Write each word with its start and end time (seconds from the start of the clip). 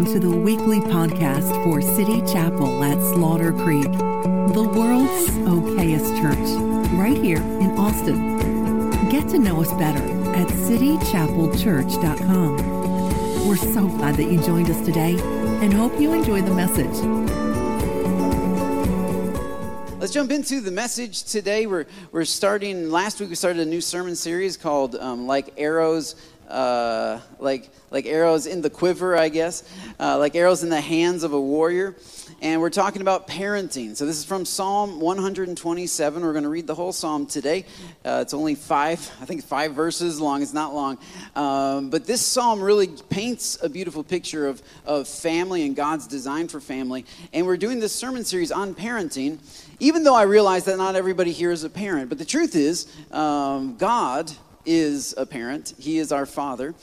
Welcome 0.00 0.18
to 0.18 0.28
the 0.28 0.34
weekly 0.34 0.80
podcast 0.80 1.62
for 1.62 1.82
City 1.82 2.22
Chapel 2.22 2.82
at 2.82 2.96
Slaughter 3.12 3.52
Creek, 3.52 3.84
the 3.84 4.66
world's 4.74 5.28
okayest 5.46 6.18
church, 6.18 6.38
right 6.92 7.18
here 7.18 7.36
in 7.36 7.78
Austin. 7.78 8.38
Get 9.10 9.28
to 9.28 9.38
know 9.38 9.60
us 9.60 9.70
better 9.74 10.02
at 10.34 10.48
citychapelchurch.com. 10.48 13.46
We're 13.46 13.56
so 13.56 13.88
glad 13.88 14.14
that 14.14 14.32
you 14.32 14.42
joined 14.42 14.70
us 14.70 14.82
today 14.86 15.18
and 15.20 15.70
hope 15.70 16.00
you 16.00 16.14
enjoy 16.14 16.40
the 16.40 16.54
message. 16.54 16.96
Let's 19.98 20.14
jump 20.14 20.30
into 20.30 20.62
the 20.62 20.70
message 20.70 21.24
today. 21.24 21.66
We're, 21.66 21.84
we're 22.10 22.24
starting, 22.24 22.88
last 22.88 23.20
week 23.20 23.28
we 23.28 23.34
started 23.34 23.60
a 23.60 23.68
new 23.68 23.82
sermon 23.82 24.16
series 24.16 24.56
called 24.56 24.94
um, 24.94 25.26
Like 25.26 25.52
Arrows 25.58 26.14
uh, 26.50 27.20
like 27.38 27.70
like 27.90 28.06
arrows 28.06 28.46
in 28.46 28.60
the 28.60 28.70
quiver, 28.70 29.16
I 29.16 29.28
guess, 29.28 29.62
uh, 29.98 30.18
like 30.18 30.34
arrows 30.36 30.62
in 30.62 30.68
the 30.68 30.80
hands 30.80 31.22
of 31.22 31.32
a 31.32 31.40
warrior. 31.40 31.96
And 32.40 32.60
we're 32.60 32.70
talking 32.70 33.02
about 33.02 33.26
parenting. 33.26 33.96
So 33.96 34.06
this 34.06 34.16
is 34.16 34.24
from 34.24 34.44
Psalm 34.44 35.00
127. 35.00 36.22
We're 36.22 36.32
going 36.32 36.44
to 36.44 36.48
read 36.48 36.66
the 36.66 36.74
whole 36.74 36.92
psalm 36.92 37.26
today. 37.26 37.66
Uh, 38.04 38.20
it's 38.22 38.32
only 38.32 38.54
five, 38.54 38.98
I 39.20 39.24
think, 39.24 39.44
five 39.44 39.74
verses 39.74 40.20
long. 40.20 40.40
It's 40.42 40.54
not 40.54 40.72
long, 40.74 40.98
um, 41.34 41.90
but 41.90 42.06
this 42.06 42.24
psalm 42.24 42.60
really 42.60 42.88
paints 43.08 43.58
a 43.62 43.68
beautiful 43.68 44.04
picture 44.04 44.46
of 44.46 44.62
of 44.86 45.08
family 45.08 45.66
and 45.66 45.76
God's 45.76 46.06
design 46.06 46.48
for 46.48 46.60
family. 46.60 47.04
And 47.32 47.46
we're 47.46 47.56
doing 47.56 47.80
this 47.80 47.94
sermon 47.94 48.24
series 48.24 48.52
on 48.52 48.74
parenting. 48.74 49.38
Even 49.78 50.04
though 50.04 50.14
I 50.14 50.22
realize 50.22 50.64
that 50.66 50.76
not 50.76 50.94
everybody 50.94 51.32
here 51.32 51.50
is 51.50 51.64
a 51.64 51.70
parent, 51.70 52.10
but 52.10 52.18
the 52.18 52.24
truth 52.24 52.54
is, 52.54 52.86
um, 53.12 53.76
God 53.76 54.30
is 54.64 55.14
a 55.16 55.26
parent, 55.26 55.74
He 55.78 55.98
is 55.98 56.12
our 56.12 56.26
Father. 56.26 56.74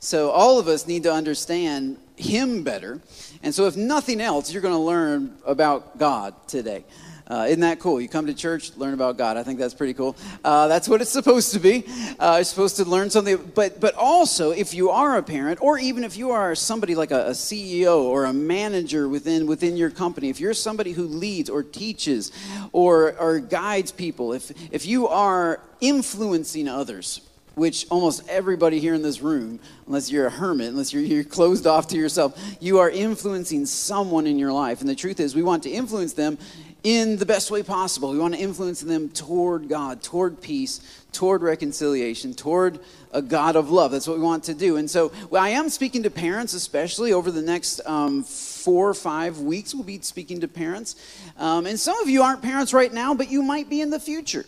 So 0.00 0.30
all 0.30 0.58
of 0.58 0.68
us 0.68 0.86
need 0.86 1.02
to 1.04 1.12
understand 1.12 1.98
Him 2.16 2.62
better. 2.62 3.00
And 3.42 3.54
so, 3.54 3.66
if 3.66 3.76
nothing 3.76 4.20
else, 4.20 4.52
you're 4.52 4.62
going 4.62 4.74
to 4.74 4.80
learn 4.80 5.36
about 5.44 5.98
God 5.98 6.34
today. 6.46 6.84
Uh, 7.28 7.46
isn't 7.48 7.60
that 7.60 7.80
cool? 7.80 8.00
You 8.00 8.08
come 8.08 8.26
to 8.26 8.34
church, 8.34 8.76
learn 8.76 8.94
about 8.94 9.18
God. 9.18 9.36
I 9.36 9.42
think 9.42 9.58
that's 9.58 9.74
pretty 9.74 9.94
cool. 9.94 10.14
Uh, 10.44 10.68
that's 10.68 10.88
what 10.88 11.00
it's 11.00 11.10
supposed 11.10 11.52
to 11.54 11.58
be. 11.58 11.84
Uh, 12.20 12.34
you're 12.36 12.44
supposed 12.44 12.76
to 12.76 12.84
learn 12.84 13.10
something. 13.10 13.50
But 13.52 13.80
but 13.80 13.96
also, 13.96 14.52
if 14.52 14.74
you 14.74 14.90
are 14.90 15.16
a 15.16 15.24
parent, 15.24 15.60
or 15.60 15.76
even 15.76 16.04
if 16.04 16.16
you 16.16 16.30
are 16.30 16.54
somebody 16.54 16.94
like 16.94 17.10
a, 17.10 17.26
a 17.26 17.30
CEO 17.30 18.02
or 18.02 18.26
a 18.26 18.32
manager 18.32 19.08
within 19.08 19.48
within 19.48 19.76
your 19.76 19.90
company, 19.90 20.28
if 20.28 20.38
you're 20.38 20.54
somebody 20.54 20.92
who 20.92 21.02
leads 21.02 21.50
or 21.50 21.64
teaches 21.64 22.30
or 22.70 23.18
or 23.18 23.40
guides 23.40 23.90
people, 23.90 24.32
if 24.32 24.52
if 24.72 24.86
you 24.86 25.08
are 25.08 25.60
influencing 25.80 26.68
others, 26.68 27.22
which 27.56 27.86
almost 27.90 28.22
everybody 28.28 28.78
here 28.78 28.92
in 28.92 29.00
this 29.00 29.22
room, 29.22 29.58
unless 29.86 30.10
you're 30.10 30.26
a 30.26 30.30
hermit, 30.30 30.68
unless 30.68 30.92
you're, 30.92 31.02
you're, 31.02 31.24
closed 31.24 31.66
off 31.66 31.88
to 31.88 31.96
yourself, 31.96 32.38
you 32.60 32.78
are 32.78 32.90
influencing 32.90 33.64
someone 33.64 34.26
in 34.26 34.38
your 34.38 34.52
life. 34.52 34.82
And 34.82 34.90
the 34.90 34.94
truth 34.94 35.20
is, 35.20 35.34
we 35.34 35.42
want 35.42 35.62
to 35.62 35.70
influence 35.70 36.12
them 36.12 36.36
in 36.84 37.16
the 37.16 37.24
best 37.24 37.50
way 37.50 37.62
possible. 37.62 38.10
We 38.10 38.18
want 38.18 38.34
to 38.34 38.40
influence 38.40 38.82
them 38.82 39.08
toward 39.08 39.70
God, 39.70 40.02
toward 40.02 40.42
peace, 40.42 41.02
toward 41.12 41.40
reconciliation, 41.40 42.34
toward 42.34 42.78
a 43.10 43.22
God 43.22 43.56
of 43.56 43.70
love. 43.70 43.90
That's 43.90 44.06
what 44.06 44.18
we 44.18 44.22
want 44.22 44.44
to 44.44 44.54
do. 44.54 44.76
And 44.76 44.88
so 44.88 45.10
well, 45.30 45.42
I 45.42 45.48
am 45.48 45.70
speaking 45.70 46.02
to 46.02 46.10
parents, 46.10 46.52
especially 46.52 47.14
over 47.14 47.30
the 47.30 47.40
next 47.40 47.80
um, 47.86 48.22
four 48.22 48.86
or 48.86 48.94
five 48.94 49.40
weeks. 49.40 49.74
We'll 49.74 49.82
be 49.82 49.98
speaking 50.02 50.42
to 50.42 50.48
parents. 50.48 50.94
Um, 51.38 51.64
and 51.64 51.80
some 51.80 51.98
of 52.00 52.10
you 52.10 52.20
aren't 52.22 52.42
parents 52.42 52.74
right 52.74 52.92
now, 52.92 53.14
but 53.14 53.30
you 53.30 53.42
might 53.42 53.70
be 53.70 53.80
in 53.80 53.88
the 53.88 54.00
future. 54.00 54.44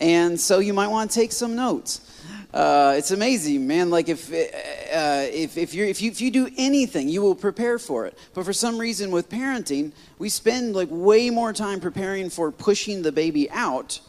And 0.00 0.40
so 0.40 0.58
you 0.58 0.74
might 0.74 0.88
want 0.88 1.12
to 1.12 1.14
take 1.14 1.30
some 1.30 1.54
notes. 1.54 2.00
Uh, 2.52 2.94
it's 2.96 3.10
amazing, 3.10 3.66
man. 3.66 3.90
Like 3.90 4.08
if, 4.08 4.32
uh, 4.32 4.34
if, 4.34 5.58
if, 5.58 5.74
if, 5.74 5.74
you, 5.74 5.84
if 5.84 6.20
you 6.20 6.30
do 6.30 6.48
anything, 6.56 7.08
you 7.08 7.20
will 7.20 7.34
prepare 7.34 7.78
for 7.78 8.06
it. 8.06 8.16
But 8.34 8.44
for 8.44 8.52
some 8.52 8.78
reason 8.78 9.10
with 9.10 9.28
parenting, 9.28 9.92
we 10.18 10.28
spend 10.30 10.74
like 10.74 10.88
way 10.90 11.28
more 11.30 11.52
time 11.52 11.80
preparing 11.80 12.30
for 12.30 12.50
pushing 12.50 13.02
the 13.02 13.12
baby 13.12 13.50
out, 13.50 14.00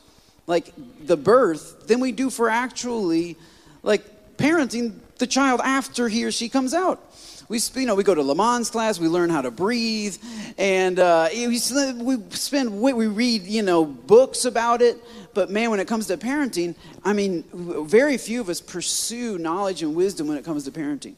like 0.47 0.73
the 1.05 1.17
birth, 1.17 1.87
than 1.87 1.99
we 1.99 2.11
do 2.13 2.29
for 2.29 2.49
actually 2.49 3.35
like 3.83 4.37
parenting 4.37 4.93
the 5.17 5.27
child 5.27 5.59
after 5.63 6.07
he 6.07 6.23
or 6.23 6.31
she 6.31 6.47
comes 6.47 6.73
out 6.73 7.03
we 7.49 7.59
you 7.75 7.87
know 7.87 7.95
we 7.95 8.03
go 8.03 8.15
to 8.15 8.21
Lamaze 8.21 8.71
class, 8.71 8.99
we 8.99 9.07
learn 9.07 9.31
how 9.31 9.41
to 9.41 9.51
breathe, 9.51 10.15
and 10.57 10.99
uh, 10.99 11.27
we, 11.33 11.47
we 11.47 11.57
spend 11.57 12.79
we 12.79 13.07
read 13.07 13.43
you 13.43 13.63
know 13.63 13.83
books 13.83 14.45
about 14.45 14.81
it. 14.81 14.97
But 15.33 15.49
man, 15.49 15.71
when 15.71 15.79
it 15.79 15.87
comes 15.87 16.07
to 16.07 16.17
parenting, 16.17 16.75
I 17.03 17.13
mean, 17.13 17.43
very 17.53 18.17
few 18.17 18.39
of 18.39 18.49
us 18.49 18.61
pursue 18.61 19.37
knowledge 19.37 19.81
and 19.83 19.95
wisdom 19.95 20.27
when 20.27 20.37
it 20.37 20.45
comes 20.45 20.63
to 20.65 20.71
parenting. 20.71 21.15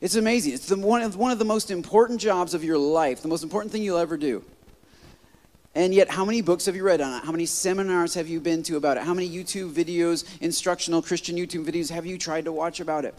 It's 0.00 0.16
amazing. 0.16 0.54
It's 0.54 0.66
the, 0.66 0.76
one, 0.76 1.00
of, 1.02 1.14
one 1.14 1.30
of 1.30 1.38
the 1.38 1.44
most 1.44 1.70
important 1.70 2.20
jobs 2.20 2.54
of 2.54 2.64
your 2.64 2.76
life, 2.76 3.22
the 3.22 3.28
most 3.28 3.44
important 3.44 3.70
thing 3.70 3.84
you'll 3.84 3.98
ever 3.98 4.16
do. 4.16 4.44
And 5.76 5.94
yet, 5.94 6.10
how 6.10 6.24
many 6.24 6.42
books 6.42 6.66
have 6.66 6.74
you 6.74 6.82
read 6.82 7.00
on 7.00 7.20
it? 7.20 7.24
How 7.24 7.30
many 7.30 7.46
seminars 7.46 8.14
have 8.14 8.28
you 8.28 8.40
been 8.40 8.64
to 8.64 8.76
about 8.76 8.96
it? 8.96 9.04
How 9.04 9.14
many 9.14 9.30
YouTube 9.30 9.72
videos, 9.72 10.24
instructional 10.40 11.02
Christian 11.02 11.36
YouTube 11.36 11.64
videos, 11.64 11.88
have 11.90 12.04
you 12.04 12.18
tried 12.18 12.44
to 12.46 12.52
watch 12.52 12.80
about 12.80 13.04
it? 13.04 13.14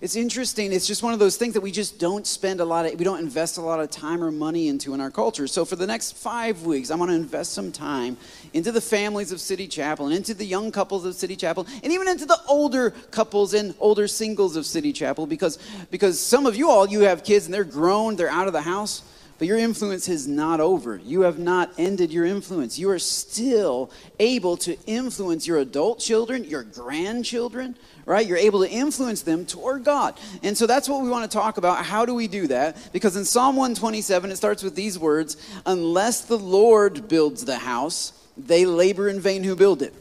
It's 0.00 0.16
interesting. 0.16 0.72
It's 0.72 0.86
just 0.86 1.02
one 1.02 1.12
of 1.12 1.18
those 1.18 1.36
things 1.36 1.54
that 1.54 1.60
we 1.60 1.70
just 1.70 1.98
don't 1.98 2.26
spend 2.26 2.60
a 2.60 2.64
lot 2.64 2.86
of, 2.86 2.98
we 2.98 3.04
don't 3.04 3.20
invest 3.20 3.58
a 3.58 3.60
lot 3.60 3.80
of 3.80 3.90
time 3.90 4.22
or 4.22 4.30
money 4.30 4.68
into 4.68 4.94
in 4.94 5.00
our 5.00 5.10
culture. 5.10 5.46
So 5.46 5.64
for 5.64 5.76
the 5.76 5.86
next 5.86 6.16
five 6.16 6.62
weeks, 6.64 6.90
I'm 6.90 6.98
going 6.98 7.10
to 7.10 7.16
invest 7.16 7.52
some 7.52 7.72
time 7.72 8.16
into 8.52 8.72
the 8.72 8.80
families 8.80 9.32
of 9.32 9.40
City 9.40 9.66
Chapel 9.66 10.06
and 10.06 10.14
into 10.14 10.34
the 10.34 10.44
young 10.44 10.70
couples 10.70 11.04
of 11.04 11.14
City 11.14 11.36
Chapel 11.36 11.66
and 11.82 11.92
even 11.92 12.08
into 12.08 12.26
the 12.26 12.38
older 12.48 12.90
couples 13.10 13.54
and 13.54 13.74
older 13.80 14.08
singles 14.08 14.56
of 14.56 14.66
City 14.66 14.92
Chapel 14.92 15.26
because, 15.26 15.58
because 15.90 16.20
some 16.20 16.46
of 16.46 16.56
you 16.56 16.70
all, 16.70 16.88
you 16.88 17.00
have 17.00 17.24
kids 17.24 17.46
and 17.46 17.54
they're 17.54 17.64
grown, 17.64 18.16
they're 18.16 18.28
out 18.28 18.46
of 18.46 18.52
the 18.52 18.62
house. 18.62 19.02
But 19.38 19.48
your 19.48 19.58
influence 19.58 20.08
is 20.08 20.26
not 20.26 20.60
over. 20.60 20.96
You 20.96 21.22
have 21.22 21.38
not 21.38 21.70
ended 21.76 22.10
your 22.10 22.24
influence. 22.24 22.78
You 22.78 22.88
are 22.90 22.98
still 22.98 23.90
able 24.18 24.56
to 24.58 24.78
influence 24.86 25.46
your 25.46 25.58
adult 25.58 25.98
children, 25.98 26.44
your 26.44 26.62
grandchildren, 26.62 27.76
right? 28.06 28.26
You're 28.26 28.38
able 28.38 28.62
to 28.62 28.70
influence 28.70 29.22
them 29.22 29.44
toward 29.44 29.84
God. 29.84 30.18
And 30.42 30.56
so 30.56 30.66
that's 30.66 30.88
what 30.88 31.02
we 31.02 31.10
want 31.10 31.30
to 31.30 31.36
talk 31.36 31.58
about. 31.58 31.84
How 31.84 32.06
do 32.06 32.14
we 32.14 32.28
do 32.28 32.46
that? 32.46 32.92
Because 32.92 33.16
in 33.16 33.24
Psalm 33.24 33.56
127, 33.56 34.30
it 34.30 34.36
starts 34.36 34.62
with 34.62 34.74
these 34.74 34.98
words 34.98 35.36
Unless 35.66 36.22
the 36.22 36.38
Lord 36.38 37.08
builds 37.08 37.44
the 37.44 37.58
house, 37.58 38.12
they 38.36 38.64
labor 38.64 39.08
in 39.08 39.20
vain 39.20 39.42
who 39.42 39.56
build 39.56 39.82
it. 39.82 39.92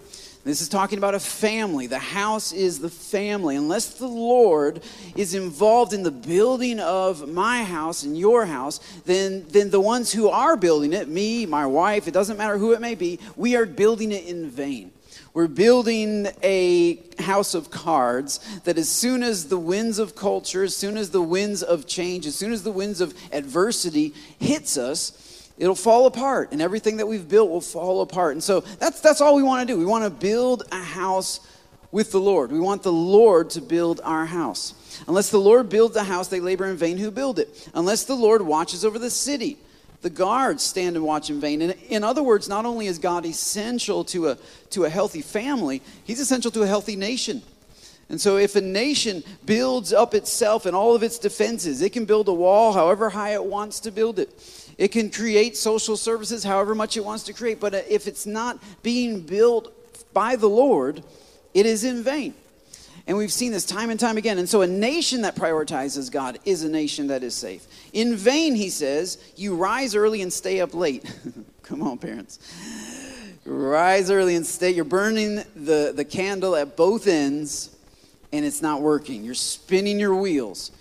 This 0.45 0.61
is 0.61 0.69
talking 0.69 0.99
about 0.99 1.15
a 1.15 1.19
family. 1.19 1.87
The 1.87 1.97
house 1.97 2.53
is 2.53 2.77
the 2.77 2.89
family. 2.89 3.55
Unless 3.55 3.95
the 3.95 4.07
Lord 4.07 4.83
is 5.15 5.33
involved 5.33 5.91
in 5.91 6.03
the 6.03 6.11
building 6.11 6.79
of 6.79 7.27
my 7.27 7.63
house 7.63 8.03
and 8.03 8.15
your 8.15 8.45
house, 8.45 8.79
then, 9.05 9.47
then 9.49 9.71
the 9.71 9.81
ones 9.81 10.11
who 10.11 10.29
are 10.29 10.55
building 10.55 10.93
it, 10.93 11.07
me, 11.07 11.47
my 11.47 11.65
wife, 11.65 12.07
it 12.07 12.13
doesn't 12.13 12.37
matter 12.37 12.59
who 12.59 12.73
it 12.73 12.81
may 12.81 12.93
be, 12.93 13.19
we 13.35 13.55
are 13.55 13.65
building 13.65 14.11
it 14.11 14.27
in 14.27 14.47
vain. 14.47 14.91
We're 15.35 15.47
building 15.47 16.29
a 16.43 16.97
house 17.19 17.55
of 17.55 17.69
cards 17.69 18.39
that 18.63 18.77
as 18.77 18.87
soon 18.87 19.21
as 19.21 19.49
the 19.49 19.57
winds 19.57 19.99
of 19.99 20.15
culture, 20.15 20.63
as 20.63 20.73
soon 20.73 20.95
as 20.95 21.09
the 21.09 21.21
winds 21.21 21.61
of 21.61 21.85
change, 21.85 22.25
as 22.25 22.35
soon 22.35 22.53
as 22.53 22.63
the 22.63 22.71
winds 22.71 23.01
of 23.01 23.13
adversity 23.33 24.13
hits 24.39 24.77
us, 24.77 25.51
it'll 25.57 25.75
fall 25.75 26.05
apart 26.05 26.53
and 26.53 26.61
everything 26.61 26.95
that 26.97 27.07
we've 27.09 27.27
built 27.27 27.49
will 27.49 27.59
fall 27.59 28.01
apart. 28.01 28.31
And 28.31 28.41
so 28.41 28.61
that's 28.61 29.01
that's 29.01 29.19
all 29.19 29.35
we 29.35 29.43
want 29.43 29.67
to 29.67 29.73
do. 29.73 29.77
We 29.77 29.85
want 29.85 30.05
to 30.05 30.09
build 30.09 30.63
a 30.71 30.81
house 30.81 31.41
with 31.91 32.13
the 32.13 32.19
Lord. 32.21 32.49
We 32.49 32.61
want 32.61 32.83
the 32.83 32.93
Lord 32.93 33.49
to 33.51 33.61
build 33.61 33.99
our 34.05 34.25
house. 34.25 34.73
Unless 35.05 35.31
the 35.31 35.37
Lord 35.37 35.67
builds 35.67 35.97
a 35.97 36.03
house, 36.05 36.29
they 36.29 36.39
labor 36.39 36.65
in 36.65 36.77
vain 36.77 36.97
who 36.97 37.11
build 37.11 37.39
it. 37.39 37.69
Unless 37.73 38.05
the 38.05 38.15
Lord 38.15 38.41
watches 38.41 38.85
over 38.85 38.97
the 38.97 39.09
city, 39.09 39.57
the 40.05 40.11
guards 40.11 40.61
stand 40.61 40.95
and 40.95 41.03
watch 41.03 41.31
in 41.31 41.41
vain. 41.41 41.63
And 41.63 41.71
in 41.89 42.03
other 42.03 42.21
words, 42.21 42.47
not 42.47 42.63
only 42.63 42.85
is 42.85 42.99
God 42.99 43.25
essential 43.25 44.03
to 44.05 44.29
a, 44.29 44.37
to 44.69 44.83
a 44.83 44.89
healthy 44.89 45.23
family, 45.23 45.81
He's 46.03 46.19
essential 46.19 46.51
to 46.51 46.61
a 46.61 46.67
healthy 46.67 46.95
nation. 46.95 47.41
And 48.07 48.21
so, 48.21 48.37
if 48.37 48.55
a 48.55 48.61
nation 48.61 49.23
builds 49.47 49.91
up 49.91 50.13
itself 50.13 50.67
and 50.67 50.75
all 50.75 50.93
of 50.93 51.01
its 51.01 51.17
defenses, 51.17 51.81
it 51.81 51.91
can 51.91 52.05
build 52.05 52.27
a 52.27 52.33
wall 52.35 52.71
however 52.71 53.09
high 53.09 53.33
it 53.33 53.43
wants 53.43 53.79
to 53.79 53.91
build 53.91 54.19
it. 54.19 54.29
It 54.77 54.89
can 54.89 55.09
create 55.09 55.57
social 55.57 55.97
services 55.97 56.43
however 56.43 56.75
much 56.75 56.97
it 56.97 57.03
wants 57.03 57.23
to 57.23 57.33
create. 57.33 57.59
But 57.59 57.73
if 57.73 58.05
it's 58.05 58.27
not 58.27 58.61
being 58.83 59.21
built 59.21 59.73
by 60.13 60.35
the 60.35 60.47
Lord, 60.47 61.03
it 61.55 61.65
is 61.65 61.83
in 61.83 62.03
vain. 62.03 62.35
And 63.07 63.17
we've 63.17 63.31
seen 63.31 63.51
this 63.51 63.65
time 63.65 63.91
and 63.91 63.99
time 63.99 64.17
again. 64.17 64.39
And 64.39 64.49
so, 64.49 64.61
a 64.61 64.67
nation 64.67 65.21
that 65.21 65.35
prioritizes 65.35 66.11
God 66.11 66.39
is 66.43 66.63
a 66.63 66.69
nation 66.69 67.07
that 67.07 67.23
is 67.23 67.35
safe. 67.35 67.67
In 67.93 68.15
vain, 68.15 68.55
he 68.55 68.69
says, 68.69 69.19
you 69.35 69.55
rise 69.55 69.95
early 69.95 70.21
and 70.21 70.33
stay 70.33 70.59
up 70.59 70.73
late. 70.73 71.05
Come 71.63 71.83
on, 71.83 71.99
parents. 71.99 72.39
Rise 73.45 74.09
early 74.09 74.35
and 74.35 74.45
stay. 74.45 74.71
You're 74.71 74.85
burning 74.85 75.35
the, 75.55 75.93
the 75.95 76.05
candle 76.05 76.55
at 76.55 76.75
both 76.75 77.05
ends, 77.05 77.75
and 78.31 78.43
it's 78.43 78.63
not 78.63 78.81
working. 78.81 79.23
You're 79.23 79.35
spinning 79.35 79.99
your 79.99 80.15
wheels. 80.15 80.71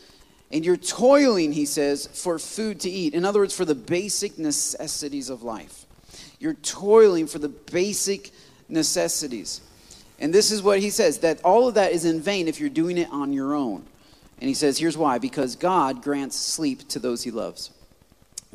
And 0.50 0.64
you're 0.64 0.78
toiling, 0.78 1.52
he 1.52 1.66
says, 1.66 2.06
for 2.06 2.38
food 2.38 2.80
to 2.80 2.90
eat. 2.90 3.12
In 3.12 3.24
other 3.26 3.40
words, 3.40 3.54
for 3.54 3.66
the 3.66 3.74
basic 3.74 4.38
necessities 4.38 5.28
of 5.28 5.42
life. 5.42 5.84
You're 6.38 6.54
toiling 6.54 7.26
for 7.26 7.38
the 7.38 7.48
basic 7.48 8.30
necessities. 8.68 9.60
And 10.18 10.32
this 10.32 10.50
is 10.50 10.62
what 10.62 10.80
he 10.80 10.90
says 10.90 11.18
that 11.18 11.42
all 11.42 11.68
of 11.68 11.74
that 11.74 11.92
is 11.92 12.04
in 12.04 12.20
vain 12.20 12.48
if 12.48 12.60
you're 12.60 12.68
doing 12.68 12.98
it 12.98 13.08
on 13.10 13.32
your 13.32 13.54
own. 13.54 13.84
And 14.40 14.48
he 14.48 14.54
says, 14.54 14.78
here's 14.78 14.96
why 14.96 15.18
because 15.18 15.56
God 15.56 16.02
grants 16.02 16.36
sleep 16.36 16.88
to 16.88 16.98
those 16.98 17.22
he 17.22 17.30
loves. 17.30 17.70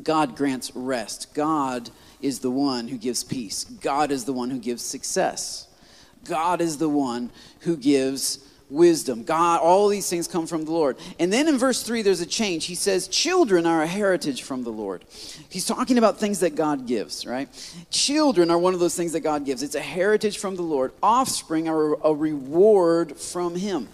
God 0.02 0.36
grants 0.36 0.74
rest. 0.74 1.34
God 1.34 1.90
is 2.20 2.40
the 2.40 2.50
one 2.50 2.88
who 2.88 2.96
gives 2.96 3.24
peace. 3.24 3.64
God 3.64 4.10
is 4.10 4.24
the 4.24 4.32
one 4.32 4.50
who 4.50 4.58
gives 4.58 4.82
success. 4.82 5.66
God 6.24 6.60
is 6.60 6.78
the 6.78 6.88
one 6.88 7.30
who 7.60 7.76
gives 7.76 8.38
wisdom. 8.70 9.24
God, 9.24 9.60
all 9.60 9.88
these 9.88 10.08
things 10.08 10.28
come 10.28 10.46
from 10.46 10.64
the 10.64 10.70
Lord. 10.70 10.96
And 11.18 11.32
then 11.32 11.48
in 11.48 11.58
verse 11.58 11.82
3, 11.82 12.02
there's 12.02 12.20
a 12.20 12.26
change. 12.26 12.66
He 12.66 12.74
says, 12.74 13.08
Children 13.08 13.66
are 13.66 13.82
a 13.82 13.86
heritage 13.86 14.42
from 14.42 14.64
the 14.64 14.70
Lord. 14.70 15.04
He's 15.48 15.66
talking 15.66 15.98
about 15.98 16.18
things 16.18 16.40
that 16.40 16.54
God 16.54 16.86
gives, 16.86 17.26
right? 17.26 17.48
Children 17.90 18.50
are 18.50 18.58
one 18.58 18.74
of 18.74 18.80
those 18.80 18.96
things 18.96 19.12
that 19.12 19.20
God 19.20 19.44
gives. 19.44 19.62
It's 19.62 19.74
a 19.74 19.80
heritage 19.80 20.38
from 20.38 20.56
the 20.56 20.62
Lord. 20.62 20.92
Offspring 21.02 21.68
are 21.68 21.94
a 22.02 22.14
reward 22.14 23.16
from 23.16 23.56
Him. 23.56 23.88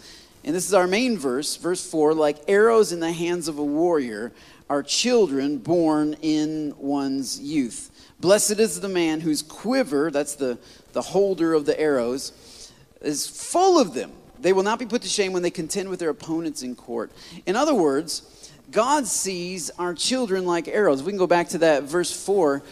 And 0.45 0.55
this 0.55 0.67
is 0.67 0.75
our 0.75 0.87
main 0.87 1.19
verse, 1.19 1.57
verse 1.57 1.85
4 1.91 2.15
like 2.15 2.39
arrows 2.47 2.93
in 2.93 3.01
the 3.01 3.13
hands 3.13 3.49
of 3.49 3.59
a 3.59 3.65
warrior 3.65 4.33
are 4.69 4.83
children 4.83 5.59
born 5.59 6.15
in 6.23 6.75
one's 6.79 7.41
youth. 7.41 7.91
Blessed 8.21 8.59
is 8.59 8.81
the 8.81 8.89
man 8.89 9.21
whose 9.21 9.43
quiver, 9.43 10.11
that's 10.11 10.37
the, 10.37 10.59
the 10.93 11.03
holder 11.03 11.53
of 11.53 11.67
the 11.67 11.79
arrows, 11.79 12.73
is 13.01 13.27
full 13.27 13.79
of 13.79 13.95
them. 13.95 14.13
They 14.41 14.53
will 14.53 14.63
not 14.63 14.79
be 14.79 14.87
put 14.87 15.03
to 15.03 15.09
shame 15.09 15.33
when 15.33 15.43
they 15.43 15.51
contend 15.51 15.89
with 15.89 15.99
their 15.99 16.11
opponents 16.11 16.63
in 16.63 16.75
court. 16.75 17.11
In 17.47 17.57
other 17.57 17.75
words, 17.75 18.51
God 18.71 19.07
sees 19.07 19.71
our 19.79 19.95
children 19.95 20.45
like 20.45 20.69
arrows. 20.69 21.03
We 21.03 21.13
can 21.13 21.19
go 21.19 21.27
back 21.27 21.49
to 21.51 21.59
that 21.59 21.85
verse 21.85 22.13
4 22.13 22.63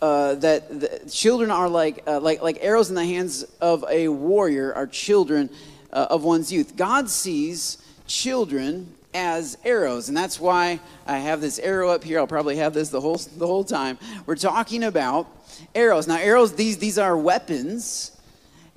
uh, 0.00 0.34
that 0.36 0.80
the, 0.80 1.10
children 1.10 1.50
are 1.50 1.68
like, 1.68 2.02
uh, 2.06 2.20
like, 2.20 2.42
like 2.42 2.58
arrows 2.60 2.88
in 2.88 2.94
the 2.94 3.04
hands 3.04 3.44
of 3.60 3.84
a 3.88 4.08
warrior, 4.08 4.74
are 4.74 4.86
children 4.86 5.50
uh, 5.92 6.06
of 6.10 6.24
one's 6.24 6.50
youth. 6.50 6.76
God 6.76 7.08
sees 7.08 7.78
children 8.06 8.92
as 9.14 9.58
arrows 9.64 10.08
and 10.08 10.16
that's 10.16 10.40
why 10.40 10.80
i 11.06 11.18
have 11.18 11.40
this 11.40 11.58
arrow 11.58 11.90
up 11.90 12.02
here 12.02 12.18
i'll 12.18 12.26
probably 12.26 12.56
have 12.56 12.72
this 12.72 12.88
the 12.88 13.00
whole 13.00 13.16
the 13.36 13.46
whole 13.46 13.64
time 13.64 13.98
we're 14.24 14.34
talking 14.34 14.84
about 14.84 15.26
arrows 15.74 16.08
now 16.08 16.16
arrows 16.16 16.54
these 16.54 16.78
these 16.78 16.98
are 16.98 17.16
weapons 17.16 18.16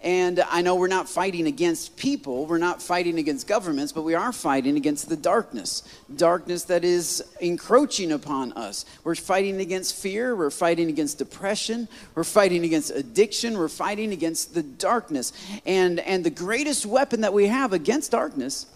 and 0.05 0.39
I 0.51 0.61
know 0.61 0.75
we're 0.75 0.87
not 0.87 1.09
fighting 1.09 1.47
against 1.47 1.97
people, 1.97 2.45
we're 2.45 2.59
not 2.59 2.79
fighting 2.79 3.17
against 3.17 3.47
governments, 3.47 3.91
but 3.91 4.03
we 4.03 4.13
are 4.13 4.31
fighting 4.31 4.77
against 4.77 5.09
the 5.09 5.17
darkness. 5.17 5.81
Darkness 6.15 6.65
that 6.65 6.85
is 6.85 7.23
encroaching 7.41 8.11
upon 8.11 8.53
us. 8.53 8.85
We're 9.03 9.15
fighting 9.15 9.59
against 9.59 9.95
fear, 9.95 10.35
we're 10.35 10.51
fighting 10.51 10.89
against 10.89 11.17
depression, 11.17 11.87
we're 12.13 12.23
fighting 12.23 12.63
against 12.63 12.91
addiction, 12.91 13.57
we're 13.57 13.67
fighting 13.67 14.13
against 14.13 14.53
the 14.53 14.61
darkness. 14.61 15.33
And 15.65 15.99
and 16.01 16.23
the 16.23 16.29
greatest 16.29 16.85
weapon 16.85 17.21
that 17.21 17.33
we 17.33 17.47
have 17.47 17.73
against 17.73 18.11
darkness 18.11 18.67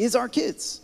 is 0.00 0.16
our 0.16 0.28
kids. 0.28 0.81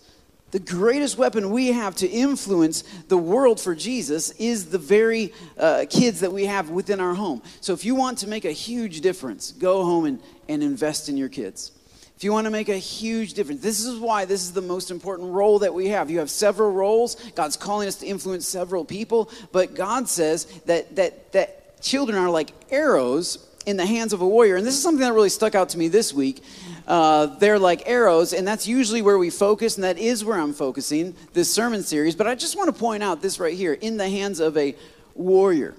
The 0.50 0.59
greatest 0.59 1.19
weapon 1.19 1.50
we 1.50 1.73
have 1.73 1.95
to 1.97 2.09
influence 2.09 2.83
the 3.09 3.19
world 3.19 3.61
for 3.61 3.75
Jesus 3.75 4.31
is 4.33 4.67
the 4.67 4.79
very 4.79 5.35
uh, 5.59 5.85
kids 5.91 6.21
that 6.21 6.33
we 6.33 6.47
have 6.47 6.71
within 6.71 7.00
our 7.00 7.15
home. 7.15 7.43
So 7.61 7.75
if 7.75 7.85
you 7.85 7.95
want 7.95 8.19
to 8.19 8.29
make 8.29 8.47
a 8.47 8.53
huge 8.53 9.03
difference, 9.03 9.53
go 9.53 9.85
home 9.85 10.06
and, 10.06 10.21
and 10.49 10.62
invest 10.62 11.09
in 11.09 11.17
your 11.19 11.29
kids. 11.29 11.73
If 12.17 12.25
you 12.25 12.33
want 12.33 12.47
to 12.47 12.50
make 12.50 12.69
a 12.69 12.79
huge 12.79 13.35
difference, 13.35 13.61
this 13.61 13.85
is 13.85 14.00
why 14.00 14.25
this 14.25 14.43
is 14.43 14.53
the 14.53 14.62
most 14.62 14.91
important 14.91 15.31
role 15.31 15.61
that 15.61 15.73
we 15.73 15.89
have. 15.91 16.11
You 16.11 16.19
have 16.19 16.31
several 16.31 16.73
roles. 16.73 17.15
God's 17.37 17.56
calling 17.56 17.87
us 17.87 17.97
to 17.97 18.06
influence 18.06 18.49
several 18.49 18.85
people, 18.85 19.31
but 19.53 19.75
God 19.75 20.09
says 20.09 20.47
that 20.62 20.97
that 20.97 21.31
that 21.33 21.81
children 21.81 22.19
are 22.19 22.29
like 22.29 22.50
arrows 22.71 23.47
in 23.67 23.77
the 23.77 23.87
hands 23.87 24.12
of 24.12 24.21
a 24.23 24.27
warrior. 24.27 24.56
And 24.56 24.67
this 24.67 24.75
is 24.75 24.83
something 24.83 25.05
that 25.06 25.12
really 25.12 25.29
stuck 25.29 25.55
out 25.55 25.69
to 25.69 25.79
me 25.79 25.89
this 25.89 26.12
week. 26.12 26.43
Uh, 26.88 27.26
they're 27.26 27.58
like 27.58 27.82
arrows, 27.85 28.32
and 28.32 28.49
that's 28.49 28.67
usually 28.67 29.02
where 29.02 29.19
we 29.19 29.29
focus, 29.29 29.76
and 29.76 29.85
that 29.85 29.99
is 29.99 30.25
where 30.25 30.40
I'm 30.40 30.55
focusing 30.55 31.14
this 31.35 31.52
sermon 31.52 31.82
series. 31.82 32.17
But 32.17 32.26
I 32.26 32.35
just 32.35 32.56
want 32.56 32.75
to 32.75 32.81
point 32.81 33.02
out 33.02 33.20
this 33.20 33.38
right 33.38 33.55
here 33.55 33.75
in 33.75 33.99
the 33.99 34.08
hands 34.08 34.40
of 34.40 34.56
a 34.56 34.75
warrior. 35.14 35.75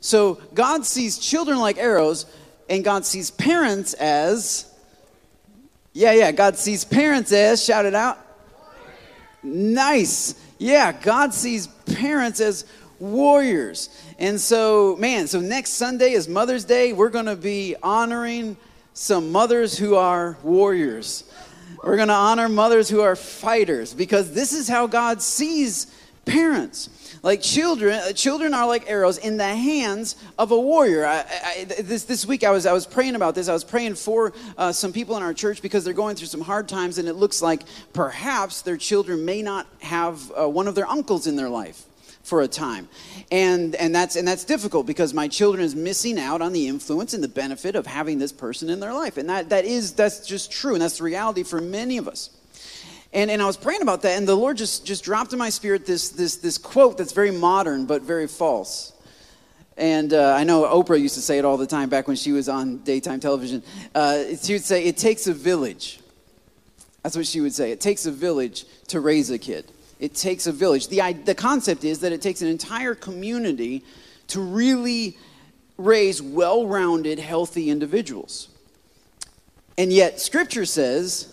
So 0.00 0.40
God 0.54 0.86
sees 0.86 1.18
children 1.18 1.58
like 1.58 1.76
arrows, 1.76 2.24
and 2.70 2.82
God 2.82 3.04
sees 3.04 3.30
parents 3.30 3.92
as, 3.92 4.72
yeah, 5.92 6.12
yeah, 6.12 6.32
God 6.32 6.56
sees 6.56 6.86
parents 6.86 7.32
as, 7.32 7.62
shout 7.62 7.84
it 7.84 7.94
out. 7.94 8.18
Nice. 9.42 10.34
Yeah, 10.58 10.90
God 10.90 11.34
sees 11.34 11.66
parents 11.66 12.40
as 12.40 12.64
warriors. 12.98 13.90
And 14.18 14.40
so, 14.40 14.96
man, 14.96 15.26
so 15.26 15.38
next 15.38 15.72
Sunday 15.72 16.12
is 16.12 16.28
Mother's 16.28 16.64
Day. 16.64 16.94
We're 16.94 17.10
going 17.10 17.26
to 17.26 17.36
be 17.36 17.76
honoring 17.82 18.56
some 18.96 19.30
mothers 19.30 19.76
who 19.76 19.94
are 19.94 20.38
warriors. 20.42 21.24
We're 21.84 21.96
going 21.96 22.08
to 22.08 22.14
honor 22.14 22.48
mothers 22.48 22.88
who 22.88 23.02
are 23.02 23.14
fighters 23.14 23.92
because 23.92 24.32
this 24.32 24.54
is 24.54 24.68
how 24.68 24.86
God 24.86 25.20
sees 25.20 25.86
parents. 26.24 26.88
Like 27.22 27.42
children, 27.42 27.92
uh, 27.92 28.12
children 28.12 28.54
are 28.54 28.66
like 28.66 28.88
arrows 28.88 29.18
in 29.18 29.36
the 29.36 29.44
hands 29.44 30.16
of 30.38 30.50
a 30.50 30.58
warrior. 30.58 31.04
I, 31.04 31.18
I, 31.18 31.64
this 31.64 32.04
this 32.04 32.24
week, 32.24 32.42
I 32.42 32.50
was 32.50 32.64
I 32.64 32.72
was 32.72 32.86
praying 32.86 33.16
about 33.16 33.34
this. 33.34 33.48
I 33.48 33.52
was 33.52 33.64
praying 33.64 33.96
for 33.96 34.32
uh, 34.56 34.72
some 34.72 34.94
people 34.94 35.16
in 35.18 35.22
our 35.22 35.34
church 35.34 35.60
because 35.60 35.84
they're 35.84 35.92
going 35.92 36.16
through 36.16 36.28
some 36.28 36.40
hard 36.40 36.66
times, 36.66 36.96
and 36.96 37.06
it 37.06 37.14
looks 37.14 37.42
like 37.42 37.62
perhaps 37.92 38.62
their 38.62 38.78
children 38.78 39.24
may 39.26 39.42
not 39.42 39.66
have 39.80 40.32
uh, 40.32 40.48
one 40.48 40.68
of 40.68 40.74
their 40.74 40.88
uncles 40.88 41.26
in 41.26 41.36
their 41.36 41.50
life 41.50 41.84
for 42.26 42.42
a 42.42 42.48
time. 42.48 42.88
And, 43.30 43.76
and, 43.76 43.94
that's, 43.94 44.16
and 44.16 44.26
that's 44.26 44.44
difficult 44.44 44.84
because 44.86 45.14
my 45.14 45.28
children 45.28 45.64
is 45.64 45.76
missing 45.76 46.18
out 46.18 46.42
on 46.42 46.52
the 46.52 46.66
influence 46.66 47.14
and 47.14 47.22
the 47.22 47.28
benefit 47.28 47.76
of 47.76 47.86
having 47.86 48.18
this 48.18 48.32
person 48.32 48.68
in 48.68 48.80
their 48.80 48.92
life. 48.92 49.16
And 49.16 49.28
that, 49.30 49.50
that 49.50 49.64
is, 49.64 49.92
that's 49.92 50.26
just 50.26 50.50
true. 50.50 50.74
And 50.74 50.82
that's 50.82 50.98
the 50.98 51.04
reality 51.04 51.44
for 51.44 51.60
many 51.60 51.98
of 51.98 52.08
us. 52.08 52.30
And, 53.12 53.30
and 53.30 53.40
I 53.40 53.46
was 53.46 53.56
praying 53.56 53.82
about 53.82 54.02
that, 54.02 54.18
and 54.18 54.26
the 54.26 54.34
Lord 54.34 54.56
just, 54.56 54.84
just 54.84 55.04
dropped 55.04 55.32
in 55.32 55.38
my 55.38 55.48
spirit 55.48 55.86
this, 55.86 56.10
this, 56.10 56.36
this 56.36 56.58
quote 56.58 56.98
that's 56.98 57.12
very 57.12 57.30
modern 57.30 57.86
but 57.86 58.02
very 58.02 58.26
false. 58.26 58.92
And 59.76 60.12
uh, 60.12 60.34
I 60.34 60.44
know 60.44 60.64
Oprah 60.64 61.00
used 61.00 61.14
to 61.14 61.20
say 61.20 61.38
it 61.38 61.44
all 61.44 61.56
the 61.56 61.66
time 61.66 61.88
back 61.88 62.08
when 62.08 62.16
she 62.16 62.32
was 62.32 62.48
on 62.48 62.78
daytime 62.78 63.20
television. 63.20 63.62
Uh, 63.94 64.24
she 64.42 64.54
would 64.54 64.64
say, 64.64 64.84
It 64.84 64.96
takes 64.96 65.26
a 65.26 65.34
village. 65.34 66.00
That's 67.02 67.16
what 67.16 67.26
she 67.26 67.40
would 67.40 67.54
say. 67.54 67.70
It 67.70 67.80
takes 67.80 68.04
a 68.06 68.10
village 68.10 68.64
to 68.88 69.00
raise 69.00 69.30
a 69.30 69.38
kid. 69.38 69.70
It 69.98 70.14
takes 70.14 70.46
a 70.46 70.52
village. 70.52 70.88
The, 70.88 71.12
the 71.24 71.34
concept 71.34 71.84
is 71.84 72.00
that 72.00 72.12
it 72.12 72.20
takes 72.20 72.42
an 72.42 72.48
entire 72.48 72.94
community 72.94 73.82
to 74.28 74.40
really 74.40 75.16
raise 75.78 76.20
well 76.20 76.66
rounded, 76.66 77.18
healthy 77.18 77.70
individuals. 77.70 78.48
And 79.78 79.92
yet, 79.92 80.20
Scripture 80.20 80.64
says, 80.64 81.32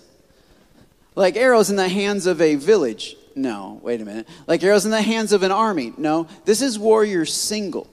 like 1.15 1.35
arrows 1.35 1.69
in 1.69 1.75
the 1.75 1.89
hands 1.89 2.25
of 2.25 2.41
a 2.41 2.55
village. 2.55 3.15
No, 3.35 3.79
wait 3.81 4.01
a 4.01 4.05
minute. 4.05 4.27
Like 4.47 4.63
arrows 4.63 4.85
in 4.85 4.91
the 4.91 5.01
hands 5.01 5.31
of 5.31 5.43
an 5.43 5.51
army. 5.51 5.93
No, 5.97 6.27
this 6.45 6.61
is 6.61 6.77
warrior 6.77 7.25
single. 7.25 7.87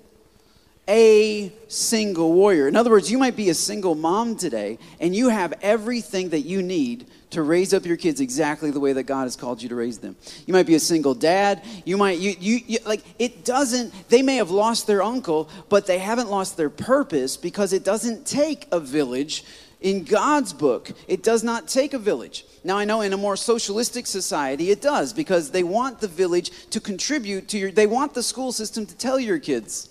A 0.89 1.53
single 1.69 2.33
warrior. 2.33 2.67
In 2.67 2.75
other 2.77 2.91
words, 2.91 3.11
you 3.11 3.19
might 3.19 3.37
be 3.37 3.49
a 3.51 3.55
single 3.55 3.95
mom 3.95 4.37
today, 4.37 4.79
and 4.99 5.15
you 5.15 5.29
have 5.29 5.55
everything 5.63 6.31
that 6.31 6.41
you 6.41 6.63
need 6.63 7.07
to 7.31 7.43
raise 7.43 7.73
up 7.73 7.87
your 7.87 7.97
kids 7.97 8.21
exactly 8.21 8.71
the 8.71 8.81
way 8.81 8.93
that 8.93 9.05
God 9.05 9.25
has 9.25 9.37
called 9.37 9.63
you 9.63 9.69
to 9.69 9.75
raise 9.75 9.99
them. 9.99 10.17
You 10.47 10.53
might 10.53 10.67
be 10.67 10.75
a 10.75 10.81
single 10.81 11.15
dad. 11.15 11.63
You 11.85 11.97
might, 11.97 12.19
you, 12.19 12.35
you, 12.39 12.61
you, 12.67 12.79
like, 12.85 13.03
it 13.19 13.45
doesn't, 13.45 13.93
they 14.09 14.23
may 14.23 14.37
have 14.37 14.51
lost 14.51 14.87
their 14.87 15.03
uncle, 15.03 15.49
but 15.69 15.87
they 15.87 15.99
haven't 15.99 16.29
lost 16.29 16.57
their 16.57 16.71
purpose 16.71 17.37
because 17.37 17.73
it 17.73 17.85
doesn't 17.85 18.27
take 18.27 18.67
a 18.73 18.81
village. 18.81 19.45
In 19.81 20.05
God's 20.05 20.53
book, 20.53 20.91
it 21.09 21.23
does 21.23 21.43
not 21.43 21.67
take 21.67 21.95
a 21.95 21.99
village. 21.99 22.45
Now, 22.65 22.77
I 22.77 22.85
know 22.85 23.01
in 23.01 23.15
a 23.15 23.17
more 23.17 23.37
socialistic 23.37 24.07
society, 24.07 24.71
it 24.71 24.83
does 24.83 25.15
because 25.15 25.53
they 25.53 25.63
want 25.63 26.01
the 26.01 26.09
village 26.09 26.51
to 26.71 26.81
contribute 26.81 27.49
to 27.49 27.59
your, 27.59 27.71
they 27.71 27.87
want 27.87 28.13
the 28.13 28.23
school 28.23 28.53
system 28.53 28.85
to 28.85 28.97
tell 28.97 29.19
your 29.19 29.39
kids 29.39 29.90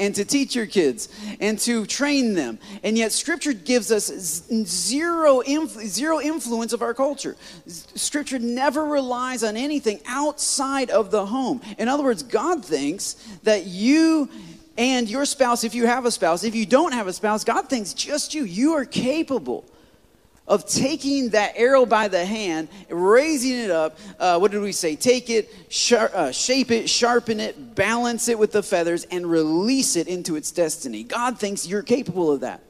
and 0.00 0.14
to 0.16 0.24
teach 0.24 0.56
your 0.56 0.66
kids 0.66 1.08
and 1.38 1.58
to 1.60 1.86
train 1.86 2.34
them. 2.34 2.58
And 2.82 2.98
yet, 2.98 3.12
Scripture 3.12 3.52
gives 3.52 3.92
us 3.92 4.06
zero, 4.64 5.42
influ- 5.42 5.86
zero 5.86 6.20
influence 6.20 6.72
of 6.72 6.82
our 6.82 6.94
culture. 6.94 7.36
Scripture 7.66 8.38
never 8.38 8.84
relies 8.84 9.44
on 9.44 9.56
anything 9.56 10.00
outside 10.06 10.90
of 10.90 11.10
the 11.10 11.26
home. 11.26 11.60
In 11.78 11.86
other 11.86 12.02
words, 12.02 12.22
God 12.22 12.64
thinks 12.64 13.14
that 13.44 13.66
you 13.66 14.28
and 14.76 15.08
your 15.10 15.26
spouse, 15.26 15.62
if 15.62 15.74
you 15.74 15.86
have 15.86 16.06
a 16.06 16.10
spouse, 16.10 16.42
if 16.42 16.54
you 16.54 16.64
don't 16.64 16.92
have 16.92 17.06
a 17.06 17.12
spouse, 17.12 17.44
God 17.44 17.68
thinks 17.68 17.92
just 17.92 18.34
you, 18.34 18.44
you 18.44 18.72
are 18.72 18.86
capable 18.86 19.64
of 20.50 20.66
taking 20.66 21.28
that 21.28 21.52
arrow 21.54 21.86
by 21.86 22.08
the 22.08 22.24
hand, 22.24 22.68
raising 22.88 23.56
it 23.56 23.70
up. 23.70 23.96
Uh, 24.18 24.36
what 24.36 24.50
did 24.50 24.60
we 24.60 24.72
say? 24.72 24.96
Take 24.96 25.30
it, 25.30 25.48
uh, 25.92 26.32
shape 26.32 26.72
it, 26.72 26.90
sharpen 26.90 27.38
it, 27.38 27.76
balance 27.76 28.28
it 28.28 28.36
with 28.36 28.50
the 28.50 28.62
feathers, 28.62 29.04
and 29.04 29.24
release 29.30 29.94
it 29.94 30.08
into 30.08 30.34
its 30.34 30.50
destiny. 30.50 31.04
God 31.04 31.38
thinks 31.38 31.68
you're 31.68 31.84
capable 31.84 32.32
of 32.32 32.40
that. 32.40 32.62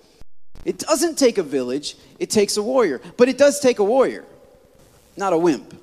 It 0.66 0.78
doesn't 0.78 1.16
take 1.16 1.38
a 1.38 1.42
village, 1.42 1.96
it 2.18 2.28
takes 2.28 2.58
a 2.58 2.62
warrior. 2.62 3.00
But 3.16 3.30
it 3.30 3.38
does 3.38 3.60
take 3.60 3.78
a 3.78 3.84
warrior, 3.84 4.26
not 5.16 5.32
a 5.32 5.38
wimp. 5.38 5.75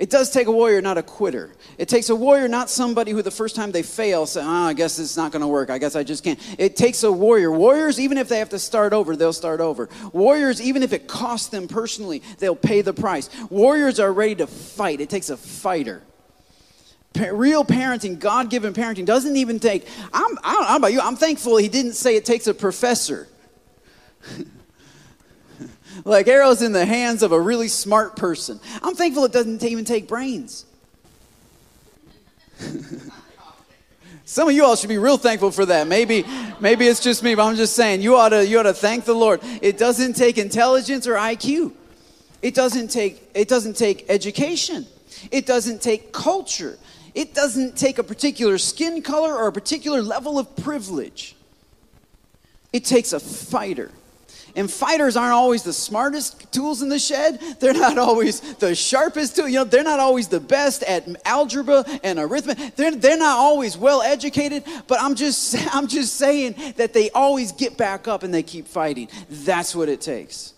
It 0.00 0.08
does 0.08 0.30
take 0.30 0.46
a 0.46 0.50
warrior, 0.50 0.80
not 0.80 0.96
a 0.96 1.02
quitter. 1.02 1.52
It 1.76 1.86
takes 1.86 2.08
a 2.08 2.16
warrior, 2.16 2.48
not 2.48 2.70
somebody 2.70 3.12
who 3.12 3.20
the 3.20 3.30
first 3.30 3.54
time 3.54 3.70
they 3.70 3.82
fail 3.82 4.24
say, 4.24 4.40
oh, 4.42 4.48
I 4.48 4.72
guess 4.72 4.98
it's 4.98 5.14
not 5.14 5.30
going 5.30 5.42
to 5.42 5.46
work. 5.46 5.68
I 5.68 5.76
guess 5.76 5.94
I 5.94 6.04
just 6.04 6.24
can't. 6.24 6.40
It 6.58 6.74
takes 6.74 7.02
a 7.02 7.12
warrior. 7.12 7.52
Warriors, 7.52 8.00
even 8.00 8.16
if 8.16 8.26
they 8.26 8.38
have 8.38 8.48
to 8.48 8.58
start 8.58 8.94
over, 8.94 9.14
they'll 9.14 9.34
start 9.34 9.60
over. 9.60 9.90
Warriors, 10.14 10.62
even 10.62 10.82
if 10.82 10.94
it 10.94 11.06
costs 11.06 11.48
them 11.48 11.68
personally, 11.68 12.22
they'll 12.38 12.56
pay 12.56 12.80
the 12.80 12.94
price. 12.94 13.28
Warriors 13.50 14.00
are 14.00 14.10
ready 14.10 14.36
to 14.36 14.46
fight. 14.46 15.02
It 15.02 15.10
takes 15.10 15.28
a 15.28 15.36
fighter. 15.36 16.02
Pa- 17.12 17.28
real 17.32 17.62
parenting, 17.62 18.18
God 18.18 18.48
given 18.48 18.72
parenting, 18.72 19.04
doesn't 19.04 19.36
even 19.36 19.60
take, 19.60 19.86
I'm, 20.14 20.38
I 20.42 20.54
don't 20.54 20.62
know 20.62 20.76
about 20.76 20.92
you, 20.94 21.00
I'm 21.02 21.16
thankful 21.16 21.58
he 21.58 21.68
didn't 21.68 21.92
say 21.92 22.16
it 22.16 22.24
takes 22.24 22.46
a 22.46 22.54
professor. 22.54 23.28
like 26.04 26.28
arrows 26.28 26.62
in 26.62 26.72
the 26.72 26.84
hands 26.84 27.22
of 27.22 27.32
a 27.32 27.40
really 27.40 27.68
smart 27.68 28.16
person. 28.16 28.60
I'm 28.82 28.94
thankful 28.94 29.24
it 29.24 29.32
doesn't 29.32 29.62
even 29.62 29.84
take 29.84 30.08
brains. 30.08 30.64
Some 34.24 34.48
of 34.48 34.54
you 34.54 34.64
all 34.64 34.76
should 34.76 34.88
be 34.88 34.98
real 34.98 35.16
thankful 35.16 35.50
for 35.50 35.66
that. 35.66 35.88
Maybe, 35.88 36.24
maybe 36.60 36.86
it's 36.86 37.00
just 37.00 37.22
me, 37.22 37.34
but 37.34 37.44
I'm 37.44 37.56
just 37.56 37.74
saying 37.74 38.00
you 38.00 38.16
ought 38.16 38.28
to 38.28 38.46
you 38.46 38.60
ought 38.60 38.64
to 38.64 38.72
thank 38.72 39.04
the 39.04 39.14
Lord. 39.14 39.40
It 39.60 39.76
doesn't 39.76 40.14
take 40.14 40.38
intelligence 40.38 41.08
or 41.08 41.14
IQ. 41.14 41.72
It 42.40 42.54
doesn't 42.54 42.88
take 42.88 43.28
it 43.34 43.48
doesn't 43.48 43.76
take 43.76 44.06
education. 44.08 44.86
It 45.32 45.46
doesn't 45.46 45.82
take 45.82 46.12
culture. 46.12 46.78
It 47.14 47.34
doesn't 47.34 47.76
take 47.76 47.98
a 47.98 48.04
particular 48.04 48.56
skin 48.58 49.02
color 49.02 49.34
or 49.34 49.48
a 49.48 49.52
particular 49.52 50.00
level 50.00 50.38
of 50.38 50.54
privilege. 50.56 51.34
It 52.72 52.84
takes 52.84 53.12
a 53.12 53.18
fighter. 53.18 53.90
And 54.56 54.70
fighters 54.70 55.16
aren't 55.16 55.32
always 55.32 55.62
the 55.62 55.72
smartest 55.72 56.52
tools 56.52 56.82
in 56.82 56.88
the 56.88 56.98
shed. 56.98 57.40
They're 57.60 57.72
not 57.72 57.98
always 57.98 58.40
the 58.56 58.74
sharpest 58.74 59.36
tool. 59.36 59.48
You 59.48 59.60
know, 59.60 59.64
they're 59.64 59.82
not 59.82 60.00
always 60.00 60.28
the 60.28 60.40
best 60.40 60.82
at 60.82 61.06
algebra 61.24 61.84
and 62.02 62.18
arithmetic. 62.18 62.76
They're, 62.76 62.94
they're 62.94 63.18
not 63.18 63.38
always 63.38 63.76
well 63.76 64.02
educated. 64.02 64.64
But 64.86 65.00
I'm 65.00 65.14
just, 65.14 65.56
I'm 65.74 65.86
just 65.86 66.14
saying 66.14 66.74
that 66.76 66.92
they 66.92 67.10
always 67.10 67.52
get 67.52 67.76
back 67.76 68.08
up 68.08 68.22
and 68.22 68.32
they 68.32 68.42
keep 68.42 68.66
fighting. 68.66 69.08
That's 69.28 69.74
what 69.74 69.88
it 69.88 70.00
takes. 70.00 70.54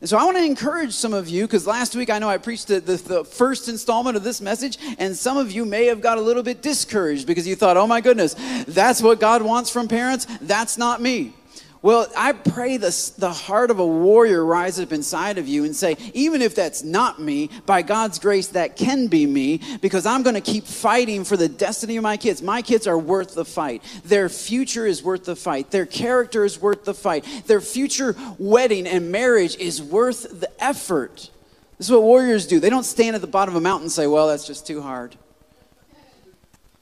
And 0.00 0.08
so 0.08 0.16
I 0.16 0.24
want 0.24 0.38
to 0.38 0.44
encourage 0.44 0.92
some 0.92 1.12
of 1.12 1.28
you, 1.28 1.46
because 1.46 1.66
last 1.66 1.94
week 1.94 2.08
I 2.08 2.18
know 2.18 2.28
I 2.28 2.38
preached 2.38 2.68
the, 2.68 2.80
the, 2.80 2.96
the, 2.96 3.24
first 3.24 3.68
installment 3.68 4.16
of 4.16 4.24
this 4.24 4.40
message, 4.40 4.78
and 4.98 5.14
some 5.14 5.36
of 5.36 5.52
you 5.52 5.66
may 5.66 5.86
have 5.86 6.00
got 6.00 6.16
a 6.16 6.22
little 6.22 6.42
bit 6.42 6.62
discouraged 6.62 7.26
because 7.26 7.46
you 7.46 7.54
thought, 7.54 7.76
oh 7.76 7.86
my 7.86 8.00
goodness, 8.00 8.34
that's 8.66 9.02
what 9.02 9.20
God 9.20 9.42
wants 9.42 9.68
from 9.68 9.88
parents. 9.88 10.26
That's 10.40 10.78
not 10.78 11.02
me. 11.02 11.34
Well, 11.82 12.12
I 12.14 12.32
pray 12.32 12.76
the, 12.76 13.12
the 13.16 13.32
heart 13.32 13.70
of 13.70 13.78
a 13.78 13.86
warrior 13.86 14.44
rise 14.44 14.78
up 14.78 14.92
inside 14.92 15.38
of 15.38 15.48
you 15.48 15.64
and 15.64 15.74
say, 15.74 15.96
even 16.12 16.42
if 16.42 16.54
that's 16.54 16.82
not 16.82 17.18
me, 17.18 17.48
by 17.64 17.80
God's 17.80 18.18
grace, 18.18 18.48
that 18.48 18.76
can 18.76 19.06
be 19.06 19.24
me 19.24 19.62
because 19.80 20.04
I'm 20.04 20.22
going 20.22 20.34
to 20.34 20.42
keep 20.42 20.64
fighting 20.64 21.24
for 21.24 21.38
the 21.38 21.48
destiny 21.48 21.96
of 21.96 22.02
my 22.02 22.18
kids. 22.18 22.42
My 22.42 22.60
kids 22.60 22.86
are 22.86 22.98
worth 22.98 23.34
the 23.34 23.46
fight. 23.46 23.82
Their 24.04 24.28
future 24.28 24.84
is 24.84 25.02
worth 25.02 25.24
the 25.24 25.36
fight. 25.36 25.70
Their 25.70 25.86
character 25.86 26.44
is 26.44 26.60
worth 26.60 26.84
the 26.84 26.92
fight. 26.92 27.24
Their 27.46 27.62
future 27.62 28.14
wedding 28.38 28.86
and 28.86 29.10
marriage 29.10 29.56
is 29.56 29.82
worth 29.82 30.38
the 30.38 30.50
effort. 30.62 31.30
This 31.78 31.86
is 31.86 31.92
what 31.92 32.02
warriors 32.02 32.46
do. 32.46 32.60
They 32.60 32.68
don't 32.68 32.84
stand 32.84 33.16
at 33.16 33.22
the 33.22 33.26
bottom 33.26 33.54
of 33.54 33.58
a 33.58 33.64
mountain 33.64 33.84
and 33.84 33.92
say, 33.92 34.06
well, 34.06 34.28
that's 34.28 34.46
just 34.46 34.66
too 34.66 34.82
hard. 34.82 35.16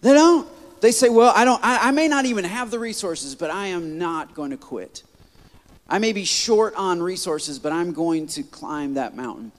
They 0.00 0.12
don't 0.12 0.48
they 0.80 0.92
say, 0.92 1.08
well, 1.08 1.32
I 1.34 1.44
don't, 1.44 1.62
I, 1.64 1.88
I 1.88 1.90
may 1.90 2.08
not 2.08 2.24
even 2.24 2.44
have 2.44 2.70
the 2.70 2.78
resources, 2.78 3.34
but 3.34 3.50
I 3.50 3.68
am 3.68 3.98
not 3.98 4.34
going 4.34 4.50
to 4.50 4.56
quit. 4.56 5.02
I 5.88 5.98
may 5.98 6.12
be 6.12 6.24
short 6.24 6.74
on 6.74 7.02
resources, 7.02 7.58
but 7.58 7.72
I'm 7.72 7.92
going 7.92 8.26
to 8.28 8.42
climb 8.42 8.94
that 8.94 9.16
mountain. 9.16 9.52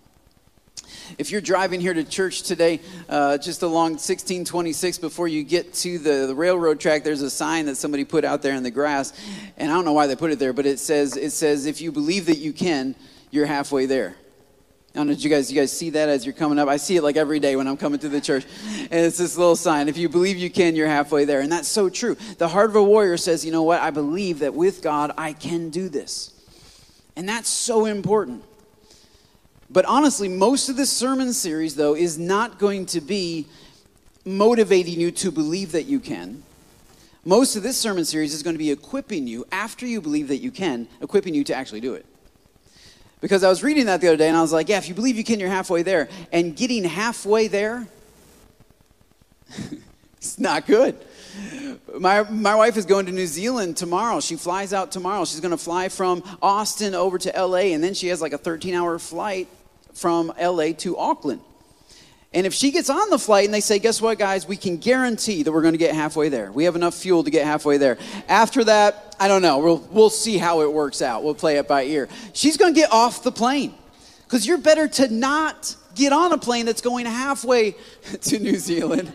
If 1.18 1.32
you're 1.32 1.42
driving 1.42 1.82
here 1.82 1.94
to 1.94 2.04
church 2.04 2.44
today, 2.44 2.82
uh, 3.08 3.38
just 3.38 3.64
along 3.64 3.94
1626, 3.94 5.00
before 5.00 5.28
you 5.28 5.44
get 5.44 5.74
to 5.76 5.98
the, 5.98 6.28
the, 6.28 6.36
railroad 6.36 6.80
track, 6.80 7.04
there's 7.04 7.22
a 7.22 7.30
sign 7.30 7.66
that 7.66 7.76
somebody 7.76 8.06
put 8.06 8.24
out 8.24 8.42
there 8.42 8.54
in 8.54 8.64
the 8.64 8.72
grass, 8.72 9.14
and 9.58 9.72
I 9.72 9.76
don't 9.76 9.86
know 9.86 9.94
why 9.94 10.08
they 10.08 10.16
put 10.16 10.32
it 10.32 10.40
there, 10.40 10.54
but 10.54 10.66
it 10.66 10.80
says, 10.80 11.18
it 11.18 11.32
says, 11.32 11.66
if 11.66 11.82
you 11.82 11.92
believe 11.92 12.28
that 12.28 12.38
you 12.38 12.54
can, 12.54 12.96
you're 13.32 13.48
halfway 13.48 13.86
there. 13.86 14.16
I 14.94 14.98
don't 14.98 15.08
know, 15.08 15.14
did 15.14 15.24
you 15.24 15.30
guys, 15.30 15.52
you 15.52 15.60
guys 15.60 15.72
see 15.72 15.92
that 15.92 16.10
as 16.10 16.26
you're 16.26 16.34
coming 16.34 16.58
up? 16.58 16.68
I 16.68 16.78
see 16.78 16.96
it 16.96 17.04
like 17.04 17.16
every 17.16 17.40
day 17.40 17.56
when 17.56 17.68
I'm 17.68 17.78
coming 17.78 18.00
to 18.00 18.10
the 18.10 18.20
church. 18.20 18.46
And 18.90 19.06
it's 19.06 19.20
this 19.20 19.38
little 19.38 19.56
sign. 19.56 19.88
If 19.88 19.98
you 19.98 20.10
believe 20.10 20.38
you 20.38 20.50
can, 20.50 20.76
you're 20.76 20.88
halfway 20.88 21.26
there. 21.26 21.42
And 21.42 21.52
that's 21.52 21.68
so 21.68 21.90
true. 21.90 22.18
The 22.40 22.48
heart 22.48 22.72
of 22.72 22.76
a 22.76 22.84
warrior 22.84 23.16
says, 23.16 23.46
you 23.46 23.52
know 23.52 23.62
what? 23.62 23.82
I 23.82 23.92
believe 23.92 24.40
that 24.40 24.56
with 24.56 24.82
God, 24.82 25.12
I 25.16 25.34
can 25.34 25.70
do 25.70 25.90
this. 25.90 26.34
And 27.16 27.30
that's 27.30 27.50
so 27.50 27.86
important. 27.86 28.44
But 29.70 29.86
honestly, 29.86 30.28
most 30.28 30.70
of 30.70 30.76
this 30.76 30.92
sermon 30.92 31.34
series, 31.34 31.76
though, 31.76 31.96
is 31.96 32.18
not 32.18 32.58
going 32.58 32.88
to 32.88 33.02
be 33.02 33.46
motivating 34.26 35.00
you 35.00 35.12
to 35.12 35.32
believe 35.32 35.72
that 35.74 35.84
you 35.84 36.00
can. 36.00 36.42
Most 37.24 37.56
of 37.56 37.62
this 37.62 37.78
sermon 37.78 38.06
series 38.06 38.34
is 38.34 38.42
going 38.42 38.56
to 38.56 38.60
be 38.60 38.72
equipping 38.72 39.28
you, 39.28 39.46
after 39.52 39.86
you 39.86 40.02
believe 40.02 40.30
that 40.30 40.38
you 40.38 40.50
can, 40.50 40.88
equipping 41.00 41.36
you 41.36 41.44
to 41.44 41.54
actually 41.54 41.82
do 41.82 41.94
it. 41.94 42.06
Because 43.22 43.44
I 43.44 43.50
was 43.50 43.64
reading 43.64 43.88
that 43.88 44.02
the 44.02 44.08
other 44.08 44.18
day 44.18 44.28
and 44.30 44.38
I 44.38 44.42
was 44.42 44.54
like, 44.54 44.70
yeah, 44.70 44.78
if 44.78 44.88
you 44.88 44.96
believe 44.96 45.18
you 45.18 45.24
can, 45.24 45.40
you're 45.40 45.50
halfway 45.50 45.84
there. 45.84 46.08
And 46.32 46.56
getting 46.56 46.84
halfway 46.86 47.48
there, 47.48 47.86
it's 50.18 50.40
not 50.40 50.66
good. 50.66 50.96
My, 52.00 52.24
my 52.30 52.56
wife 52.56 52.78
is 52.78 52.86
going 52.86 53.08
to 53.08 53.12
New 53.12 53.28
Zealand 53.28 53.78
tomorrow. 53.78 54.20
She 54.20 54.36
flies 54.36 54.74
out 54.74 54.92
tomorrow. 54.92 55.26
She's 55.26 55.40
going 55.40 55.52
to 55.52 55.58
fly 55.58 55.90
from 55.90 56.24
Austin 56.42 56.96
over 56.96 57.18
to 57.18 57.32
LA, 57.36 57.74
and 57.74 57.84
then 57.84 57.94
she 57.94 58.08
has 58.08 58.22
like 58.22 58.34
a 58.34 58.38
13 58.38 58.74
hour 58.74 58.98
flight 59.00 59.48
from 59.94 60.32
LA 60.42 60.72
to 60.78 60.98
Auckland. 60.98 61.42
And 62.32 62.46
if 62.46 62.54
she 62.54 62.70
gets 62.70 62.92
on 62.92 63.10
the 63.10 63.18
flight 63.18 63.46
and 63.46 63.54
they 63.54 63.60
say, 63.60 63.80
guess 63.80 64.00
what, 64.02 64.20
guys, 64.20 64.48
we 64.48 64.56
can 64.56 64.78
guarantee 64.78 65.42
that 65.42 65.52
we're 65.52 65.64
going 65.64 65.74
to 65.74 65.80
get 65.80 65.96
halfway 65.96 66.30
there. 66.30 66.52
We 66.52 66.66
have 66.66 66.76
enough 66.76 66.94
fuel 66.94 67.24
to 67.24 67.32
get 67.32 67.44
halfway 67.44 67.78
there. 67.78 67.98
After 68.28 68.64
that, 68.66 69.16
I 69.20 69.28
don't 69.28 69.42
know. 69.42 69.58
We'll, 69.58 69.88
we'll 69.92 70.10
see 70.12 70.38
how 70.38 70.62
it 70.62 70.72
works 70.72 71.02
out. 71.02 71.24
We'll 71.24 71.34
play 71.34 71.58
it 71.58 71.68
by 71.68 71.86
ear. 71.86 72.08
She's 72.34 72.56
going 72.56 72.74
to 72.74 72.80
get 72.80 72.92
off 72.92 73.24
the 73.24 73.32
plane 73.32 73.74
because 74.26 74.46
you're 74.46 74.60
better 74.60 74.88
to 74.88 75.12
not 75.12 75.76
get 76.00 76.14
on 76.14 76.32
a 76.32 76.38
plane 76.38 76.66
that's 76.66 76.82
going 76.82 77.06
halfway 77.06 77.76
to 78.22 78.40
New 78.40 78.56
Zealand 78.56 79.12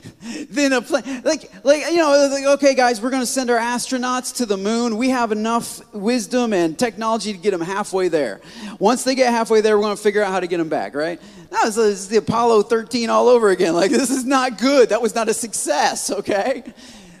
than 0.50 0.72
a 0.72 0.82
plane. 0.82 1.22
Like, 1.24 1.50
like 1.64 1.90
you 1.90 1.96
know, 1.96 2.28
like, 2.30 2.44
okay, 2.58 2.74
guys, 2.74 3.00
we're 3.00 3.10
going 3.10 3.22
to 3.22 3.26
send 3.26 3.50
our 3.50 3.58
astronauts 3.58 4.36
to 4.36 4.46
the 4.46 4.56
moon. 4.56 4.96
We 4.96 5.08
have 5.08 5.32
enough 5.32 5.82
wisdom 5.94 6.52
and 6.52 6.78
technology 6.78 7.32
to 7.32 7.38
get 7.38 7.50
them 7.50 7.60
halfway 7.60 8.08
there. 8.08 8.40
Once 8.78 9.02
they 9.02 9.14
get 9.14 9.32
halfway 9.32 9.60
there, 9.60 9.76
we're 9.76 9.84
going 9.84 9.96
to 9.96 10.02
figure 10.02 10.22
out 10.22 10.30
how 10.30 10.40
to 10.40 10.46
get 10.46 10.58
them 10.58 10.68
back, 10.68 10.94
right? 10.94 11.20
No, 11.50 11.64
this 11.64 11.76
is 11.76 12.08
the 12.08 12.18
Apollo 12.18 12.64
13 12.64 13.08
all 13.10 13.28
over 13.28 13.50
again. 13.50 13.74
Like, 13.74 13.90
this 13.90 14.10
is 14.10 14.24
not 14.24 14.58
good. 14.58 14.90
That 14.90 15.00
was 15.00 15.14
not 15.14 15.28
a 15.28 15.34
success, 15.34 16.10
okay? 16.18 16.62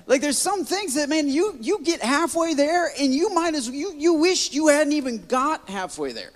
Like 0.06 0.20
there's 0.20 0.38
some 0.38 0.64
things 0.64 0.94
that 0.94 1.08
man, 1.08 1.28
you 1.28 1.56
you 1.60 1.80
get 1.82 2.00
halfway 2.00 2.54
there 2.54 2.92
and 2.98 3.12
you 3.12 3.34
might 3.34 3.56
as 3.56 3.68
you 3.68 3.92
you 3.96 4.14
wish 4.14 4.52
you 4.52 4.68
hadn't 4.68 4.92
even 4.92 5.26
got 5.26 5.68
halfway 5.68 6.12
there. 6.12 6.30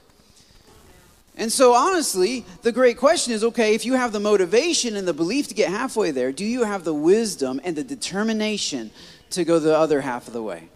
And 1.36 1.50
so, 1.50 1.74
honestly, 1.74 2.44
the 2.62 2.72
great 2.72 2.98
question 2.98 3.32
is 3.32 3.42
okay, 3.44 3.74
if 3.74 3.86
you 3.86 3.94
have 3.94 4.12
the 4.12 4.20
motivation 4.20 4.96
and 4.96 5.06
the 5.06 5.14
belief 5.14 5.48
to 5.48 5.54
get 5.54 5.70
halfway 5.70 6.10
there, 6.10 6.32
do 6.32 6.44
you 6.44 6.64
have 6.64 6.84
the 6.84 6.94
wisdom 6.94 7.60
and 7.64 7.76
the 7.76 7.84
determination 7.84 8.90
to 9.30 9.44
go 9.44 9.58
the 9.58 9.76
other 9.76 10.00
half 10.00 10.26
of 10.26 10.32
the 10.32 10.42
way? 10.42 10.68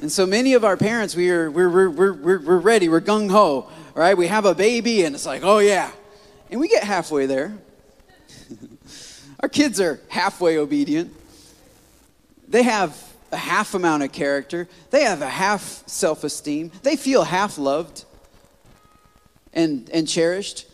And 0.00 0.10
so 0.10 0.26
many 0.26 0.54
of 0.54 0.64
our 0.64 0.76
parents, 0.76 1.14
we 1.14 1.30
are, 1.30 1.50
we're, 1.50 1.68
we're, 1.68 2.12
we're, 2.12 2.38
we're 2.40 2.58
ready, 2.58 2.88
we're 2.88 3.00
gung 3.00 3.30
ho, 3.30 3.70
right? 3.94 4.16
We 4.16 4.26
have 4.26 4.44
a 4.44 4.54
baby 4.54 5.04
and 5.04 5.14
it's 5.14 5.24
like, 5.24 5.42
oh 5.44 5.58
yeah. 5.58 5.90
And 6.50 6.60
we 6.60 6.68
get 6.68 6.84
halfway 6.84 7.26
there. 7.26 7.56
our 9.40 9.48
kids 9.48 9.80
are 9.80 10.00
halfway 10.08 10.58
obedient. 10.58 11.14
They 12.48 12.64
have 12.64 13.00
a 13.32 13.36
half 13.36 13.74
amount 13.74 14.02
of 14.02 14.12
character, 14.12 14.68
they 14.90 15.04
have 15.04 15.22
a 15.22 15.28
half 15.28 15.82
self 15.86 16.22
esteem, 16.24 16.70
they 16.82 16.96
feel 16.96 17.24
half 17.24 17.56
loved 17.56 18.04
and, 19.54 19.88
and 19.90 20.06
cherished. 20.06 20.66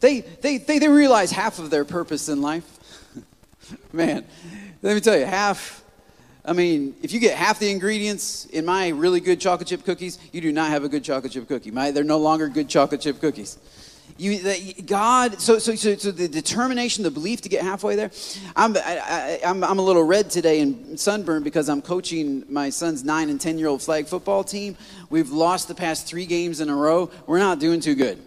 They, 0.00 0.20
they, 0.20 0.58
they, 0.58 0.78
they 0.78 0.88
realize 0.88 1.30
half 1.30 1.58
of 1.58 1.70
their 1.70 1.84
purpose 1.84 2.28
in 2.28 2.42
life. 2.42 2.64
Man, 3.92 4.24
let 4.82 4.94
me 4.94 5.00
tell 5.00 5.18
you, 5.18 5.24
half, 5.24 5.82
I 6.44 6.52
mean, 6.52 6.94
if 7.02 7.12
you 7.12 7.20
get 7.20 7.36
half 7.36 7.58
the 7.58 7.70
ingredients 7.70 8.44
in 8.46 8.64
my 8.64 8.88
really 8.88 9.20
good 9.20 9.40
chocolate 9.40 9.68
chip 9.68 9.84
cookies, 9.84 10.18
you 10.32 10.40
do 10.40 10.52
not 10.52 10.70
have 10.70 10.84
a 10.84 10.88
good 10.88 11.02
chocolate 11.02 11.32
chip 11.32 11.48
cookie. 11.48 11.70
My, 11.70 11.90
they're 11.90 12.04
no 12.04 12.18
longer 12.18 12.48
good 12.48 12.68
chocolate 12.68 13.00
chip 13.00 13.20
cookies. 13.20 13.58
You, 14.16 14.74
God, 14.84 15.40
so, 15.40 15.58
so, 15.58 15.74
so, 15.74 15.96
so, 15.96 16.10
the 16.10 16.28
determination, 16.28 17.04
the 17.04 17.10
belief 17.10 17.42
to 17.42 17.48
get 17.48 17.62
halfway 17.62 17.94
there. 17.94 18.10
I'm, 18.56 18.76
I, 18.76 19.38
am 19.42 19.62
i 19.62 19.68
I'm 19.68 19.78
a 19.78 19.82
little 19.82 20.02
red 20.02 20.30
today 20.30 20.60
and 20.60 20.98
sunburned 20.98 21.44
because 21.44 21.68
I'm 21.68 21.82
coaching 21.82 22.44
my 22.48 22.70
son's 22.70 23.04
nine 23.04 23.28
and 23.28 23.40
10 23.40 23.58
year 23.58 23.68
old 23.68 23.82
flag 23.82 24.06
football 24.06 24.42
team. 24.42 24.76
We've 25.10 25.30
lost 25.30 25.68
the 25.68 25.74
past 25.74 26.06
three 26.06 26.26
games 26.26 26.60
in 26.60 26.68
a 26.68 26.74
row. 26.74 27.10
We're 27.26 27.38
not 27.38 27.60
doing 27.60 27.80
too 27.80 27.94
good. 27.94 28.18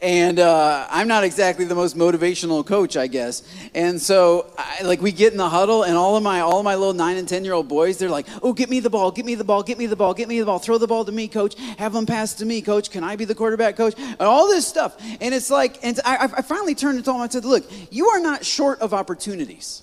And 0.00 0.38
uh, 0.38 0.86
I'm 0.90 1.08
not 1.08 1.24
exactly 1.24 1.64
the 1.64 1.74
most 1.74 1.96
motivational 1.96 2.64
coach, 2.64 2.96
I 2.96 3.08
guess. 3.08 3.42
And 3.74 4.00
so, 4.00 4.52
I, 4.56 4.82
like, 4.84 5.02
we 5.02 5.10
get 5.10 5.32
in 5.32 5.38
the 5.38 5.48
huddle, 5.48 5.82
and 5.82 5.96
all 5.96 6.16
of 6.16 6.22
my 6.22 6.40
all 6.40 6.58
of 6.58 6.64
my 6.64 6.76
little 6.76 6.94
nine 6.94 7.16
and 7.16 7.28
ten 7.28 7.44
year 7.44 7.52
old 7.52 7.66
boys, 7.66 7.98
they're 7.98 8.08
like, 8.08 8.26
"Oh, 8.42 8.52
get 8.52 8.70
me 8.70 8.78
the 8.78 8.90
ball, 8.90 9.10
get 9.10 9.26
me 9.26 9.34
the 9.34 9.42
ball, 9.42 9.64
get 9.64 9.76
me 9.76 9.86
the 9.86 9.96
ball, 9.96 10.14
get 10.14 10.28
me 10.28 10.38
the 10.38 10.46
ball, 10.46 10.60
throw 10.60 10.78
the 10.78 10.86
ball 10.86 11.04
to 11.04 11.10
me, 11.10 11.26
coach. 11.26 11.56
Have 11.78 11.92
them 11.92 12.06
pass 12.06 12.34
to 12.34 12.46
me, 12.46 12.62
coach. 12.62 12.90
Can 12.90 13.02
I 13.02 13.16
be 13.16 13.24
the 13.24 13.34
quarterback, 13.34 13.76
coach?" 13.76 13.94
And 13.98 14.20
all 14.20 14.46
this 14.46 14.68
stuff. 14.68 14.96
And 15.20 15.34
it's 15.34 15.50
like, 15.50 15.78
and 15.82 15.98
I, 16.04 16.28
I 16.36 16.42
finally 16.42 16.76
turned 16.76 16.98
to 16.98 17.02
them 17.02 17.20
and 17.20 17.32
said, 17.32 17.44
"Look, 17.44 17.64
you 17.90 18.06
are 18.08 18.20
not 18.20 18.46
short 18.46 18.78
of 18.80 18.94
opportunities. 18.94 19.82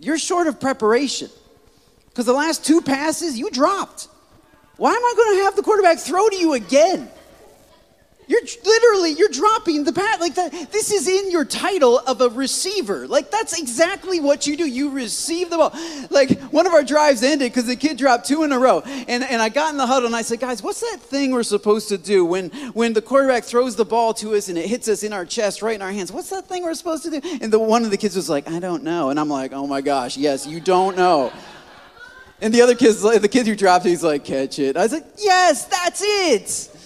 You're 0.00 0.18
short 0.18 0.48
of 0.48 0.58
preparation, 0.58 1.30
because 2.08 2.26
the 2.26 2.32
last 2.32 2.64
two 2.64 2.80
passes 2.80 3.38
you 3.38 3.48
dropped. 3.50 4.08
Why 4.76 4.90
am 4.90 5.02
I 5.02 5.14
going 5.16 5.38
to 5.38 5.44
have 5.44 5.56
the 5.56 5.62
quarterback 5.62 5.98
throw 5.98 6.28
to 6.28 6.36
you 6.36 6.54
again?" 6.54 7.08
You're 8.28 8.42
literally 8.62 9.12
you're 9.12 9.30
dropping 9.30 9.84
the 9.84 9.92
pat 9.92 10.20
like 10.20 10.34
that. 10.34 10.70
This 10.70 10.92
is 10.92 11.08
in 11.08 11.30
your 11.30 11.46
title 11.46 11.98
of 11.98 12.20
a 12.20 12.28
receiver. 12.28 13.08
Like 13.08 13.30
that's 13.30 13.58
exactly 13.58 14.20
what 14.20 14.46
you 14.46 14.54
do. 14.54 14.68
You 14.68 14.90
receive 14.90 15.48
the 15.48 15.56
ball. 15.56 15.72
Like 16.10 16.38
one 16.52 16.66
of 16.66 16.74
our 16.74 16.84
drives 16.84 17.22
ended 17.22 17.50
because 17.50 17.66
the 17.66 17.74
kid 17.74 17.96
dropped 17.96 18.26
two 18.26 18.44
in 18.44 18.52
a 18.52 18.58
row, 18.58 18.80
and 18.80 19.24
and 19.24 19.40
I 19.40 19.48
got 19.48 19.72
in 19.72 19.78
the 19.78 19.86
huddle 19.86 20.06
and 20.06 20.14
I 20.14 20.20
said, 20.20 20.40
guys, 20.40 20.62
what's 20.62 20.80
that 20.80 21.00
thing 21.00 21.32
we're 21.32 21.42
supposed 21.42 21.88
to 21.88 21.96
do 21.96 22.22
when 22.22 22.50
when 22.74 22.92
the 22.92 23.00
quarterback 23.00 23.44
throws 23.44 23.76
the 23.76 23.86
ball 23.86 24.12
to 24.14 24.34
us 24.34 24.50
and 24.50 24.58
it 24.58 24.66
hits 24.66 24.88
us 24.88 25.02
in 25.02 25.14
our 25.14 25.24
chest, 25.24 25.62
right 25.62 25.74
in 25.74 25.80
our 25.80 25.90
hands? 25.90 26.12
What's 26.12 26.28
that 26.28 26.46
thing 26.46 26.64
we're 26.64 26.74
supposed 26.74 27.04
to 27.04 27.20
do? 27.20 27.38
And 27.40 27.50
the 27.50 27.58
one 27.58 27.82
of 27.84 27.90
the 27.90 27.96
kids 27.96 28.14
was 28.14 28.28
like, 28.28 28.46
I 28.46 28.60
don't 28.60 28.84
know, 28.84 29.08
and 29.08 29.18
I'm 29.18 29.30
like, 29.30 29.54
oh 29.54 29.66
my 29.66 29.80
gosh, 29.80 30.18
yes, 30.18 30.46
you 30.46 30.60
don't 30.60 30.98
know. 30.98 31.32
And 32.42 32.52
the 32.52 32.60
other 32.60 32.74
kids, 32.74 33.00
the 33.00 33.28
kid 33.28 33.46
who 33.46 33.56
dropped, 33.56 33.86
he's 33.86 34.04
like, 34.04 34.24
catch 34.24 34.58
it. 34.58 34.76
I 34.76 34.82
was 34.82 34.92
like, 34.92 35.06
yes, 35.16 35.64
that's 35.64 36.02
it. 36.04 36.77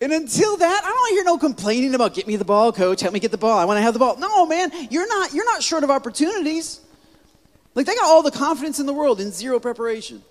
And 0.00 0.12
until 0.12 0.56
that, 0.56 0.80
I 0.84 0.88
don't 0.88 1.10
hear 1.10 1.24
no 1.24 1.38
complaining 1.38 1.94
about 1.94 2.14
get 2.14 2.26
me 2.26 2.36
the 2.36 2.44
ball, 2.44 2.72
coach, 2.72 3.00
help 3.00 3.14
me 3.14 3.20
get 3.20 3.30
the 3.30 3.38
ball. 3.38 3.58
I 3.58 3.64
want 3.64 3.78
to 3.78 3.82
have 3.82 3.92
the 3.92 4.00
ball. 4.00 4.16
No, 4.16 4.44
man, 4.44 4.70
you're 4.90 5.06
not 5.06 5.32
you're 5.32 5.44
not 5.44 5.62
short 5.62 5.84
of 5.84 5.90
opportunities. 5.90 6.80
Like 7.74 7.86
they 7.86 7.94
got 7.94 8.04
all 8.04 8.22
the 8.22 8.30
confidence 8.30 8.80
in 8.80 8.86
the 8.86 8.92
world 8.92 9.20
in 9.20 9.30
zero 9.30 9.60
preparation. 9.60 10.22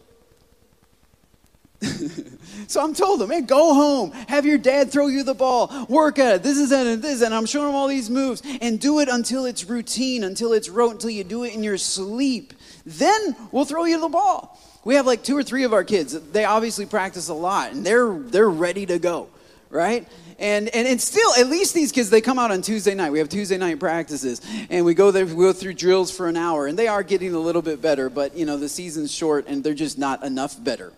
so 2.68 2.82
I'm 2.82 2.94
told 2.94 3.20
them, 3.20 3.30
man, 3.30 3.46
go 3.46 3.74
home, 3.74 4.12
have 4.30 4.46
your 4.46 4.58
dad 4.58 4.90
throw 4.90 5.08
you 5.08 5.24
the 5.24 5.34
ball, 5.34 5.86
work 5.90 6.18
at 6.18 6.36
it. 6.36 6.44
This 6.44 6.58
is 6.58 6.72
it 6.72 6.88
and 6.88 7.02
this, 7.02 7.22
and 7.22 7.34
I'm 7.34 7.46
showing 7.46 7.68
them 7.68 7.76
all 7.76 7.88
these 7.88 8.10
moves, 8.10 8.42
and 8.62 8.80
do 8.80 9.00
it 9.00 9.10
until 9.10 9.46
it's 9.46 9.66
routine, 9.66 10.24
until 10.24 10.54
it's 10.54 10.70
rote, 10.70 10.94
until 10.94 11.10
you 11.10 11.26
do 11.26 11.44
it 11.44 11.54
in 11.54 11.64
your 11.64 11.78
sleep. 11.78 12.54
Then 12.86 13.36
we'll 13.52 13.66
throw 13.66 13.84
you 13.84 14.00
the 14.00 14.08
ball. 14.08 14.58
We 14.86 14.96
have 14.96 15.06
like 15.06 15.24
two 15.24 15.38
or 15.38 15.44
three 15.44 15.64
of 15.64 15.74
our 15.74 15.84
kids. 15.84 16.14
They 16.32 16.46
obviously 16.46 16.86
practice 16.86 17.28
a 17.28 17.34
lot, 17.34 17.72
and 17.72 17.86
they're 17.86 18.14
they're 18.14 18.50
ready 18.50 18.86
to 18.86 19.00
go 19.00 19.30
right? 19.74 20.08
And, 20.40 20.70
and, 20.70 20.88
and 20.88 21.02
still, 21.02 21.34
at 21.38 21.48
least 21.48 21.74
these 21.74 21.92
kids, 21.92 22.10
they 22.10 22.22
come 22.22 22.40
out 22.40 22.52
on 22.52 22.62
Tuesday 22.62 22.96
night. 22.96 23.12
We 23.12 23.20
have 23.20 23.30
Tuesday 23.30 23.58
night 23.58 23.80
practices, 23.80 24.42
and 24.70 24.86
we 24.86 24.94
go 24.94 25.12
there, 25.12 25.26
we 25.26 25.34
go 25.34 25.54
through 25.54 25.74
drills 25.74 26.12
for 26.12 26.28
an 26.28 26.38
hour, 26.38 26.68
and 26.68 26.78
they 26.78 26.88
are 26.88 27.04
getting 27.04 27.34
a 27.34 27.40
little 27.40 27.62
bit 27.62 27.82
better, 27.82 28.10
but, 28.10 28.36
you 28.36 28.46
know, 28.46 28.58
the 28.58 28.70
season's 28.70 29.12
short, 29.12 29.48
and 29.48 29.64
they're 29.64 29.74
just 29.74 29.98
not 29.98 30.24
enough 30.24 30.62
better. 30.64 30.94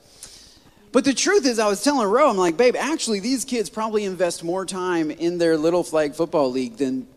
But 0.91 1.03
the 1.03 1.13
truth 1.13 1.45
is, 1.45 1.59
I 1.59 1.67
was 1.67 1.83
telling 1.83 2.07
Ro, 2.07 2.29
I'm 2.29 2.37
like, 2.37 2.55
babe, 2.55 2.75
actually, 2.77 3.19
these 3.19 3.43
kids 3.43 3.69
probably 3.69 4.05
invest 4.05 4.43
more 4.43 4.65
time 4.65 5.11
in 5.11 5.37
their 5.37 5.57
little 5.57 5.83
flag 5.83 6.15
football 6.15 6.49
league 6.49 6.77
than 6.77 7.07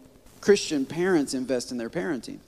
Christian 0.41 0.85
parents 0.85 1.35
invest 1.35 1.71
in 1.71 1.79
their 1.79 1.91
parenting. 1.91 2.39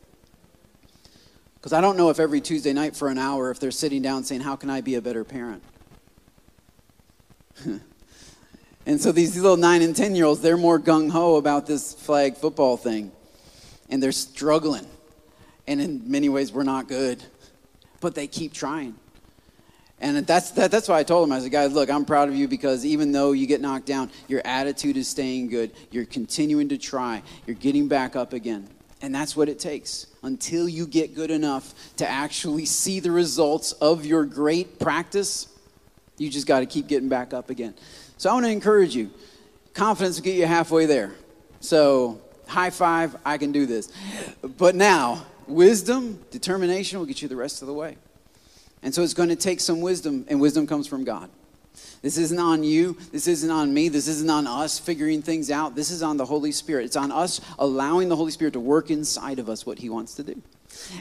Because 1.55 1.73
I 1.73 1.81
don't 1.81 1.97
know 1.97 2.11
if 2.11 2.19
every 2.19 2.41
Tuesday 2.41 2.73
night 2.73 2.97
for 2.97 3.09
an 3.09 3.19
hour, 3.19 3.51
if 3.51 3.61
they're 3.61 3.71
sitting 3.71 4.03
down 4.03 4.25
saying, 4.25 4.41
How 4.41 4.57
can 4.57 4.71
I 4.71 4.81
be 4.81 4.95
a 4.97 5.03
better 5.03 5.23
parent? 5.25 5.63
And 8.91 9.01
so 9.01 9.13
these 9.13 9.37
little 9.37 9.57
nine 9.57 9.83
and 9.83 9.95
10 9.95 10.17
year 10.17 10.25
olds, 10.25 10.41
they're 10.41 10.57
more 10.57 10.77
gung 10.77 11.13
ho 11.13 11.37
about 11.37 11.65
this 11.65 11.95
flag 11.95 12.35
football 12.37 12.77
thing. 12.77 13.13
And 13.89 14.03
they're 14.03 14.11
struggling. 14.11 14.85
And 15.69 15.81
in 15.81 16.11
many 16.11 16.29
ways, 16.29 16.51
we're 16.51 16.65
not 16.65 16.89
good. 16.89 17.23
But 18.01 18.17
they 18.17 18.27
keep 18.27 18.53
trying. 18.53 18.97
And 20.01 20.27
that's, 20.27 20.51
that, 20.53 20.73
that's 20.73 20.89
why 20.89 20.99
I 20.99 21.05
told 21.05 21.23
them, 21.23 21.31
I 21.31 21.39
said, 21.39 21.53
guys, 21.53 21.73
look, 21.73 21.89
I'm 21.89 22.05
proud 22.05 22.31
of 22.31 22.35
you 22.35 22.49
because 22.49 22.85
even 22.85 23.13
though 23.13 23.31
you 23.31 23.47
get 23.47 23.61
knocked 23.61 23.87
down, 23.87 24.11
your 24.27 24.43
attitude 24.45 24.97
is 24.97 25.07
staying 25.07 25.51
good. 25.51 25.71
You're 25.93 26.05
continuing 26.05 26.69
to 26.71 26.77
try. 26.77 27.23
You're 27.47 27.55
getting 27.55 27.87
back 27.87 28.17
up 28.17 28.33
again. 28.33 28.67
And 29.03 29.15
that's 29.15 29.37
what 29.37 29.49
it 29.49 29.61
takes 29.61 30.09
until 30.25 30.69
you 30.69 30.89
get 30.89 31.15
good 31.15 31.31
enough 31.31 31.95
to 31.99 32.11
actually 32.11 32.67
see 32.67 32.99
the 32.99 33.13
results 33.13 33.71
of 33.71 34.05
your 34.05 34.25
great 34.25 34.81
practice. 34.81 35.47
You 36.19 36.29
just 36.29 36.49
got 36.49 36.59
to 36.59 36.67
keep 36.67 36.89
getting 36.89 37.09
back 37.09 37.33
up 37.33 37.51
again. 37.51 37.75
So 38.21 38.29
I 38.29 38.35
want 38.35 38.45
to 38.45 38.53
encourage 38.53 38.95
you. 38.95 39.11
Confidence 39.73 40.17
will 40.17 40.25
get 40.25 40.35
you 40.35 40.45
halfway 40.45 40.85
there. 40.85 41.15
So, 41.61 42.21
high 42.47 42.69
five, 42.69 43.17
I 43.25 43.39
can 43.39 43.51
do 43.51 43.65
this. 43.65 43.91
But 44.59 44.75
now, 44.75 45.25
wisdom, 45.47 46.23
determination 46.31 46.99
will 46.99 47.07
get 47.07 47.23
you 47.23 47.29
the 47.29 47.37
rest 47.37 47.63
of 47.63 47.67
the 47.67 47.73
way. 47.73 47.97
And 48.83 48.95
so 48.95 49.03
it's 49.03 49.15
going 49.15 49.31
to 49.31 49.37
take 49.37 49.59
some 49.59 49.81
wisdom, 49.81 50.27
and 50.29 50.39
wisdom 50.39 50.67
comes 50.67 50.87
from 50.87 51.03
God. 51.03 51.31
This 52.03 52.19
isn't 52.19 52.39
on 52.39 52.63
you. 52.63 52.99
This 53.11 53.27
isn't 53.27 53.51
on 53.51 53.73
me. 53.73 53.89
This 53.89 54.07
isn't 54.07 54.29
on 54.29 54.47
us 54.47 54.79
figuring 54.79 55.23
things 55.23 55.51
out. 55.51 55.75
This 55.75 55.91
is 55.91 56.03
on 56.03 56.19
the 56.19 56.27
Holy 56.27 56.53
Spirit. 56.53 56.85
It's 56.85 56.97
on 56.97 57.11
us 57.11 57.41
allowing 57.59 58.11
the 58.11 58.17
Holy 58.17 58.33
Spirit 58.33 58.53
to 58.53 58.61
work 58.61 58.91
inside 58.91 59.39
of 59.39 59.49
us 59.49 59.65
what 59.65 59.79
He 59.79 59.89
wants 59.89 60.15
to 60.17 60.25
do. 60.25 60.43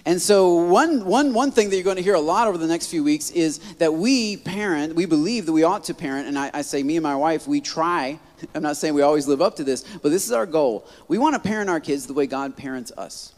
And 0.06 0.22
so, 0.22 0.56
one, 0.56 1.06
one, 1.06 1.34
one 1.34 1.52
thing 1.52 1.70
that 1.70 1.76
you're 1.76 1.84
going 1.84 1.98
to 1.98 2.04
hear 2.04 2.16
a 2.16 2.20
lot 2.20 2.48
over 2.48 2.58
the 2.58 2.68
next 2.68 2.88
few 2.88 3.04
weeks 3.04 3.30
is 3.32 3.60
that 3.76 3.94
we 3.94 4.38
parent, 4.38 4.96
we 4.96 5.06
believe 5.06 5.46
that 5.46 5.54
we 5.54 5.64
ought 5.64 5.84
to 5.86 5.94
parent. 5.94 6.28
And 6.28 6.38
I, 6.38 6.52
I 6.54 6.62
say, 6.62 6.84
me 6.84 6.98
and 6.98 7.04
my 7.04 7.16
wife, 7.16 7.48
we 7.48 7.62
try. 7.62 8.20
I'm 8.56 8.64
not 8.64 8.78
saying 8.78 8.94
we 8.94 9.02
always 9.02 9.28
live 9.28 9.42
up 9.42 9.56
to 9.58 9.64
this, 9.64 9.84
but 10.02 10.10
this 10.10 10.26
is 10.26 10.32
our 10.32 10.46
goal. 10.46 10.88
We 11.08 11.18
want 11.18 11.36
to 11.36 11.40
parent 11.40 11.70
our 11.70 11.80
kids 11.80 12.08
the 12.08 12.14
way 12.14 12.28
God 12.28 12.56
parents 12.56 12.92
us. 12.98 13.34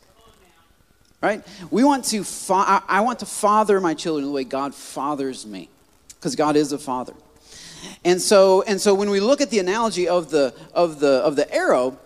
Right? 1.21 1.45
We 1.69 1.83
want 1.83 2.05
to, 2.05 2.23
fa- 2.23 2.83
I 2.87 3.01
want 3.01 3.19
to 3.19 3.27
father 3.27 3.79
my 3.79 3.93
children 3.93 4.25
the 4.25 4.31
way 4.31 4.43
God 4.43 4.73
fathers 4.73 5.45
me, 5.45 5.69
because 6.15 6.35
God 6.35 6.55
is 6.55 6.71
a 6.71 6.79
father. 6.79 7.13
And 8.03 8.19
so, 8.19 8.63
and 8.63 8.81
so 8.81 8.93
when 8.93 9.09
we 9.09 9.19
look 9.19 9.41
at 9.41 9.49
the 9.49 9.59
analogy 9.59 10.07
of 10.07 10.31
the, 10.31 10.53
of 10.73 10.99
the, 10.99 11.17
of 11.23 11.35
the 11.35 11.51
arrow, 11.53 11.97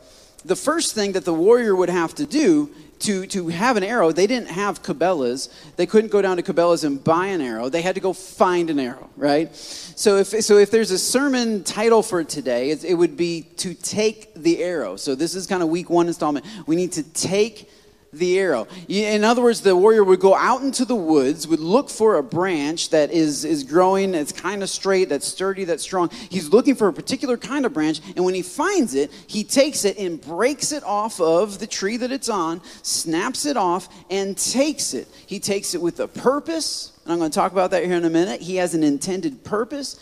the 0.43 0.55
first 0.55 0.93
thing 0.93 1.13
that 1.13 1.25
the 1.25 1.33
warrior 1.33 1.75
would 1.75 1.89
have 1.89 2.13
to 2.15 2.25
do 2.25 2.69
to, 3.05 3.25
to 3.27 3.47
have 3.49 3.77
an 3.77 3.83
arrow, 3.83 4.11
they 4.11 4.27
didn't 4.27 4.49
have 4.49 4.81
Cabela's. 4.81 5.49
They 5.75 5.85
couldn't 5.85 6.11
go 6.11 6.21
down 6.21 6.37
to 6.37 6.43
Cabela's 6.43 6.83
and 6.83 7.03
buy 7.03 7.27
an 7.27 7.41
arrow. 7.41 7.69
They 7.69 7.81
had 7.81 7.95
to 7.95 8.01
go 8.01 8.13
find 8.13 8.69
an 8.69 8.79
arrow, 8.79 9.09
right? 9.15 9.55
So 9.55 10.17
if, 10.17 10.27
so 10.27 10.57
if 10.57 10.71
there's 10.71 10.91
a 10.91 10.97
sermon 10.97 11.63
title 11.63 12.01
for 12.01 12.23
today, 12.23 12.71
it, 12.71 12.83
it 12.83 12.95
would 12.95 13.15
be 13.15 13.43
To 13.57 13.73
Take 13.73 14.33
the 14.33 14.63
Arrow. 14.63 14.95
So 14.95 15.15
this 15.15 15.35
is 15.35 15.45
kind 15.47 15.61
of 15.61 15.69
week 15.69 15.89
one 15.89 16.07
installment. 16.07 16.45
We 16.65 16.75
need 16.75 16.93
to 16.93 17.03
take 17.03 17.69
the 18.17 18.39
arrow. 18.39 18.67
In 18.87 19.23
other 19.23 19.41
words, 19.41 19.61
the 19.61 19.75
warrior 19.75 20.03
would 20.03 20.19
go 20.19 20.35
out 20.35 20.61
into 20.61 20.85
the 20.85 20.95
woods, 20.95 21.47
would 21.47 21.59
look 21.59 21.89
for 21.89 22.15
a 22.15 22.23
branch 22.23 22.89
that 22.89 23.11
is, 23.11 23.45
is 23.45 23.63
growing, 23.63 24.11
that's 24.11 24.31
kind 24.31 24.63
of 24.63 24.69
straight, 24.69 25.09
that's 25.09 25.27
sturdy, 25.27 25.63
that's 25.63 25.83
strong. 25.83 26.09
He's 26.29 26.49
looking 26.49 26.75
for 26.75 26.87
a 26.87 26.93
particular 26.93 27.37
kind 27.37 27.65
of 27.65 27.73
branch, 27.73 28.01
and 28.15 28.23
when 28.25 28.33
he 28.33 28.41
finds 28.41 28.95
it, 28.95 29.11
he 29.27 29.43
takes 29.43 29.85
it 29.85 29.97
and 29.97 30.19
breaks 30.19 30.71
it 30.71 30.83
off 30.83 31.19
of 31.19 31.59
the 31.59 31.67
tree 31.67 31.97
that 31.97 32.11
it's 32.11 32.29
on, 32.29 32.61
snaps 32.81 33.45
it 33.45 33.57
off, 33.57 33.89
and 34.09 34.37
takes 34.37 34.93
it. 34.93 35.07
He 35.25 35.39
takes 35.39 35.75
it 35.75 35.81
with 35.81 35.99
a 35.99 36.07
purpose, 36.07 36.93
and 37.03 37.13
I'm 37.13 37.19
going 37.19 37.31
to 37.31 37.35
talk 37.35 37.51
about 37.51 37.71
that 37.71 37.85
here 37.85 37.97
in 37.97 38.05
a 38.05 38.09
minute. 38.09 38.41
He 38.41 38.55
has 38.57 38.73
an 38.73 38.83
intended 38.83 39.43
purpose. 39.43 39.99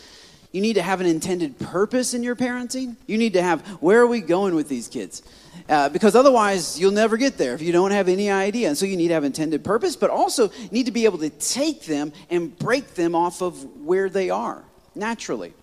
You 0.52 0.60
need 0.60 0.74
to 0.74 0.82
have 0.82 1.00
an 1.00 1.06
intended 1.06 1.58
purpose 1.58 2.14
in 2.14 2.22
your 2.22 2.36
parenting. 2.36 2.94
You 3.06 3.18
need 3.18 3.32
to 3.32 3.42
have, 3.42 3.66
where 3.82 4.00
are 4.00 4.06
we 4.06 4.20
going 4.20 4.54
with 4.54 4.68
these 4.68 4.86
kids? 4.86 5.22
Uh, 5.66 5.88
because 5.88 6.14
otherwise 6.14 6.78
you'll 6.78 6.92
never 6.92 7.16
get 7.16 7.38
there 7.38 7.54
if 7.54 7.62
you 7.62 7.72
don't 7.72 7.90
have 7.90 8.06
any 8.08 8.30
idea. 8.30 8.68
And 8.68 8.76
so 8.76 8.84
you 8.84 8.98
need 8.98 9.08
to 9.08 9.14
have 9.14 9.24
intended 9.24 9.64
purpose, 9.64 9.96
but 9.96 10.10
also 10.10 10.50
need 10.70 10.86
to 10.86 10.92
be 10.92 11.06
able 11.06 11.18
to 11.18 11.30
take 11.30 11.84
them 11.84 12.12
and 12.28 12.56
break 12.58 12.94
them 12.94 13.14
off 13.14 13.40
of 13.40 13.64
where 13.80 14.10
they 14.10 14.28
are 14.28 14.62
naturally. 14.94 15.54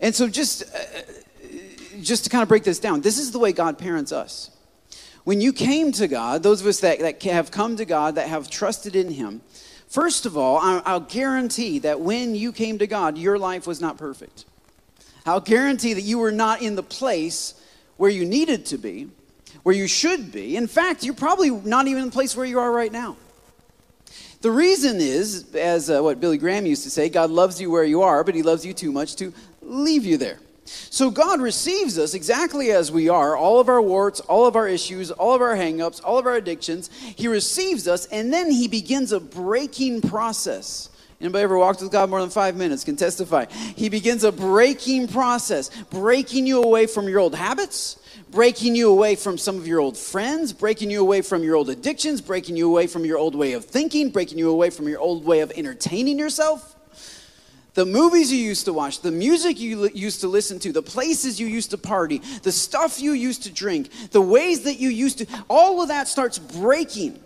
And 0.00 0.14
so 0.14 0.28
just, 0.28 0.62
uh, 0.62 0.78
just 2.00 2.24
to 2.24 2.30
kind 2.30 2.42
of 2.42 2.48
break 2.48 2.62
this 2.62 2.78
down, 2.78 3.00
this 3.00 3.18
is 3.18 3.32
the 3.32 3.38
way 3.40 3.52
God 3.52 3.78
parents 3.78 4.12
us. 4.12 4.50
When 5.24 5.40
you 5.40 5.52
came 5.52 5.90
to 5.92 6.06
God, 6.06 6.44
those 6.44 6.60
of 6.60 6.68
us 6.68 6.80
that, 6.80 7.00
that 7.00 7.20
have 7.24 7.50
come 7.50 7.76
to 7.78 7.84
God, 7.84 8.14
that 8.14 8.28
have 8.28 8.48
trusted 8.48 8.94
in 8.94 9.10
Him, 9.10 9.40
first 9.88 10.24
of 10.24 10.36
all, 10.36 10.60
I'll 10.62 11.00
guarantee 11.00 11.80
that 11.80 12.00
when 12.00 12.36
you 12.36 12.52
came 12.52 12.78
to 12.78 12.86
God, 12.86 13.18
your 13.18 13.36
life 13.36 13.66
was 13.66 13.80
not 13.80 13.98
perfect. 13.98 14.44
I'll 15.24 15.40
guarantee 15.40 15.94
that 15.94 16.02
you 16.02 16.18
were 16.18 16.30
not 16.30 16.62
in 16.62 16.76
the 16.76 16.82
place 16.84 17.60
where 17.96 18.10
you 18.10 18.24
needed 18.24 18.66
to 18.66 18.78
be, 18.78 19.08
where 19.62 19.74
you 19.74 19.86
should 19.86 20.32
be. 20.32 20.56
In 20.56 20.66
fact, 20.66 21.02
you're 21.04 21.14
probably 21.14 21.50
not 21.50 21.86
even 21.86 22.02
in 22.02 22.08
the 22.08 22.12
place 22.12 22.36
where 22.36 22.46
you 22.46 22.58
are 22.58 22.70
right 22.70 22.92
now. 22.92 23.16
The 24.42 24.50
reason 24.50 24.96
is, 24.96 25.54
as 25.54 25.90
uh, 25.90 26.00
what 26.02 26.20
Billy 26.20 26.38
Graham 26.38 26.66
used 26.66 26.84
to 26.84 26.90
say, 26.90 27.08
God 27.08 27.30
loves 27.30 27.60
you 27.60 27.70
where 27.70 27.84
you 27.84 28.02
are, 28.02 28.22
but 28.22 28.34
he 28.34 28.42
loves 28.42 28.64
you 28.64 28.72
too 28.72 28.92
much 28.92 29.16
to 29.16 29.32
leave 29.62 30.04
you 30.04 30.18
there. 30.18 30.38
So 30.66 31.10
God 31.10 31.40
receives 31.40 31.98
us 31.98 32.14
exactly 32.14 32.70
as 32.70 32.90
we 32.90 33.08
are, 33.08 33.36
all 33.36 33.60
of 33.60 33.68
our 33.68 33.80
warts, 33.80 34.20
all 34.20 34.46
of 34.46 34.56
our 34.56 34.68
issues, 34.68 35.10
all 35.10 35.34
of 35.34 35.40
our 35.40 35.56
hangups, 35.56 36.00
all 36.04 36.18
of 36.18 36.26
our 36.26 36.34
addictions. 36.34 36.90
He 37.16 37.28
receives 37.28 37.88
us, 37.88 38.06
and 38.06 38.32
then 38.32 38.50
he 38.50 38.68
begins 38.68 39.12
a 39.12 39.20
breaking 39.20 40.02
process 40.02 40.90
Anybody 41.20 41.44
ever 41.44 41.56
walked 41.56 41.80
with 41.80 41.90
God 41.90 42.10
more 42.10 42.20
than 42.20 42.28
five 42.28 42.56
minutes 42.56 42.84
can 42.84 42.96
testify. 42.96 43.46
He 43.74 43.88
begins 43.88 44.22
a 44.22 44.30
breaking 44.30 45.08
process, 45.08 45.70
breaking 45.84 46.46
you 46.46 46.62
away 46.62 46.86
from 46.86 47.08
your 47.08 47.20
old 47.20 47.34
habits, 47.34 47.98
breaking 48.30 48.76
you 48.76 48.90
away 48.90 49.16
from 49.16 49.38
some 49.38 49.56
of 49.56 49.66
your 49.66 49.80
old 49.80 49.96
friends, 49.96 50.52
breaking 50.52 50.90
you 50.90 51.00
away 51.00 51.22
from 51.22 51.42
your 51.42 51.56
old 51.56 51.70
addictions, 51.70 52.20
breaking 52.20 52.56
you 52.56 52.68
away 52.68 52.86
from 52.86 53.06
your 53.06 53.16
old 53.16 53.34
way 53.34 53.54
of 53.54 53.64
thinking, 53.64 54.10
breaking 54.10 54.36
you 54.36 54.50
away 54.50 54.68
from 54.68 54.88
your 54.88 55.00
old 55.00 55.24
way 55.24 55.40
of 55.40 55.50
entertaining 55.56 56.18
yourself. 56.18 56.74
The 57.72 57.86
movies 57.86 58.30
you 58.32 58.38
used 58.38 58.66
to 58.66 58.72
watch, 58.74 59.00
the 59.00 59.10
music 59.10 59.58
you 59.58 59.88
used 59.94 60.20
to 60.20 60.28
listen 60.28 60.58
to, 60.60 60.72
the 60.72 60.82
places 60.82 61.40
you 61.40 61.46
used 61.46 61.70
to 61.70 61.78
party, 61.78 62.22
the 62.42 62.52
stuff 62.52 63.00
you 63.00 63.12
used 63.12 63.42
to 63.44 63.52
drink, 63.52 63.90
the 64.12 64.20
ways 64.20 64.64
that 64.64 64.78
you 64.80 64.90
used 64.90 65.18
to, 65.18 65.26
all 65.48 65.80
of 65.80 65.88
that 65.88 66.08
starts 66.08 66.38
breaking. 66.38 67.22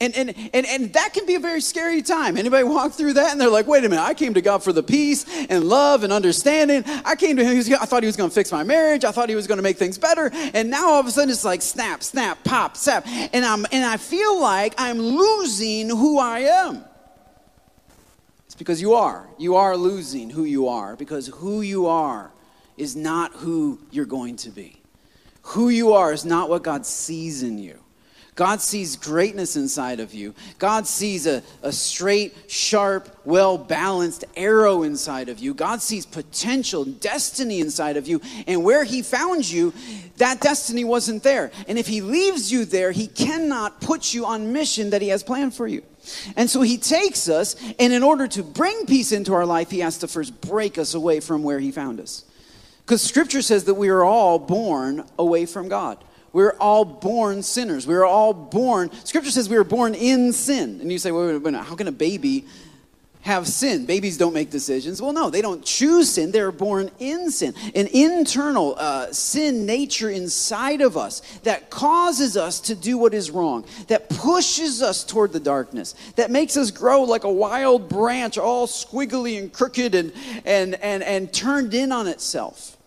And, 0.00 0.14
and, 0.14 0.34
and, 0.54 0.64
and 0.64 0.92
that 0.92 1.12
can 1.12 1.26
be 1.26 1.34
a 1.34 1.40
very 1.40 1.60
scary 1.60 2.02
time. 2.02 2.36
Anybody 2.36 2.62
walk 2.62 2.92
through 2.92 3.14
that 3.14 3.32
and 3.32 3.40
they're 3.40 3.50
like, 3.50 3.66
wait 3.66 3.84
a 3.84 3.88
minute, 3.88 4.02
I 4.02 4.14
came 4.14 4.32
to 4.34 4.40
God 4.40 4.62
for 4.62 4.72
the 4.72 4.82
peace 4.82 5.26
and 5.48 5.64
love 5.64 6.04
and 6.04 6.12
understanding. 6.12 6.84
I 7.04 7.16
came 7.16 7.36
to 7.36 7.44
him, 7.44 7.58
I 7.80 7.84
thought 7.84 8.04
he 8.04 8.06
was 8.06 8.16
going 8.16 8.30
to 8.30 8.34
fix 8.34 8.52
my 8.52 8.62
marriage. 8.62 9.04
I 9.04 9.10
thought 9.10 9.28
he 9.28 9.34
was 9.34 9.48
going 9.48 9.58
to 9.58 9.62
make 9.62 9.76
things 9.76 9.98
better. 9.98 10.30
And 10.32 10.70
now 10.70 10.90
all 10.90 11.00
of 11.00 11.06
a 11.06 11.10
sudden 11.10 11.30
it's 11.30 11.44
like 11.44 11.62
snap, 11.62 12.04
snap, 12.04 12.44
pop, 12.44 12.76
snap. 12.76 13.08
And, 13.08 13.44
I'm, 13.44 13.66
and 13.72 13.84
I 13.84 13.96
feel 13.96 14.40
like 14.40 14.74
I'm 14.78 15.00
losing 15.00 15.88
who 15.88 16.20
I 16.20 16.40
am. 16.40 16.84
It's 18.46 18.54
because 18.54 18.80
you 18.80 18.94
are. 18.94 19.28
You 19.36 19.56
are 19.56 19.76
losing 19.76 20.30
who 20.30 20.44
you 20.44 20.68
are 20.68 20.94
because 20.94 21.26
who 21.26 21.60
you 21.60 21.88
are 21.88 22.30
is 22.76 22.94
not 22.94 23.32
who 23.32 23.80
you're 23.90 24.06
going 24.06 24.36
to 24.36 24.50
be. 24.50 24.80
Who 25.42 25.70
you 25.70 25.94
are 25.94 26.12
is 26.12 26.24
not 26.24 26.48
what 26.48 26.62
God 26.62 26.86
sees 26.86 27.42
in 27.42 27.58
you. 27.58 27.80
God 28.38 28.60
sees 28.60 28.94
greatness 28.94 29.56
inside 29.56 29.98
of 29.98 30.14
you. 30.14 30.32
God 30.60 30.86
sees 30.86 31.26
a, 31.26 31.42
a 31.64 31.72
straight, 31.72 32.36
sharp, 32.46 33.08
well 33.24 33.58
balanced 33.58 34.24
arrow 34.36 34.84
inside 34.84 35.28
of 35.28 35.40
you. 35.40 35.54
God 35.54 35.82
sees 35.82 36.06
potential, 36.06 36.84
destiny 36.84 37.58
inside 37.58 37.96
of 37.96 38.06
you. 38.06 38.20
And 38.46 38.62
where 38.62 38.84
He 38.84 39.02
found 39.02 39.50
you, 39.50 39.74
that 40.18 40.40
destiny 40.40 40.84
wasn't 40.84 41.24
there. 41.24 41.50
And 41.66 41.78
if 41.78 41.88
He 41.88 42.00
leaves 42.00 42.52
you 42.52 42.64
there, 42.64 42.92
He 42.92 43.08
cannot 43.08 43.80
put 43.80 44.14
you 44.14 44.24
on 44.24 44.52
mission 44.52 44.90
that 44.90 45.02
He 45.02 45.08
has 45.08 45.24
planned 45.24 45.52
for 45.52 45.66
you. 45.66 45.82
And 46.36 46.48
so 46.48 46.62
He 46.62 46.78
takes 46.78 47.28
us, 47.28 47.56
and 47.80 47.92
in 47.92 48.04
order 48.04 48.28
to 48.28 48.44
bring 48.44 48.86
peace 48.86 49.10
into 49.10 49.34
our 49.34 49.46
life, 49.46 49.72
He 49.72 49.80
has 49.80 49.98
to 49.98 50.06
first 50.06 50.40
break 50.42 50.78
us 50.78 50.94
away 50.94 51.18
from 51.18 51.42
where 51.42 51.58
He 51.58 51.72
found 51.72 51.98
us. 51.98 52.24
Because 52.82 53.02
Scripture 53.02 53.42
says 53.42 53.64
that 53.64 53.74
we 53.74 53.88
are 53.88 54.04
all 54.04 54.38
born 54.38 55.04
away 55.18 55.44
from 55.44 55.68
God. 55.68 56.04
We're 56.32 56.54
all 56.60 56.84
born 56.84 57.42
sinners. 57.42 57.86
We're 57.86 58.04
all 58.04 58.32
born. 58.32 58.90
Scripture 59.04 59.30
says 59.30 59.48
we 59.48 59.56
were 59.56 59.64
born 59.64 59.94
in 59.94 60.32
sin. 60.32 60.80
And 60.80 60.92
you 60.92 60.98
say, 60.98 61.10
wait, 61.10 61.32
wait, 61.32 61.42
wait, 61.42 61.54
how 61.54 61.74
can 61.74 61.88
a 61.88 61.92
baby 61.92 62.44
have 63.22 63.48
sin? 63.48 63.84
Babies 63.84 64.16
don't 64.16 64.32
make 64.32 64.50
decisions. 64.50 65.02
Well, 65.02 65.12
no, 65.12 65.28
they 65.28 65.42
don't 65.42 65.64
choose 65.64 66.10
sin. 66.10 66.30
They're 66.30 66.52
born 66.52 66.90
in 66.98 67.30
sin. 67.30 67.54
An 67.74 67.88
internal 67.88 68.76
uh, 68.78 69.12
sin 69.12 69.66
nature 69.66 70.10
inside 70.10 70.80
of 70.80 70.96
us 70.96 71.20
that 71.42 71.70
causes 71.70 72.36
us 72.36 72.60
to 72.60 72.74
do 72.74 72.96
what 72.96 73.14
is 73.14 73.30
wrong, 73.30 73.66
that 73.88 74.08
pushes 74.08 74.82
us 74.82 75.04
toward 75.04 75.32
the 75.32 75.40
darkness, 75.40 75.94
that 76.16 76.30
makes 76.30 76.56
us 76.56 76.70
grow 76.70 77.02
like 77.02 77.24
a 77.24 77.32
wild 77.32 77.88
branch, 77.88 78.38
all 78.38 78.66
squiggly 78.66 79.38
and 79.38 79.52
crooked 79.52 79.94
and, 79.94 80.12
and, 80.44 80.74
and, 80.76 81.02
and 81.02 81.32
turned 81.32 81.74
in 81.74 81.92
on 81.92 82.06
itself. 82.06 82.77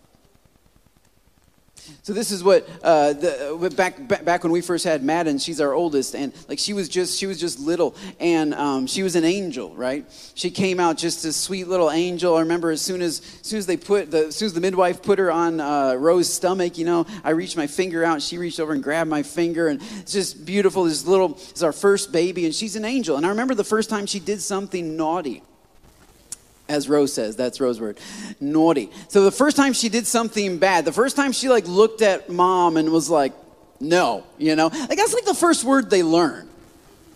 So 2.02 2.12
this 2.12 2.30
is 2.30 2.42
what 2.42 2.68
uh, 2.82 3.12
the, 3.12 3.72
back, 3.76 4.08
back 4.08 4.24
back 4.24 4.42
when 4.42 4.52
we 4.52 4.60
first 4.60 4.84
had 4.84 5.02
Madden. 5.02 5.38
She's 5.38 5.60
our 5.60 5.72
oldest, 5.72 6.14
and 6.14 6.32
like 6.48 6.58
she 6.58 6.72
was 6.72 6.88
just 6.88 7.18
she 7.18 7.26
was 7.26 7.38
just 7.38 7.60
little, 7.60 7.94
and 8.18 8.54
um, 8.54 8.86
she 8.86 9.02
was 9.02 9.14
an 9.14 9.24
angel, 9.24 9.74
right? 9.74 10.04
She 10.34 10.50
came 10.50 10.80
out 10.80 10.96
just 10.98 11.24
a 11.24 11.32
sweet 11.32 11.68
little 11.68 11.90
angel. 11.90 12.36
I 12.36 12.40
remember 12.40 12.70
as 12.70 12.80
soon 12.80 13.02
as, 13.02 13.20
as 13.20 13.46
soon 13.46 13.58
as 13.58 13.66
they 13.66 13.76
put 13.76 14.10
the 14.10 14.26
as 14.26 14.36
soon 14.36 14.46
as 14.46 14.54
the 14.54 14.60
midwife 14.60 15.02
put 15.02 15.18
her 15.18 15.30
on 15.30 15.60
uh, 15.60 15.94
Rose's 15.94 16.32
stomach, 16.32 16.78
you 16.78 16.84
know, 16.84 17.06
I 17.22 17.30
reached 17.30 17.56
my 17.56 17.66
finger 17.66 18.04
out, 18.04 18.14
and 18.14 18.22
she 18.22 18.38
reached 18.38 18.58
over 18.58 18.72
and 18.72 18.82
grabbed 18.82 19.10
my 19.10 19.22
finger, 19.22 19.68
and 19.68 19.80
it's 19.98 20.12
just 20.12 20.44
beautiful. 20.44 20.84
This 20.84 21.06
little 21.06 21.38
is 21.54 21.62
our 21.62 21.72
first 21.72 22.12
baby, 22.12 22.46
and 22.46 22.54
she's 22.54 22.76
an 22.76 22.84
angel. 22.84 23.16
And 23.16 23.26
I 23.26 23.28
remember 23.28 23.54
the 23.54 23.64
first 23.64 23.90
time 23.90 24.06
she 24.06 24.20
did 24.20 24.40
something 24.40 24.96
naughty 24.96 25.42
as 26.72 26.88
Rose 26.88 27.12
says, 27.12 27.36
that's 27.36 27.60
Rose 27.60 27.80
word, 27.80 27.98
naughty. 28.40 28.90
So 29.08 29.24
the 29.24 29.30
first 29.30 29.56
time 29.56 29.72
she 29.72 29.88
did 29.88 30.06
something 30.06 30.58
bad, 30.58 30.84
the 30.84 30.92
first 30.92 31.16
time 31.16 31.32
she 31.32 31.48
like 31.48 31.66
looked 31.66 32.02
at 32.02 32.28
mom 32.28 32.76
and 32.76 32.90
was 32.90 33.10
like, 33.10 33.32
no, 33.78 34.24
you 34.38 34.56
know, 34.56 34.68
like 34.68 34.96
that's 34.96 35.14
like 35.14 35.24
the 35.24 35.34
first 35.34 35.64
word 35.64 35.90
they 35.90 36.02
learn 36.02 36.48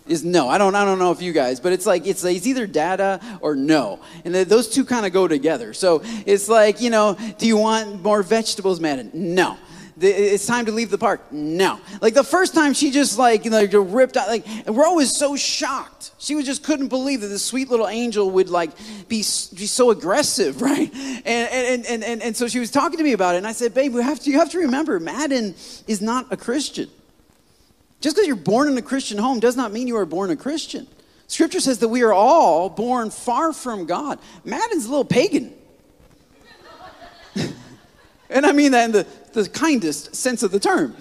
is 0.06 0.24
no. 0.24 0.48
I 0.48 0.58
don't, 0.58 0.74
I 0.74 0.84
don't 0.84 0.98
know 0.98 1.10
if 1.10 1.22
you 1.22 1.32
guys, 1.32 1.58
but 1.58 1.72
it's 1.72 1.86
like 1.86 2.06
it's, 2.06 2.22
it's 2.24 2.46
either 2.46 2.66
data 2.66 3.20
or 3.40 3.56
no, 3.56 4.00
and 4.24 4.34
those 4.34 4.68
two 4.68 4.84
kind 4.84 5.06
of 5.06 5.12
go 5.12 5.26
together. 5.26 5.72
So 5.72 6.02
it's 6.26 6.48
like 6.48 6.80
you 6.80 6.90
know, 6.90 7.16
do 7.38 7.46
you 7.46 7.56
want 7.56 8.02
more 8.02 8.22
vegetables, 8.22 8.78
Madden? 8.78 9.10
No 9.14 9.56
it's 9.98 10.46
time 10.46 10.66
to 10.66 10.72
leave 10.72 10.90
the 10.90 10.98
park. 10.98 11.32
No. 11.32 11.80
Like 12.02 12.14
the 12.14 12.24
first 12.24 12.54
time 12.54 12.74
she 12.74 12.90
just 12.90 13.18
like, 13.18 13.44
you 13.44 13.50
know, 13.50 13.64
ripped 13.64 14.16
out, 14.16 14.28
like, 14.28 14.46
Ro 14.66 14.94
was 14.94 15.16
so 15.16 15.36
shocked. 15.36 16.10
She 16.18 16.34
was 16.34 16.44
just 16.44 16.62
couldn't 16.62 16.88
believe 16.88 17.22
that 17.22 17.28
this 17.28 17.44
sweet 17.44 17.70
little 17.70 17.88
angel 17.88 18.30
would 18.30 18.50
like 18.50 18.76
be, 19.08 19.18
be 19.18 19.22
so 19.22 19.90
aggressive, 19.90 20.60
right? 20.62 20.92
And, 20.94 21.26
and, 21.26 21.86
and, 21.86 22.04
and, 22.04 22.22
and 22.22 22.36
so 22.36 22.46
she 22.46 22.58
was 22.58 22.70
talking 22.70 22.98
to 22.98 23.04
me 23.04 23.12
about 23.12 23.34
it. 23.34 23.38
And 23.38 23.46
I 23.46 23.52
said, 23.52 23.72
babe, 23.72 23.94
we 23.94 24.02
have 24.02 24.20
to, 24.20 24.30
you 24.30 24.38
have 24.38 24.50
to 24.50 24.58
remember, 24.58 25.00
Madden 25.00 25.54
is 25.86 26.02
not 26.02 26.26
a 26.30 26.36
Christian. 26.36 26.90
Just 28.00 28.16
because 28.16 28.26
you're 28.26 28.36
born 28.36 28.68
in 28.68 28.76
a 28.76 28.82
Christian 28.82 29.16
home 29.16 29.40
does 29.40 29.56
not 29.56 29.72
mean 29.72 29.88
you 29.88 29.96
are 29.96 30.04
born 30.04 30.30
a 30.30 30.36
Christian. 30.36 30.86
Scripture 31.26 31.60
says 31.60 31.78
that 31.78 31.88
we 31.88 32.02
are 32.02 32.12
all 32.12 32.68
born 32.68 33.10
far 33.10 33.52
from 33.52 33.86
God. 33.86 34.18
Madden's 34.44 34.84
a 34.84 34.90
little 34.90 35.04
pagan. 35.04 35.52
and 38.30 38.46
I 38.46 38.52
mean 38.52 38.72
that 38.72 38.84
in 38.84 38.92
the 38.92 39.06
the 39.42 39.48
kindest 39.48 40.16
sense 40.16 40.42
of 40.42 40.50
the 40.50 40.60
term. 40.60 40.96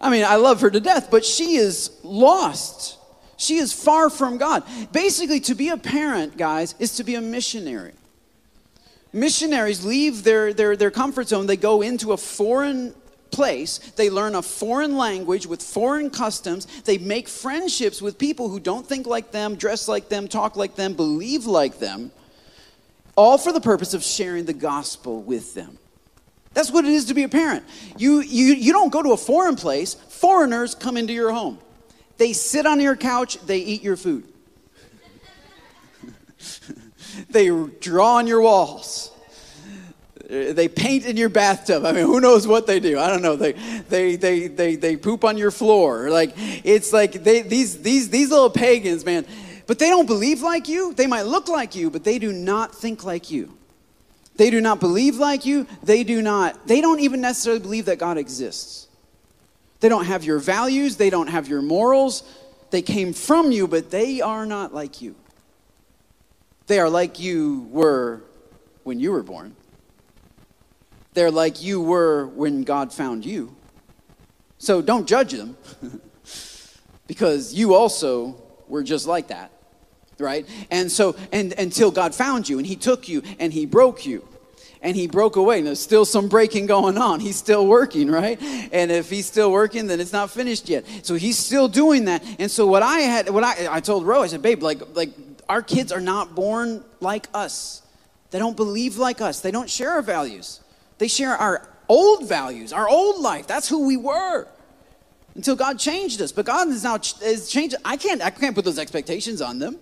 I 0.00 0.10
mean, 0.10 0.24
I 0.24 0.36
love 0.36 0.60
her 0.60 0.70
to 0.70 0.80
death, 0.80 1.10
but 1.10 1.24
she 1.24 1.56
is 1.56 1.90
lost. 2.02 2.98
She 3.36 3.56
is 3.56 3.72
far 3.72 4.10
from 4.10 4.38
God. 4.38 4.64
Basically, 4.92 5.40
to 5.40 5.54
be 5.54 5.68
a 5.68 5.76
parent, 5.76 6.36
guys, 6.36 6.74
is 6.78 6.96
to 6.96 7.04
be 7.04 7.14
a 7.14 7.20
missionary. 7.20 7.92
Missionaries 9.12 9.84
leave 9.84 10.24
their, 10.24 10.52
their, 10.52 10.76
their 10.76 10.90
comfort 10.90 11.28
zone, 11.28 11.46
they 11.46 11.56
go 11.56 11.82
into 11.82 12.12
a 12.12 12.16
foreign 12.16 12.94
place, 13.30 13.78
they 13.96 14.10
learn 14.10 14.34
a 14.34 14.42
foreign 14.42 14.96
language 14.96 15.46
with 15.46 15.62
foreign 15.62 16.10
customs, 16.10 16.66
they 16.82 16.98
make 16.98 17.28
friendships 17.28 18.02
with 18.02 18.18
people 18.18 18.48
who 18.48 18.60
don't 18.60 18.86
think 18.86 19.06
like 19.06 19.30
them, 19.30 19.54
dress 19.54 19.88
like 19.88 20.08
them, 20.08 20.28
talk 20.28 20.56
like 20.56 20.76
them, 20.76 20.94
believe 20.94 21.46
like 21.46 21.78
them, 21.78 22.10
all 23.16 23.38
for 23.38 23.52
the 23.52 23.60
purpose 23.60 23.94
of 23.94 24.02
sharing 24.02 24.44
the 24.44 24.52
gospel 24.52 25.22
with 25.22 25.54
them. 25.54 25.78
That's 26.54 26.70
what 26.70 26.84
it 26.84 26.92
is 26.92 27.06
to 27.06 27.14
be 27.14 27.22
a 27.22 27.28
parent. 27.28 27.64
You, 27.96 28.20
you, 28.20 28.54
you 28.54 28.72
don't 28.72 28.92
go 28.92 29.02
to 29.02 29.12
a 29.12 29.16
foreign 29.16 29.56
place, 29.56 29.94
foreigners 29.94 30.74
come 30.74 30.96
into 30.96 31.12
your 31.12 31.32
home. 31.32 31.58
They 32.16 32.32
sit 32.32 32.66
on 32.66 32.80
your 32.80 32.96
couch, 32.96 33.38
they 33.46 33.58
eat 33.58 33.82
your 33.82 33.96
food. 33.96 34.26
they 37.30 37.48
draw 37.80 38.16
on 38.16 38.26
your 38.26 38.40
walls. 38.40 39.12
They 40.28 40.68
paint 40.68 41.06
in 41.06 41.16
your 41.16 41.30
bathtub. 41.30 41.86
I 41.86 41.92
mean, 41.92 42.04
who 42.04 42.20
knows 42.20 42.46
what 42.46 42.66
they 42.66 42.80
do? 42.80 42.98
I 42.98 43.08
don't 43.08 43.22
know. 43.22 43.34
They, 43.34 43.52
they, 43.88 44.16
they, 44.16 44.46
they, 44.48 44.76
they 44.76 44.96
poop 44.96 45.24
on 45.24 45.38
your 45.38 45.50
floor. 45.50 46.10
Like, 46.10 46.34
it's 46.36 46.92
like 46.92 47.12
they, 47.24 47.40
these, 47.40 47.80
these, 47.80 48.10
these 48.10 48.30
little 48.30 48.50
pagans, 48.50 49.06
man, 49.06 49.24
but 49.66 49.78
they 49.78 49.88
don't 49.88 50.06
believe 50.06 50.42
like 50.42 50.68
you. 50.68 50.92
They 50.92 51.06
might 51.06 51.22
look 51.22 51.48
like 51.48 51.74
you, 51.74 51.90
but 51.90 52.04
they 52.04 52.18
do 52.18 52.30
not 52.30 52.74
think 52.74 53.04
like 53.04 53.30
you. 53.30 53.57
They 54.38 54.50
do 54.50 54.60
not 54.60 54.78
believe 54.78 55.16
like 55.16 55.44
you. 55.44 55.66
They 55.82 56.04
do 56.04 56.22
not, 56.22 56.68
they 56.68 56.80
don't 56.80 57.00
even 57.00 57.20
necessarily 57.20 57.60
believe 57.60 57.86
that 57.86 57.98
God 57.98 58.16
exists. 58.16 58.86
They 59.80 59.88
don't 59.88 60.04
have 60.04 60.22
your 60.24 60.38
values. 60.38 60.96
They 60.96 61.10
don't 61.10 61.26
have 61.26 61.48
your 61.48 61.60
morals. 61.60 62.22
They 62.70 62.80
came 62.80 63.12
from 63.12 63.50
you, 63.50 63.66
but 63.66 63.90
they 63.90 64.20
are 64.20 64.46
not 64.46 64.72
like 64.72 65.02
you. 65.02 65.16
They 66.68 66.78
are 66.78 66.88
like 66.88 67.18
you 67.18 67.66
were 67.72 68.22
when 68.84 69.00
you 69.00 69.10
were 69.10 69.24
born. 69.24 69.56
They're 71.14 71.32
like 71.32 71.60
you 71.60 71.80
were 71.80 72.28
when 72.28 72.62
God 72.62 72.92
found 72.92 73.26
you. 73.26 73.56
So 74.58 74.80
don't 74.80 75.08
judge 75.08 75.32
them 75.32 75.56
because 77.08 77.52
you 77.52 77.74
also 77.74 78.40
were 78.68 78.84
just 78.84 79.08
like 79.08 79.28
that 79.28 79.50
right? 80.18 80.46
And 80.70 80.90
so, 80.90 81.16
and 81.32 81.52
until 81.58 81.90
God 81.90 82.14
found 82.14 82.48
you 82.48 82.58
and 82.58 82.66
He 82.66 82.76
took 82.76 83.08
you 83.08 83.22
and 83.38 83.52
He 83.52 83.66
broke 83.66 84.06
you 84.06 84.26
and 84.82 84.96
he 84.96 85.06
broke 85.06 85.36
away. 85.36 85.58
And 85.58 85.66
there's 85.66 85.80
still 85.80 86.04
some 86.04 86.28
breaking 86.28 86.66
going 86.66 86.98
on. 86.98 87.20
He's 87.20 87.36
still 87.36 87.66
working, 87.66 88.10
right? 88.10 88.40
And 88.72 88.90
if 88.90 89.10
he's 89.10 89.26
still 89.26 89.50
working, 89.50 89.86
then 89.86 90.00
it's 90.00 90.12
not 90.12 90.30
finished 90.30 90.68
yet. 90.68 90.84
So 91.02 91.14
he's 91.14 91.38
still 91.38 91.68
doing 91.68 92.04
that. 92.06 92.24
And 92.38 92.50
so 92.50 92.66
what 92.66 92.82
I 92.82 93.00
had, 93.00 93.28
what 93.30 93.44
I, 93.44 93.76
I 93.76 93.80
told 93.80 94.06
Ro, 94.06 94.22
I 94.22 94.26
said, 94.26 94.42
babe, 94.42 94.62
like, 94.62 94.80
like 94.94 95.10
our 95.48 95.62
kids 95.62 95.92
are 95.92 96.00
not 96.00 96.34
born 96.34 96.84
like 97.00 97.28
us. 97.34 97.82
They 98.30 98.38
don't 98.38 98.56
believe 98.56 98.98
like 98.98 99.20
us. 99.20 99.40
They 99.40 99.50
don't 99.50 99.70
share 99.70 99.90
our 99.92 100.02
values. 100.02 100.60
They 100.98 101.08
share 101.08 101.34
our 101.34 101.68
old 101.88 102.28
values, 102.28 102.72
our 102.72 102.88
old 102.88 103.20
life. 103.20 103.46
That's 103.46 103.68
who 103.68 103.86
we 103.86 103.96
were 103.96 104.46
until 105.34 105.56
God 105.56 105.78
changed 105.78 106.20
us. 106.20 106.32
But 106.32 106.44
God 106.44 106.68
is 106.68 106.84
now 106.84 106.96
is 107.22 107.48
changed. 107.48 107.76
I 107.84 107.96
can't, 107.96 108.22
I 108.22 108.30
can't 108.30 108.54
put 108.54 108.64
those 108.64 108.78
expectations 108.78 109.40
on 109.40 109.58
them. 109.58 109.78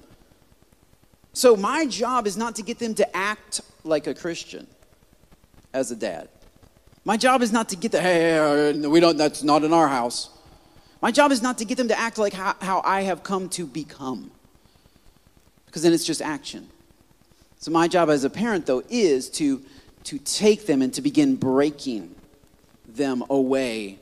So 1.37 1.55
my 1.55 1.85
job 1.85 2.27
is 2.27 2.39
not 2.39 2.57
to 2.57 2.63
get 2.63 2.79
them 2.79 2.95
to 2.95 3.15
act 3.15 3.61
like 3.85 4.07
a 4.07 4.15
Christian 4.15 4.67
as 5.75 5.91
a 5.91 5.95
dad. 5.95 6.31
My 7.05 7.19
job 7.19 7.43
is 7.43 7.53
not 7.53 7.69
to 7.69 7.77
get 7.77 7.93
the, 7.93 8.01
hey, 8.01 8.73
we 8.73 9.01
don't, 9.01 9.19
that's 9.19 9.43
not 9.43 9.63
in 9.63 9.75
our 9.75 9.87
house. 9.87 10.31
My 11.03 11.11
job 11.11 11.33
is 11.33 11.43
not 11.43 11.59
to 11.59 11.67
get 11.67 11.77
them 11.77 11.89
to 11.89 11.99
act 11.99 12.17
like 12.17 12.33
how, 12.33 12.57
how 12.63 12.81
I 12.87 13.03
have 13.03 13.23
come 13.23 13.51
to 13.51 13.67
become. 13.67 14.31
Because 15.67 15.83
then 15.83 15.93
it's 15.93 16.07
just 16.07 16.23
action. 16.23 16.71
So 17.59 17.71
my 17.71 17.87
job 17.87 18.09
as 18.09 18.25
a 18.25 18.31
parent, 18.31 18.65
though, 18.65 18.83
is 18.89 19.29
to, 19.33 19.63
to 20.05 20.19
take 20.19 20.65
them 20.65 20.81
and 20.81 20.95
to 20.95 21.03
begin 21.03 21.37
breaking 21.37 22.15
them 22.89 23.23
away 23.29 23.99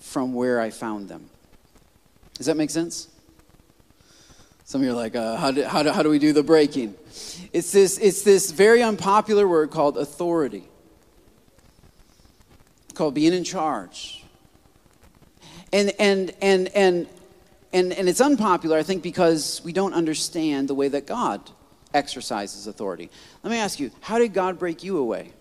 from 0.00 0.34
where 0.34 0.60
I 0.60 0.70
found 0.70 1.08
them. 1.08 1.30
Does 2.34 2.46
that 2.46 2.56
make 2.56 2.70
sense? 2.70 3.06
Some 4.68 4.82
of 4.82 4.84
you 4.84 4.92
are 4.92 4.96
like, 4.96 5.16
uh, 5.16 5.36
how, 5.36 5.50
do, 5.50 5.64
how, 5.64 5.82
do, 5.82 5.92
how 5.92 6.02
do 6.02 6.10
we 6.10 6.18
do 6.18 6.34
the 6.34 6.42
breaking? 6.42 6.94
It's 7.54 7.72
this, 7.72 7.96
it's 7.96 8.20
this 8.20 8.50
very 8.50 8.82
unpopular 8.82 9.48
word 9.48 9.70
called 9.70 9.96
authority, 9.96 10.68
called 12.92 13.14
being 13.14 13.32
in 13.32 13.44
charge. 13.44 14.22
And, 15.72 15.94
and, 15.98 16.34
and, 16.42 16.68
and, 16.74 17.08
and, 17.72 17.94
and 17.94 18.08
it's 18.10 18.20
unpopular, 18.20 18.76
I 18.76 18.82
think, 18.82 19.02
because 19.02 19.62
we 19.64 19.72
don't 19.72 19.94
understand 19.94 20.68
the 20.68 20.74
way 20.74 20.88
that 20.88 21.06
God 21.06 21.50
exercises 21.94 22.66
authority. 22.66 23.08
Let 23.42 23.50
me 23.50 23.56
ask 23.56 23.80
you, 23.80 23.90
how 24.02 24.18
did 24.18 24.34
God 24.34 24.58
break 24.58 24.84
you 24.84 24.98
away? 24.98 25.32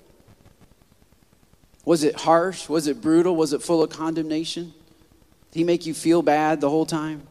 Was 1.84 2.06
it 2.06 2.22
harsh? 2.22 2.70
Was 2.70 2.88
it 2.88 3.02
brutal? 3.02 3.36
Was 3.36 3.52
it 3.52 3.62
full 3.62 3.84
of 3.84 3.90
condemnation? 3.90 4.74
Did 5.52 5.60
he 5.60 5.64
make 5.66 5.86
you 5.86 5.94
feel 5.94 6.22
bad 6.22 6.62
the 6.62 6.70
whole 6.70 6.86
time? 6.86 7.28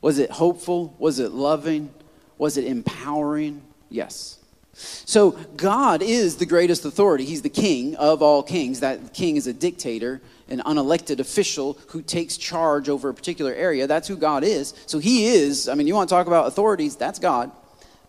Was 0.00 0.18
it 0.18 0.30
hopeful? 0.30 0.94
Was 0.98 1.18
it 1.18 1.32
loving? 1.32 1.92
Was 2.36 2.56
it 2.56 2.64
empowering? 2.64 3.62
Yes. 3.90 4.38
So 4.72 5.32
God 5.56 6.02
is 6.02 6.36
the 6.36 6.46
greatest 6.46 6.84
authority. 6.84 7.24
He's 7.24 7.42
the 7.42 7.48
king 7.48 7.96
of 7.96 8.22
all 8.22 8.44
kings. 8.44 8.80
That 8.80 9.12
king 9.12 9.36
is 9.36 9.48
a 9.48 9.52
dictator, 9.52 10.20
an 10.48 10.60
unelected 10.60 11.18
official 11.18 11.76
who 11.88 12.00
takes 12.00 12.36
charge 12.36 12.88
over 12.88 13.08
a 13.08 13.14
particular 13.14 13.52
area. 13.52 13.88
That's 13.88 14.06
who 14.06 14.16
God 14.16 14.44
is. 14.44 14.74
So 14.86 15.00
he 15.00 15.26
is, 15.26 15.68
I 15.68 15.74
mean, 15.74 15.88
you 15.88 15.94
want 15.94 16.08
to 16.08 16.14
talk 16.14 16.28
about 16.28 16.46
authorities, 16.46 16.94
that's 16.94 17.18
God. 17.18 17.50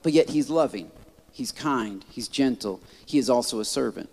But 0.04 0.14
yet 0.14 0.30
he's 0.30 0.50
loving, 0.50 0.92
he's 1.32 1.52
kind, 1.52 2.06
he's 2.10 2.28
gentle. 2.28 2.80
He 3.06 3.18
is 3.18 3.30
also 3.30 3.60
a 3.60 3.66
servant. 3.66 4.10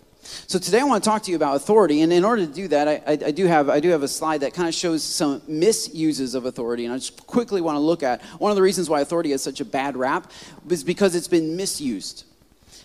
So 0.49 0.59
today 0.59 0.81
I 0.81 0.85
want 0.85 1.03
to 1.03 1.11
talk 1.11 1.23
to 1.25 1.31
you 1.31 1.37
about 1.37 1.57
authority, 1.57 2.03
and 2.03 2.13
in 2.13 2.25
order 2.25 2.47
to 2.47 2.53
do 2.53 2.69
that, 2.69 2.89
I, 2.89 2.95
I, 3.07 3.13
I, 3.13 3.31
do 3.31 3.47
have 3.47 3.69
I 3.69 3.81
do 3.81 3.91
have 3.91 4.03
a 4.03 4.09
slide 4.09 4.39
that 4.43 4.55
kind 4.55 4.69
of 4.69 4.75
shows 4.75 5.03
some 5.03 5.43
misuses 5.47 6.35
of 6.35 6.47
authority, 6.47 6.85
and 6.85 6.95
I 6.95 6.97
just 6.97 7.27
quickly 7.27 7.61
want 7.61 7.77
to 7.77 7.81
look 7.81 8.03
at 8.03 8.23
one 8.39 8.51
of 8.51 8.57
the 8.57 8.63
reasons 8.63 8.89
why 8.91 9.01
authority 9.01 9.31
has 9.31 9.43
such 9.43 9.61
a 9.61 9.65
bad 9.65 9.97
rap 9.97 10.31
is 10.69 10.85
because 10.85 11.15
it's 11.15 11.29
been 11.29 11.57
misused. 11.57 12.25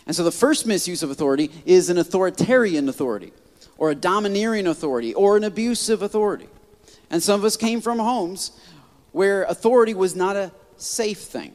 And 0.06 0.16
so 0.16 0.24
the 0.24 0.32
first 0.32 0.66
misuse 0.66 1.04
of 1.04 1.12
authority 1.12 1.52
is 1.66 1.90
an 1.90 1.98
authoritarian 1.98 2.90
authority, 2.90 3.34
or 3.78 3.92
a 3.92 3.96
domineering 3.96 4.68
authority, 4.68 5.14
or 5.14 5.38
an 5.38 5.44
abusive 5.44 6.02
authority. 6.02 6.48
And 7.10 7.22
some 7.22 7.40
of 7.40 7.46
us 7.46 7.58
came 7.58 7.82
from 7.82 8.00
homes 8.00 8.52
where 9.12 9.44
authority 9.44 9.94
was 9.94 10.16
not 10.16 10.36
a 10.36 10.52
safe 10.78 11.20
thing. 11.20 11.54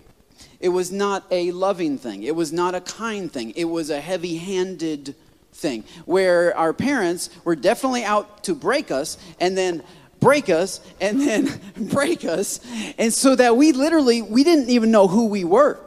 It 0.60 0.68
was 0.68 0.92
not 0.92 1.24
a 1.30 1.50
loving 1.52 1.98
thing. 1.98 2.22
It 2.22 2.34
was 2.34 2.52
not 2.52 2.74
a 2.74 2.80
kind 2.80 3.30
thing. 3.30 3.50
It 3.56 3.64
was 3.64 3.90
a 3.90 4.00
heavy 4.00 4.36
handed 4.36 5.14
thing 5.56 5.84
where 6.04 6.56
our 6.56 6.72
parents 6.72 7.30
were 7.44 7.56
definitely 7.56 8.04
out 8.04 8.44
to 8.44 8.54
break 8.54 8.90
us 8.90 9.18
and 9.40 9.56
then 9.56 9.82
break 10.20 10.48
us 10.48 10.80
and 11.00 11.20
then 11.26 11.60
break 11.76 12.24
us. 12.24 12.60
And 12.98 13.12
so 13.12 13.34
that 13.36 13.56
we 13.56 13.72
literally 13.72 14.22
we 14.22 14.44
didn't 14.44 14.70
even 14.70 14.90
know 14.90 15.08
who 15.08 15.26
we 15.26 15.44
were. 15.44 15.80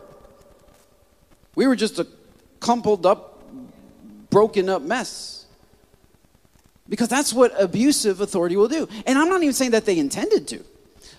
We 1.56 1.68
were 1.68 1.76
just 1.76 2.00
a 2.00 2.08
crumpled 2.60 3.06
up 3.06 3.44
broken 4.30 4.70
up 4.70 4.82
mess. 4.82 5.46
Because 6.88 7.08
that's 7.08 7.32
what 7.34 7.54
abusive 7.62 8.20
authority 8.20 8.56
will 8.56 8.68
do. 8.68 8.88
And 9.06 9.18
i'm 9.18 9.30
not 9.30 9.42
even 9.44 9.54
saying 9.54 9.72
that 9.72 9.86
they 9.86 10.00
intended 10.00 10.48
to. 10.50 10.64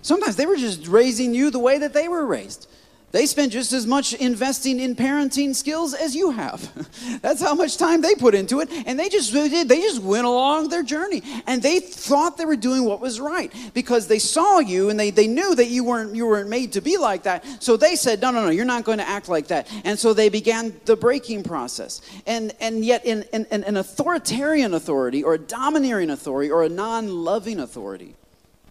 Sometimes 0.02 0.36
they 0.36 0.46
were 0.46 0.56
just 0.56 0.86
raising 0.86 1.34
you 1.34 1.50
the 1.50 1.58
way 1.58 1.78
that 1.78 1.92
they 1.92 2.08
were 2.08 2.26
raised 2.26 2.66
they 3.12 3.27
spend 3.27 3.51
just 3.51 3.73
as 3.73 3.87
much 3.87 4.12
investing 4.12 4.79
in 4.79 4.94
parenting 4.94 5.55
skills 5.55 5.94
as 5.94 6.14
you 6.14 6.31
have. 6.31 6.70
That's 7.23 7.40
how 7.40 7.55
much 7.55 7.77
time 7.77 8.03
they 8.03 8.14
put 8.14 8.37
into 8.37 8.61
it. 8.61 8.68
And 8.87 8.99
they 8.99 9.09
just. 9.09 9.33
They 9.33 9.64
just 9.64 10.01
went 10.01 10.27
along 10.27 10.68
their 10.68 10.83
journey. 10.83 11.23
And 11.46 11.61
they 11.61 11.81
thought 11.81 12.37
they 12.37 12.44
were 12.44 12.57
doing 12.57 12.85
what 12.85 13.01
was 13.01 13.18
right 13.18 13.53
because 13.75 14.07
they 14.07 14.18
saw 14.20 14.61
you 14.61 14.90
and 14.90 15.01
they, 15.01 15.11
they 15.11 15.27
knew 15.27 15.55
that 15.55 15.66
you 15.66 15.83
weren't 15.83 16.14
you 16.14 16.27
weren't 16.27 16.49
made 16.49 16.73
to 16.75 16.81
be 16.81 16.99
like 16.99 17.25
that. 17.25 17.44
So 17.62 17.77
they 17.77 17.96
said, 17.96 18.20
No, 18.20 18.31
no, 18.31 18.44
no, 18.44 18.51
you're 18.51 18.64
not 18.64 18.85
going 18.85 18.99
to 18.99 19.09
act 19.09 19.29
like 19.29 19.49
that. 19.49 19.68
And 19.85 19.99
so 19.99 20.14
they 20.14 20.29
began 20.29 20.79
the 20.85 20.96
breaking 20.96 21.42
process. 21.42 22.01
And 22.27 22.53
and 22.61 22.85
yet 22.85 23.05
in, 23.05 23.25
in, 23.33 23.46
in 23.51 23.64
an 23.64 23.77
authoritarian 23.77 24.73
authority 24.75 25.25
or 25.25 25.35
a 25.35 25.38
domineering 25.38 26.11
authority 26.11 26.51
or 26.51 26.62
a 26.62 26.68
non-loving 26.68 27.59
authority 27.59 28.14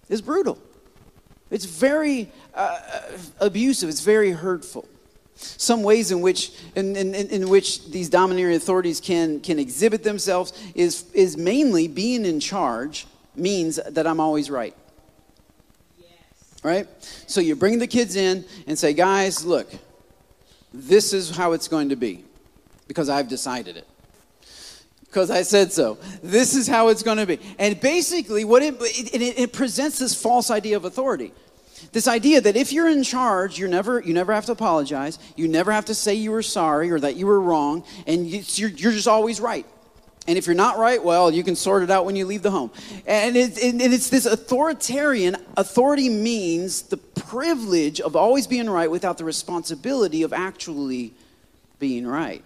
is 0.08 0.22
brutal. 0.22 0.60
It's 1.52 1.66
very 1.66 2.32
uh, 2.54 2.80
abusive, 3.40 3.90
it's 3.90 4.02
very 4.02 4.32
hurtful. 4.32 4.88
Some 5.36 5.84
ways 5.84 6.12
in 6.12 6.22
which, 6.22 6.52
in, 6.76 6.96
in, 6.96 7.16
in 7.16 7.50
which 7.50 7.90
these 7.90 8.10
domineering 8.10 8.56
authorities 8.56 9.00
can, 9.00 9.40
can 9.40 9.58
exhibit 9.58 10.04
themselves 10.04 10.52
is, 10.76 11.06
is 11.14 11.38
mainly 11.38 11.88
being 11.88 12.26
in 12.26 12.40
charge 12.40 13.08
means 13.36 13.80
that 13.88 14.06
I'm 14.06 14.20
always 14.20 14.50
right. 14.50 14.76
Yes. 15.98 16.10
Right? 16.62 16.88
So 17.28 17.40
you 17.40 17.56
bring 17.56 17.80
the 17.80 17.88
kids 17.88 18.18
in 18.18 18.44
and 18.68 18.78
say, 18.78 18.94
guys, 18.94 19.46
look, 19.46 19.72
this 20.74 21.14
is 21.14 21.36
how 21.36 21.54
it's 21.54 21.70
going 21.70 21.90
to 21.90 21.96
be 21.96 22.26
because 22.88 23.08
I've 23.08 23.30
decided 23.30 23.78
it 23.78 23.88
because 25.10 25.32
I 25.32 25.42
said 25.42 25.72
so. 25.72 25.98
This 26.22 26.56
is 26.56 26.68
how 26.68 26.90
it's 26.90 27.02
going 27.02 27.18
to 27.18 27.26
be. 27.26 27.40
And 27.58 27.80
basically, 27.80 28.46
what 28.46 28.62
it, 28.62 28.76
it, 28.80 29.40
it, 29.40 29.54
presents 29.54 29.98
this 29.98 30.20
false 30.20 30.52
idea 30.52 30.78
of 30.78 30.86
authority. 30.86 31.32
This 31.92 32.08
idea 32.08 32.42
that 32.42 32.56
if 32.56 32.72
you're 32.72 32.90
in 32.90 33.04
charge, 33.04 33.58
you're 33.58 33.70
never, 33.70 34.02
you 34.02 34.14
never 34.14 34.34
have 34.34 34.46
to 34.46 34.52
apologize, 34.52 35.18
you 35.36 35.48
never 35.48 35.72
have 35.72 35.86
to 35.86 35.96
say 35.96 36.14
you 36.14 36.32
were 36.32 36.44
sorry 36.44 36.92
or 36.92 37.00
that 37.00 37.16
you 37.16 37.26
were 37.26 37.42
wrong, 37.42 37.84
and 38.06 38.28
you're, 38.28 38.70
you're 38.70 38.92
just 38.92 39.08
always 39.08 39.42
right. 39.42 39.66
And 40.28 40.38
if 40.38 40.46
you're 40.46 40.56
not 40.56 40.78
right, 40.78 41.04
well, 41.04 41.32
you 41.32 41.44
can 41.44 41.56
sort 41.56 41.82
it 41.82 41.90
out 41.90 42.06
when 42.06 42.16
you 42.16 42.28
leave 42.28 42.44
the 42.44 42.52
home. 42.52 42.70
And, 43.08 43.36
it, 43.36 43.58
and 43.64 43.82
it's 43.82 44.12
this 44.12 44.28
authoritarian, 44.28 45.38
authority 45.58 46.10
means 46.10 46.84
the 46.84 46.98
privilege 46.98 48.00
of 48.00 48.16
always 48.16 48.46
being 48.46 48.70
right 48.70 48.92
without 48.92 49.18
the 49.18 49.26
responsibility 49.26 50.22
of 50.22 50.32
actually 50.32 51.14
being 51.80 52.06
right. 52.06 52.44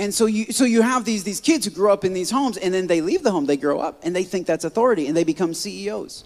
And 0.00 0.14
so 0.14 0.24
you, 0.24 0.46
so 0.46 0.64
you 0.64 0.80
have 0.80 1.04
these, 1.04 1.24
these 1.24 1.42
kids 1.42 1.66
who 1.66 1.70
grow 1.70 1.92
up 1.92 2.06
in 2.06 2.14
these 2.14 2.30
homes, 2.30 2.56
and 2.56 2.72
then 2.72 2.86
they 2.86 3.02
leave 3.02 3.22
the 3.22 3.30
home, 3.30 3.44
they 3.44 3.58
grow 3.58 3.80
up, 3.80 4.00
and 4.02 4.16
they 4.16 4.24
think 4.24 4.46
that's 4.46 4.64
authority, 4.64 5.06
and 5.06 5.14
they 5.14 5.24
become 5.24 5.52
CEOs. 5.52 6.24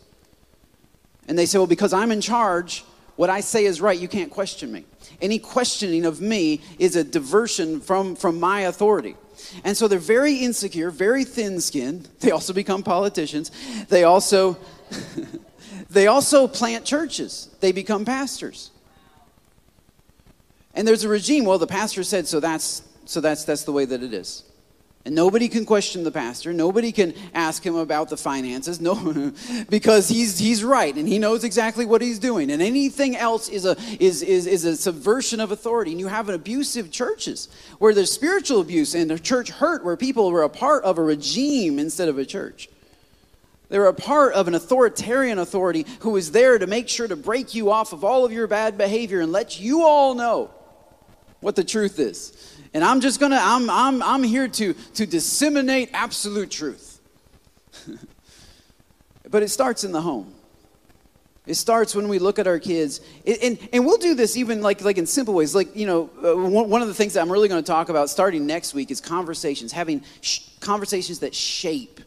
And 1.27 1.37
they 1.37 1.45
say, 1.45 1.59
well, 1.59 1.67
because 1.67 1.93
I'm 1.93 2.13
in 2.13 2.21
charge, 2.21 2.85
what 3.17 3.31
I 3.31 3.41
say 3.41 3.65
is 3.65 3.81
right, 3.81 3.99
you 3.99 4.07
can't 4.07 4.31
question 4.31 4.71
me. 4.71 4.85
Any 5.21 5.41
questioning 5.41 6.05
of 6.05 6.21
me 6.21 6.61
is 6.79 6.95
a 6.95 7.03
diversion 7.03 7.81
from, 7.81 8.15
from 8.15 8.39
my 8.39 8.61
authority. 8.61 9.17
And 9.65 9.77
so 9.77 9.89
they're 9.89 9.99
very 9.99 10.37
insecure, 10.37 10.93
very 10.93 11.25
thin 11.25 11.61
skinned. 11.61 12.09
They 12.21 12.31
also 12.31 12.53
become 12.53 12.85
politicians. 12.85 13.51
They 13.89 14.05
also, 14.05 14.57
they 15.91 16.07
also 16.07 16.47
plant 16.47 16.85
churches, 16.85 17.49
they 17.59 17.73
become 17.73 18.05
pastors. 18.05 18.71
And 20.75 20.87
there's 20.87 21.03
a 21.03 21.09
regime, 21.09 21.45
well, 21.45 21.59
the 21.59 21.67
pastor 21.67 22.05
said, 22.05 22.29
so 22.29 22.39
that's 22.39 22.83
so 23.07 23.21
that's, 23.21 23.45
that's 23.45 23.65
the 23.65 23.73
way 23.73 23.85
that 23.85 24.03
it 24.03 24.13
is. 24.13 24.45
And 25.07 25.15
nobody 25.15 25.49
can 25.49 25.67
question 25.67 26.03
the 26.03 26.11
pastor. 26.11 26.55
Nobody 26.55 26.91
can 26.91 27.13
ask 27.35 27.65
him 27.65 27.75
about 27.75 28.09
the 28.09 28.17
finances. 28.17 28.81
No, 28.81 29.33
because 29.69 30.09
he's, 30.09 30.39
he's 30.39 30.65
right 30.65 30.95
and 30.95 31.07
he 31.07 31.19
knows 31.19 31.45
exactly 31.45 31.85
what 31.85 32.01
he's 32.01 32.19
doing. 32.19 32.51
And 32.51 32.63
anything 32.63 33.15
else 33.15 33.51
is 33.51 33.67
a, 33.67 33.77
is, 34.01 34.23
is, 34.23 34.47
is 34.47 34.65
a 34.65 34.77
subversion 34.77 35.41
of 35.41 35.53
authority. 35.53 35.91
And 35.91 36.01
you 36.01 36.07
have 36.07 36.31
an 36.31 36.35
abusive 36.35 36.91
churches 36.91 37.51
where 37.79 37.93
there's 37.93 38.13
spiritual 38.13 38.63
abuse 38.63 38.95
and 38.95 39.11
a 39.13 39.19
church 39.19 39.51
hurt 39.51 39.85
where 39.85 39.97
people 39.97 40.31
were 40.31 40.43
a 40.43 40.49
part 40.49 40.85
of 40.85 40.97
a 40.97 41.03
regime 41.03 41.79
instead 41.79 42.09
of 42.09 42.17
a 42.17 42.25
church. 42.25 42.71
They 43.69 43.79
were 43.79 43.89
a 43.89 43.95
part 43.95 44.33
of 44.35 44.49
an 44.49 44.55
authoritarian 44.55 45.39
authority 45.39 45.85
who 46.01 46.11
was 46.11 46.33
there 46.33 46.59
to 46.59 46.67
make 46.67 46.89
sure 46.89 47.09
to 47.09 47.17
break 47.17 47.55
you 47.55 47.71
off 47.71 47.93
of 47.93 48.05
all 48.05 48.25
of 48.25 48.33
your 48.33 48.47
bad 48.47 48.79
behavior 48.79 49.21
and 49.21 49.33
let 49.33 49.61
you 49.61 49.83
all 49.83 50.15
know 50.15 50.51
what 51.41 51.57
the 51.57 51.65
truth 51.65 51.99
is. 51.99 52.54
And 52.75 52.85
I'm 52.85 53.01
just 53.01 53.21
gonna, 53.21 53.39
I'm, 53.41 53.71
I'm, 53.71 54.03
I'm 54.03 54.23
here 54.25 54.49
to, 54.49 54.75
to 54.75 55.07
disseminate 55.07 55.91
absolute 55.93 56.51
truth. 56.51 57.01
but 59.31 59.43
it 59.43 59.49
starts 59.49 59.85
in 59.85 59.93
the 59.93 60.03
home. 60.03 60.35
It 61.47 61.55
starts 61.55 61.95
when 61.95 62.09
we 62.09 62.19
look 62.19 62.39
at 62.39 62.47
our 62.47 62.59
kids. 62.59 63.01
and, 63.27 63.59
and 63.73 63.85
we'll 63.85 63.99
do 63.99 64.15
this 64.15 64.37
even 64.37 64.63
like, 64.63 64.81
like 64.81 64.97
in 64.97 65.07
simple 65.07 65.35
ways. 65.35 65.55
Like, 65.55 65.77
you 65.77 65.87
know, 65.87 66.11
uh, 66.25 66.35
one, 66.35 66.81
of 66.81 66.89
the 66.89 66.95
things 66.95 67.15
that 67.15 67.21
I'm 67.21 67.31
really 67.31 67.49
going 67.49 67.63
to 67.63 67.67
talk 67.67 67.91
about 67.91 68.09
starting 68.09 68.47
next 68.47 68.73
week 68.75 68.91
is 68.91 69.01
conversations, 69.01 69.71
having 69.71 70.03
sh- 70.23 70.41
conversations 70.61 71.19
that 71.21 71.35
shape 71.35 72.01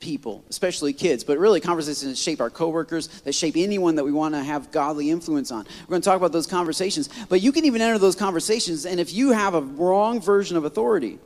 people, 0.00 0.44
especially 0.48 0.92
kids, 0.92 1.24
but 1.24 1.38
really 1.38 1.60
conversations 1.60 2.10
that 2.10 2.18
shape 2.18 2.40
our 2.40 2.50
coworkers, 2.50 3.08
that 3.22 3.34
shape 3.34 3.54
anyone 3.56 3.96
that 3.96 4.04
we 4.04 4.12
want 4.12 4.34
to 4.34 4.42
have 4.42 4.70
godly 4.70 5.10
influence 5.10 5.50
on. 5.50 5.66
We're 5.82 5.92
going 5.92 6.02
to 6.02 6.04
talk 6.08 6.16
about 6.16 6.32
those 6.32 6.46
conversations, 6.46 7.08
but 7.28 7.40
you 7.40 7.52
can 7.52 7.64
even 7.64 7.80
enter 7.80 7.98
those 7.98 8.14
conversations, 8.14 8.86
and 8.86 9.00
if 9.00 9.12
you 9.12 9.32
have 9.32 9.54
a 9.54 9.60
wrong 9.60 10.20
version 10.20 10.56
of 10.56 10.64
authority, 10.64 11.18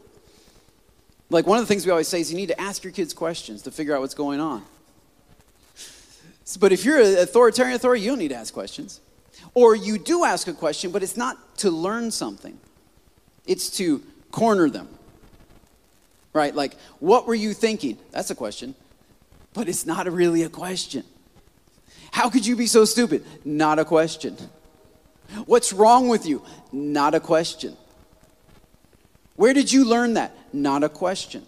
like 1.31 1.47
one 1.47 1.59
of 1.59 1.65
the 1.65 1.69
things 1.69 1.85
we 1.85 1.91
always 1.91 2.09
say 2.09 2.21
is 2.21 2.31
you 2.31 2.37
need 2.37 2.49
to 2.49 2.61
ask 2.61 2.85
your 2.85 2.93
kids 2.93 3.15
questions 3.15 3.63
to 3.63 3.71
figure 3.71 3.95
out 3.95 4.01
what's 4.01 4.15
going 4.15 4.41
on. 4.41 4.63
But 6.61 6.73
if 6.73 6.85
you're 6.85 6.99
an 6.99 7.19
authoritarian 7.19 7.77
authority, 7.77 8.03
you 8.03 8.11
don't 8.11 8.19
need 8.19 8.29
to 8.29 8.35
ask 8.35 8.53
questions. 8.53 9.01
Or 9.55 9.75
you 9.75 9.99
do 9.99 10.25
ask 10.25 10.49
a 10.49 10.53
question, 10.53 10.91
but 10.91 11.03
it's 11.03 11.17
not 11.17 11.57
to 11.59 11.71
learn 11.71 12.11
something, 12.11 12.59
it's 13.47 13.71
to 13.79 14.03
corner 14.31 14.69
them 14.69 14.89
right? 16.33 16.55
Like, 16.55 16.75
what 16.99 17.27
were 17.27 17.35
you 17.35 17.53
thinking? 17.53 17.99
That's 18.11 18.31
a 18.31 18.35
question, 18.35 18.75
but 19.55 19.69
it's 19.69 19.87
not 19.87 20.11
really 20.11 20.43
a 20.43 20.49
question. 20.49 21.05
How 22.13 22.29
could 22.29 22.47
you 22.47 22.57
be 22.57 22.67
so 22.67 22.85
stupid? 22.85 23.25
Not 23.45 23.79
a 23.79 23.85
question. 23.85 24.37
What's 25.47 25.73
wrong 25.73 26.09
with 26.09 26.27
you? 26.27 26.43
Not 26.73 27.15
a 27.15 27.21
question. 27.21 27.77
Where 29.37 29.55
did 29.55 29.73
you 29.73 29.85
learn 29.85 30.15
that? 30.15 30.37
Not 30.53 30.85
a 30.85 30.89
question. 30.89 31.47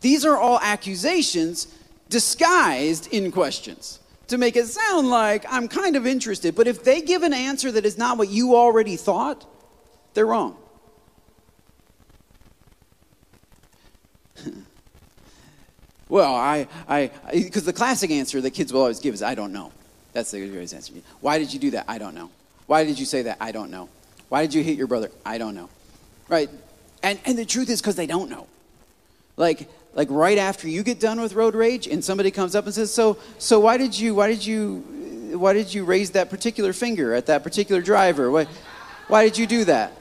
These 0.00 0.24
are 0.24 0.36
all 0.36 0.58
accusations 0.60 1.66
disguised 2.08 3.06
in 3.12 3.32
questions 3.32 4.00
to 4.28 4.36
make 4.36 4.56
it 4.56 4.66
sound 4.66 5.08
like 5.08 5.44
I'm 5.48 5.66
kind 5.68 5.96
of 5.96 6.06
interested. 6.06 6.54
But 6.54 6.66
if 6.66 6.84
they 6.84 7.00
give 7.00 7.22
an 7.22 7.32
answer 7.32 7.72
that 7.72 7.86
is 7.86 7.96
not 7.96 8.18
what 8.18 8.28
you 8.28 8.54
already 8.54 8.96
thought, 8.96 9.46
they're 10.14 10.26
wrong. 10.26 10.56
Well, 16.12 16.34
I, 16.34 16.68
I, 16.86 17.10
because 17.32 17.64
the 17.64 17.72
classic 17.72 18.10
answer 18.10 18.38
that 18.42 18.50
kids 18.50 18.70
will 18.70 18.82
always 18.82 19.00
give 19.00 19.14
is, 19.14 19.22
I 19.22 19.34
don't 19.34 19.50
know. 19.50 19.72
That's 20.12 20.30
the 20.30 20.46
greatest 20.46 20.74
answer. 20.74 20.92
Why 21.22 21.38
did 21.38 21.54
you 21.54 21.58
do 21.58 21.70
that? 21.70 21.86
I 21.88 21.96
don't 21.96 22.14
know. 22.14 22.28
Why 22.66 22.84
did 22.84 22.98
you 22.98 23.06
say 23.06 23.22
that? 23.22 23.38
I 23.40 23.50
don't 23.50 23.70
know. 23.70 23.88
Why 24.28 24.42
did 24.42 24.52
you 24.52 24.62
hit 24.62 24.76
your 24.76 24.88
brother? 24.88 25.10
I 25.24 25.38
don't 25.38 25.54
know. 25.54 25.70
Right? 26.28 26.50
And, 27.02 27.18
and 27.24 27.38
the 27.38 27.46
truth 27.46 27.70
is 27.70 27.80
because 27.80 27.96
they 27.96 28.06
don't 28.06 28.28
know. 28.28 28.46
Like, 29.38 29.70
like 29.94 30.08
right 30.10 30.36
after 30.36 30.68
you 30.68 30.82
get 30.82 31.00
done 31.00 31.18
with 31.18 31.32
road 31.32 31.54
rage 31.54 31.86
and 31.86 32.04
somebody 32.04 32.30
comes 32.30 32.54
up 32.54 32.66
and 32.66 32.74
says, 32.74 32.92
so, 32.92 33.16
so 33.38 33.58
why 33.60 33.78
did 33.78 33.98
you, 33.98 34.14
why 34.14 34.28
did 34.28 34.44
you, 34.44 35.38
why 35.38 35.54
did 35.54 35.72
you 35.72 35.82
raise 35.86 36.10
that 36.10 36.28
particular 36.28 36.74
finger 36.74 37.14
at 37.14 37.24
that 37.28 37.42
particular 37.42 37.80
driver? 37.80 38.30
Why, 38.30 38.46
why 39.08 39.24
did 39.24 39.38
you 39.38 39.46
do 39.46 39.64
that? 39.64 39.94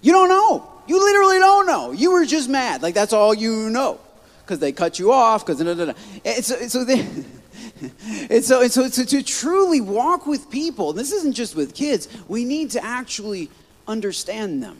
You 0.00 0.12
don't 0.12 0.30
know. 0.30 0.72
You 0.86 0.98
literally 0.98 1.38
don't 1.38 1.66
know. 1.66 1.92
You 1.92 2.12
were 2.12 2.24
just 2.24 2.48
mad. 2.48 2.80
Like 2.80 2.94
that's 2.94 3.12
all 3.12 3.34
you 3.34 3.68
know. 3.68 4.00
Because 4.44 4.58
they 4.58 4.72
cut 4.72 4.98
you 4.98 5.12
off, 5.12 5.46
because 5.46 5.62
da, 5.62 5.74
da, 5.74 5.84
da. 5.86 5.92
And 6.24 6.44
so, 6.44 6.84
they, 6.84 7.00
and 8.30 8.44
so, 8.44 8.62
and 8.62 8.72
so, 8.72 8.88
so 8.88 9.04
to 9.04 9.22
truly 9.22 9.80
walk 9.80 10.26
with 10.26 10.50
people, 10.50 10.92
this 10.92 11.12
isn't 11.12 11.34
just 11.34 11.54
with 11.54 11.74
kids, 11.74 12.08
we 12.28 12.44
need 12.44 12.70
to 12.72 12.84
actually 12.84 13.50
understand 13.86 14.62
them. 14.62 14.78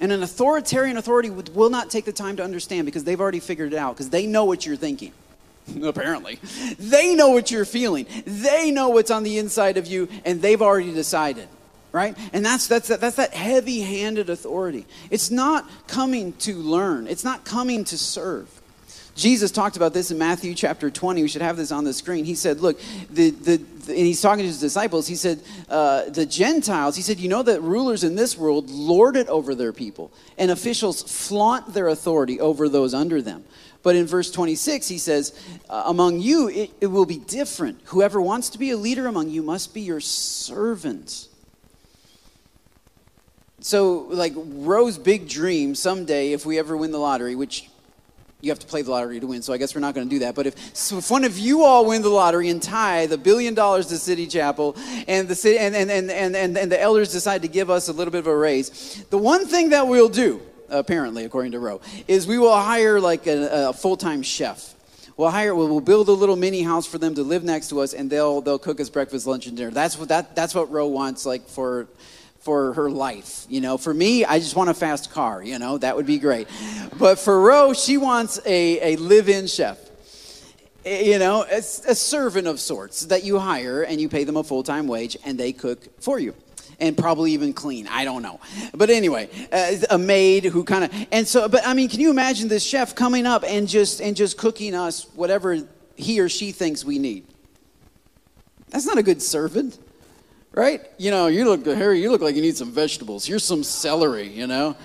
And 0.00 0.10
an 0.10 0.22
authoritarian 0.22 0.96
authority 0.96 1.30
will 1.30 1.70
not 1.70 1.90
take 1.90 2.04
the 2.04 2.12
time 2.12 2.36
to 2.36 2.44
understand 2.44 2.86
because 2.86 3.04
they've 3.04 3.20
already 3.20 3.40
figured 3.40 3.72
it 3.72 3.76
out, 3.76 3.94
because 3.94 4.10
they 4.10 4.26
know 4.26 4.44
what 4.44 4.66
you're 4.66 4.76
thinking. 4.76 5.12
Apparently. 5.82 6.38
They 6.78 7.14
know 7.14 7.30
what 7.30 7.50
you're 7.50 7.64
feeling. 7.64 8.06
They 8.26 8.70
know 8.70 8.88
what's 8.88 9.10
on 9.10 9.22
the 9.22 9.38
inside 9.38 9.76
of 9.76 9.86
you, 9.86 10.08
and 10.24 10.42
they've 10.42 10.60
already 10.60 10.92
decided 10.92 11.48
right? 11.94 12.18
And 12.32 12.44
that's, 12.44 12.66
that's, 12.66 12.88
that's 12.88 13.16
that 13.16 13.32
heavy 13.32 13.80
handed 13.80 14.28
authority. 14.28 14.84
It's 15.10 15.30
not 15.30 15.70
coming 15.86 16.32
to 16.38 16.56
learn, 16.56 17.06
it's 17.06 17.24
not 17.24 17.44
coming 17.44 17.84
to 17.84 17.96
serve. 17.96 18.50
Jesus 19.14 19.52
talked 19.52 19.76
about 19.76 19.94
this 19.94 20.10
in 20.10 20.18
Matthew 20.18 20.56
chapter 20.56 20.90
20. 20.90 21.22
We 21.22 21.28
should 21.28 21.40
have 21.40 21.56
this 21.56 21.70
on 21.70 21.84
the 21.84 21.92
screen. 21.92 22.24
He 22.24 22.34
said, 22.34 22.58
Look, 22.58 22.80
the, 23.10 23.30
the, 23.30 23.52
and 23.86 23.96
he's 23.96 24.20
talking 24.20 24.42
to 24.42 24.48
his 24.48 24.58
disciples. 24.58 25.06
He 25.06 25.14
said, 25.14 25.40
uh, 25.68 26.10
The 26.10 26.26
Gentiles, 26.26 26.96
he 26.96 27.02
said, 27.02 27.20
You 27.20 27.28
know 27.28 27.44
that 27.44 27.62
rulers 27.62 28.02
in 28.02 28.16
this 28.16 28.36
world 28.36 28.70
lord 28.70 29.14
it 29.14 29.28
over 29.28 29.54
their 29.54 29.72
people, 29.72 30.10
and 30.36 30.50
officials 30.50 31.04
flaunt 31.04 31.74
their 31.74 31.86
authority 31.86 32.40
over 32.40 32.68
those 32.68 32.92
under 32.92 33.22
them. 33.22 33.44
But 33.84 33.94
in 33.94 34.04
verse 34.04 34.32
26, 34.32 34.88
he 34.88 34.98
says, 34.98 35.32
uh, 35.70 35.84
Among 35.86 36.18
you, 36.18 36.48
it, 36.48 36.72
it 36.80 36.86
will 36.88 37.06
be 37.06 37.18
different. 37.18 37.82
Whoever 37.84 38.20
wants 38.20 38.50
to 38.50 38.58
be 38.58 38.72
a 38.72 38.76
leader 38.76 39.06
among 39.06 39.28
you 39.28 39.44
must 39.44 39.72
be 39.72 39.82
your 39.82 40.00
servant 40.00 41.28
so 43.64 44.08
like 44.10 44.34
Roe's 44.36 44.98
big 44.98 45.26
dream 45.26 45.74
someday, 45.74 46.32
if 46.32 46.44
we 46.44 46.58
ever 46.58 46.76
win 46.76 46.90
the 46.90 46.98
lottery, 46.98 47.34
which 47.34 47.70
you 48.42 48.50
have 48.50 48.58
to 48.58 48.66
play 48.66 48.82
the 48.82 48.90
lottery 48.90 49.18
to 49.18 49.26
win, 49.26 49.40
so 49.40 49.54
I 49.54 49.56
guess 49.56 49.74
we're 49.74 49.80
not 49.80 49.94
going 49.94 50.06
to 50.06 50.14
do 50.14 50.18
that. 50.18 50.34
But 50.34 50.48
if, 50.48 50.76
so 50.76 50.98
if 50.98 51.10
one 51.10 51.24
of 51.24 51.38
you 51.38 51.64
all 51.64 51.86
win 51.86 52.02
the 52.02 52.10
lottery 52.10 52.50
and 52.50 52.62
tie 52.62 53.06
the 53.06 53.16
billion 53.16 53.54
dollars 53.54 53.86
to 53.86 53.96
City 53.96 54.26
Chapel, 54.26 54.76
and 55.08 55.28
the 55.28 55.34
city 55.34 55.56
and, 55.56 55.74
and, 55.74 55.90
and, 55.90 56.10
and, 56.10 56.58
and, 56.58 56.70
the 56.70 56.78
elders 56.78 57.10
decide 57.10 57.40
to 57.40 57.48
give 57.48 57.70
us 57.70 57.88
a 57.88 57.94
little 57.94 58.12
bit 58.12 58.18
of 58.18 58.26
a 58.26 58.36
raise, 58.36 59.02
the 59.08 59.16
one 59.16 59.46
thing 59.46 59.70
that 59.70 59.88
we'll 59.88 60.10
do, 60.10 60.42
apparently, 60.68 61.24
according 61.24 61.52
to 61.52 61.58
Roe, 61.58 61.80
is 62.06 62.26
we 62.26 62.36
will 62.36 62.54
hire 62.54 63.00
like 63.00 63.26
a, 63.26 63.68
a 63.68 63.72
full-time 63.72 64.22
chef. 64.22 64.74
We'll 65.16 65.30
hire. 65.30 65.54
We'll 65.54 65.80
build 65.80 66.08
a 66.08 66.12
little 66.12 66.36
mini 66.36 66.62
house 66.62 66.86
for 66.86 66.98
them 66.98 67.14
to 67.14 67.22
live 67.22 67.44
next 67.44 67.70
to 67.70 67.80
us, 67.80 67.94
and 67.94 68.10
they'll 68.10 68.42
they'll 68.42 68.58
cook 68.58 68.78
us 68.78 68.90
breakfast, 68.90 69.26
lunch, 69.26 69.46
and 69.46 69.56
dinner. 69.56 69.70
That's 69.70 69.96
what 69.96 70.10
that 70.10 70.36
that's 70.36 70.54
what 70.54 70.70
Roe 70.70 70.88
wants, 70.88 71.24
like 71.24 71.48
for 71.48 71.86
for 72.44 72.74
her 72.74 72.90
life. 72.90 73.46
You 73.48 73.62
know, 73.62 73.78
for 73.78 73.92
me, 73.92 74.24
I 74.24 74.38
just 74.38 74.54
want 74.54 74.68
a 74.68 74.74
fast 74.74 75.10
car, 75.10 75.42
you 75.42 75.58
know, 75.58 75.78
that 75.78 75.96
would 75.96 76.06
be 76.06 76.18
great. 76.18 76.46
But 76.98 77.18
for 77.18 77.40
Rose, 77.40 77.82
she 77.82 77.96
wants 77.96 78.38
a, 78.44 78.94
a 78.94 78.96
live 78.96 79.28
in 79.28 79.46
chef. 79.46 79.78
You 80.84 81.18
know, 81.18 81.46
a, 81.50 81.56
a 81.56 81.94
servant 81.94 82.46
of 82.46 82.60
sorts 82.60 83.06
that 83.06 83.24
you 83.24 83.38
hire 83.38 83.82
and 83.82 83.98
you 83.98 84.10
pay 84.10 84.24
them 84.24 84.36
a 84.36 84.44
full 84.44 84.62
time 84.62 84.86
wage 84.86 85.16
and 85.24 85.40
they 85.40 85.54
cook 85.54 86.02
for 86.02 86.18
you 86.18 86.34
and 86.78 86.98
probably 86.98 87.32
even 87.32 87.54
clean. 87.54 87.88
I 87.88 88.04
don't 88.04 88.20
know. 88.20 88.38
But 88.74 88.90
anyway, 88.90 89.30
uh, 89.50 89.76
a 89.88 89.96
maid 89.96 90.44
who 90.44 90.62
kind 90.62 90.84
of 90.84 91.06
and 91.10 91.26
so 91.26 91.48
but 91.48 91.66
I 91.66 91.72
mean, 91.72 91.88
can 91.88 92.00
you 92.00 92.10
imagine 92.10 92.48
this 92.48 92.62
chef 92.62 92.94
coming 92.94 93.24
up 93.24 93.44
and 93.46 93.66
just 93.66 94.02
and 94.02 94.14
just 94.14 94.36
cooking 94.36 94.74
us 94.74 95.06
whatever 95.14 95.66
he 95.96 96.20
or 96.20 96.28
she 96.28 96.52
thinks 96.52 96.84
we 96.84 96.98
need? 96.98 97.24
That's 98.68 98.84
not 98.84 98.98
a 98.98 99.02
good 99.02 99.22
servant 99.22 99.78
right? 100.54 100.80
You 100.98 101.10
know, 101.10 101.26
you 101.26 101.44
look, 101.44 101.66
Harry, 101.66 102.00
you 102.00 102.10
look 102.10 102.20
like 102.20 102.36
you 102.36 102.42
need 102.42 102.56
some 102.56 102.70
vegetables. 102.72 103.26
Here's 103.26 103.44
some 103.44 103.62
celery, 103.62 104.28
you 104.28 104.46
know? 104.46 104.76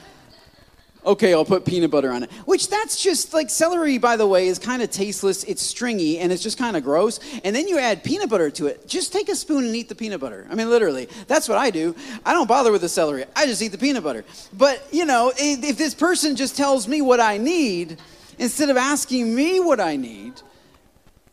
Okay, 1.05 1.33
I'll 1.33 1.45
put 1.45 1.63
peanut 1.63 1.91
butter 1.91 2.11
on 2.11 2.23
it. 2.23 2.31
Which 2.45 2.69
that's 2.69 3.01
just 3.01 3.33
like 3.33 3.49
celery, 3.49 3.97
by 3.97 4.17
the 4.17 4.27
way, 4.27 4.47
is 4.47 4.59
kind 4.59 4.81
of 4.81 4.91
tasteless. 4.91 5.45
It's 5.45 5.61
stringy 5.61 6.19
and 6.19 6.31
it's 6.31 6.43
just 6.43 6.57
kind 6.57 6.75
of 6.75 6.83
gross. 6.83 7.21
And 7.45 7.55
then 7.55 7.69
you 7.69 7.79
add 7.79 8.03
peanut 8.03 8.29
butter 8.29 8.49
to 8.51 8.67
it. 8.67 8.85
Just 8.85 9.13
take 9.13 9.29
a 9.29 9.35
spoon 9.35 9.63
and 9.65 9.75
eat 9.75 9.87
the 9.87 9.95
peanut 9.95 10.19
butter. 10.19 10.45
I 10.49 10.55
mean, 10.55 10.69
literally, 10.69 11.07
that's 11.27 11.47
what 11.47 11.57
I 11.57 11.69
do. 11.69 11.95
I 12.25 12.33
don't 12.33 12.47
bother 12.47 12.71
with 12.71 12.81
the 12.81 12.89
celery. 12.89 13.23
I 13.33 13.45
just 13.45 13.61
eat 13.61 13.69
the 13.69 13.77
peanut 13.77 14.03
butter. 14.03 14.25
But 14.51 14.85
you 14.91 15.05
know, 15.05 15.31
if 15.37 15.77
this 15.77 15.95
person 15.95 16.35
just 16.35 16.57
tells 16.57 16.85
me 16.85 17.01
what 17.01 17.21
I 17.21 17.37
need 17.37 17.97
instead 18.37 18.69
of 18.69 18.75
asking 18.75 19.33
me 19.33 19.61
what 19.61 19.79
I 19.79 19.95
need, 19.95 20.33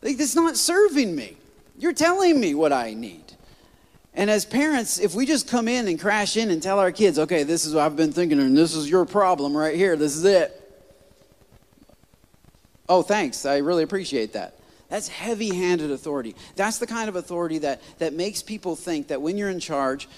like, 0.01 0.19
it's 0.19 0.35
not 0.35 0.55
serving 0.55 1.13
me. 1.13 1.35
You're 1.77 1.93
telling 1.93 2.39
me 2.39 2.55
what 2.55 2.71
I 2.71 2.93
need. 2.93 3.26
And 4.17 4.31
as 4.31 4.45
parents, 4.45 4.97
if 4.97 5.13
we 5.13 5.27
just 5.27 5.47
come 5.47 5.67
in 5.67 5.87
and 5.87 5.99
crash 5.99 6.37
in 6.37 6.49
and 6.49 6.61
tell 6.61 6.79
our 6.79 6.91
kids, 6.91 7.19
okay, 7.19 7.43
this 7.43 7.65
is 7.65 7.75
what 7.75 7.85
I've 7.85 7.95
been 7.95 8.11
thinking, 8.11 8.39
and 8.39 8.57
this 8.57 8.73
is 8.73 8.89
your 8.89 9.05
problem 9.05 9.55
right 9.55 9.75
here, 9.75 9.95
this 9.95 10.15
is 10.15 10.25
it. 10.25 10.63
Oh, 12.89 13.03
thanks. 13.03 13.45
I 13.45 13.57
really 13.57 13.83
appreciate 13.83 14.33
that. 14.33 14.59
That's 14.89 15.07
heavy 15.07 15.53
handed 15.53 15.91
authority. 15.91 16.35
That's 16.55 16.79
the 16.79 16.87
kind 16.87 17.09
of 17.09 17.15
authority 17.15 17.59
that, 17.59 17.79
that 17.99 18.13
makes 18.13 18.41
people 18.41 18.75
think 18.75 19.09
that 19.09 19.21
when 19.21 19.37
you're 19.37 19.51
in 19.51 19.59
charge, 19.59 20.09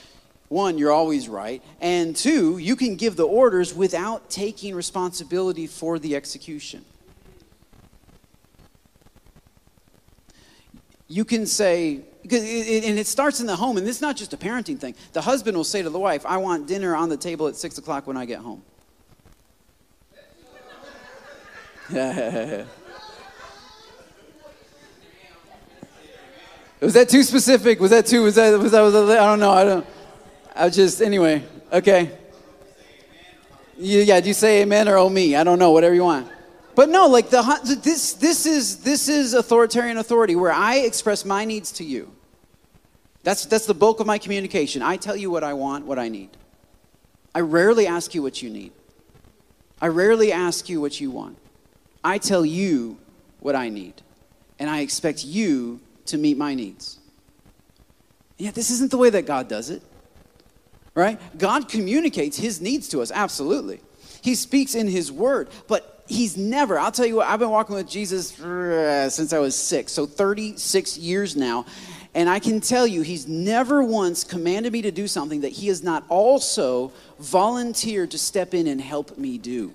one, 0.48 0.78
you're 0.78 0.94
always 0.94 1.28
right, 1.28 1.62
and 1.82 2.16
two, 2.16 2.58
you 2.58 2.78
can 2.78 2.96
give 2.96 3.18
the 3.18 3.28
orders 3.28 3.74
without 3.74 4.30
taking 4.30 4.76
responsibility 4.76 5.68
for 5.68 6.00
the 6.00 6.16
execution. 6.16 6.86
You 11.10 11.26
can 11.26 11.46
say, 11.46 12.06
because 12.30 12.44
it, 12.44 12.84
and 12.84 13.00
it 13.00 13.08
starts 13.08 13.40
in 13.40 13.48
the 13.48 13.56
home, 13.56 13.78
and 13.78 13.88
is 13.88 14.02
not 14.02 14.16
just 14.16 14.34
a 14.34 14.38
parenting 14.38 14.78
thing. 14.78 14.94
The 15.14 15.22
husband 15.22 15.58
will 15.58 15.64
say 15.64 15.82
to 15.82 15.90
the 15.90 15.98
wife, 15.98 16.26
I 16.26 16.38
want 16.38 16.68
dinner 16.68 16.96
on 16.96 17.10
the 17.10 17.18
table 17.18 17.48
at 17.48 17.56
6 17.56 17.78
o'clock 17.80 18.06
when 18.06 18.18
I 18.18 18.26
get 18.26 18.40
home. 18.40 18.62
was 26.80 26.94
that 26.94 27.10
too 27.10 27.24
specific? 27.24 27.80
Was 27.80 27.90
that 27.90 28.06
too, 28.06 28.22
was 28.22 28.36
that, 28.36 28.60
was 28.60 28.72
that, 28.72 28.82
was 28.82 28.94
that, 28.94 29.20
I 29.20 29.26
don't 29.26 29.40
know. 29.40 29.52
I 29.52 29.64
don't, 29.64 29.86
I 30.56 30.70
just, 30.70 31.02
anyway, 31.02 31.44
okay. 31.74 32.12
Yeah, 33.76 34.20
do 34.20 34.28
you 34.28 34.36
say 34.36 34.62
amen 34.62 34.88
or 34.88 34.98
oh 34.98 35.10
me? 35.10 35.36
I 35.36 35.44
don't 35.44 35.58
know, 35.58 35.72
whatever 35.72 35.96
you 35.96 36.04
want. 36.04 36.30
But 36.76 36.90
no, 36.90 37.08
like 37.08 37.30
the 37.30 37.42
this 37.84 38.14
this 38.14 38.46
is 38.46 38.78
this 38.78 39.10
is 39.10 39.34
authoritarian 39.34 39.98
authority 39.98 40.36
where 40.36 40.52
I 40.52 40.78
express 40.78 41.26
my 41.26 41.44
needs 41.44 41.72
to 41.74 41.84
you. 41.84 42.14
That's 43.24 43.46
that's 43.46 43.66
the 43.66 43.74
bulk 43.74 44.00
of 44.00 44.08
my 44.08 44.18
communication. 44.18 44.82
I 44.82 44.98
tell 44.98 45.16
you 45.16 45.30
what 45.30 45.44
I 45.44 45.54
want, 45.54 45.86
what 45.86 46.00
I 46.00 46.10
need. 46.10 46.30
I 47.36 47.42
rarely 47.42 47.86
ask 47.86 48.16
you 48.16 48.22
what 48.22 48.42
you 48.42 48.50
need. 48.50 48.72
I 49.82 49.88
rarely 49.88 50.32
ask 50.32 50.68
you 50.70 50.82
what 50.82 51.00
you 51.00 51.12
want. 51.12 51.38
I 52.04 52.18
tell 52.18 52.46
you 52.46 52.98
what 53.40 53.56
I 53.56 53.70
need, 53.70 54.02
and 54.58 54.70
I 54.70 54.80
expect 54.82 55.24
you 55.24 55.80
to 56.08 56.18
meet 56.18 56.38
my 56.38 56.54
needs. 56.54 56.98
Yet, 58.38 58.56
this 58.56 58.72
isn't 58.72 58.92
the 58.92 58.98
way 58.98 59.10
that 59.10 59.26
God 59.26 59.48
does 59.48 59.70
it, 59.70 59.82
right? 60.96 61.20
God 61.38 61.68
communicates 61.68 62.38
his 62.38 62.62
needs 62.62 62.88
to 62.90 63.02
us, 63.02 63.12
absolutely. 63.12 63.82
He 64.22 64.36
speaks 64.36 64.76
in 64.76 64.88
his 64.88 65.12
word, 65.12 65.50
but 65.68 66.04
he's 66.08 66.38
never, 66.38 66.80
I'll 66.80 66.92
tell 66.92 67.06
you 67.06 67.18
what, 67.18 67.28
I've 67.28 67.40
been 67.40 67.50
walking 67.50 67.76
with 67.76 67.88
Jesus 67.88 68.40
uh, 68.42 69.10
since 69.10 69.34
I 69.34 69.40
was 69.40 69.56
six, 69.56 69.92
so 69.92 70.06
36 70.06 70.98
years 70.98 71.36
now. 71.36 71.66
And 72.16 72.28
I 72.28 72.40
can 72.40 72.60
tell 72.60 72.88
you, 72.88 73.02
he's 73.02 73.28
never 73.28 73.84
once 73.84 74.24
commanded 74.24 74.74
me 74.74 74.82
to 74.82 74.92
do 74.92 75.08
something 75.08 75.42
that 75.42 75.52
he 75.52 75.68
has 75.68 75.84
not 75.84 76.04
also 76.10 76.92
volunteered 77.20 78.12
to 78.12 78.18
step 78.18 78.54
in 78.54 78.68
and 78.68 78.82
help 78.82 79.18
me 79.18 79.38
do. 79.38 79.74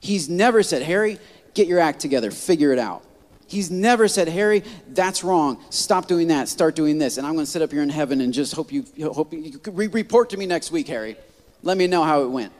He's 0.00 0.28
never 0.28 0.62
said, 0.62 0.82
Harry, 0.82 1.18
get 1.54 1.66
your 1.66 1.80
act 1.80 2.00
together, 2.00 2.30
figure 2.30 2.72
it 2.72 2.78
out. 2.78 3.04
He's 3.46 3.70
never 3.70 4.08
said, 4.08 4.28
Harry, 4.28 4.62
that's 4.88 5.24
wrong. 5.24 5.62
Stop 5.70 6.06
doing 6.06 6.28
that. 6.28 6.48
Start 6.48 6.74
doing 6.74 6.98
this. 6.98 7.16
And 7.16 7.26
I'm 7.26 7.32
going 7.32 7.46
to 7.46 7.50
sit 7.50 7.62
up 7.62 7.72
here 7.72 7.82
in 7.82 7.88
heaven 7.88 8.20
and 8.20 8.32
just 8.32 8.54
hope 8.54 8.70
you 8.70 8.84
hope 9.02 9.32
you 9.32 9.58
report 9.72 10.30
to 10.30 10.36
me 10.36 10.44
next 10.44 10.70
week, 10.70 10.86
Harry. 10.88 11.16
Let 11.62 11.78
me 11.78 11.86
know 11.86 12.04
how 12.04 12.22
it 12.22 12.28
went. 12.28 12.52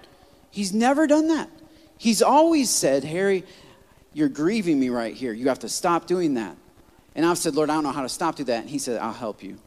He's 0.51 0.73
never 0.73 1.07
done 1.07 1.29
that. 1.29 1.51
He's 1.99 2.23
always 2.23 2.71
said, 2.71 3.05
Harry, 3.05 3.45
you're 4.15 4.31
grieving 4.31 4.81
me 4.81 4.89
right 4.89 5.15
here. 5.15 5.33
You 5.35 5.49
have 5.49 5.59
to 5.61 5.69
stop 5.69 6.07
doing 6.07 6.35
that. 6.35 6.57
And 7.19 7.27
I've 7.27 7.37
said, 7.37 7.57
Lord, 7.57 7.69
I 7.69 7.75
don't 7.75 7.83
know 7.83 7.91
how 7.91 8.03
to 8.03 8.09
stop 8.09 8.37
doing 8.37 8.47
that. 8.47 8.61
And 8.61 8.71
he 8.71 8.79
said, 8.79 9.01
I'll 9.01 9.13
help 9.13 9.43
you. 9.43 9.59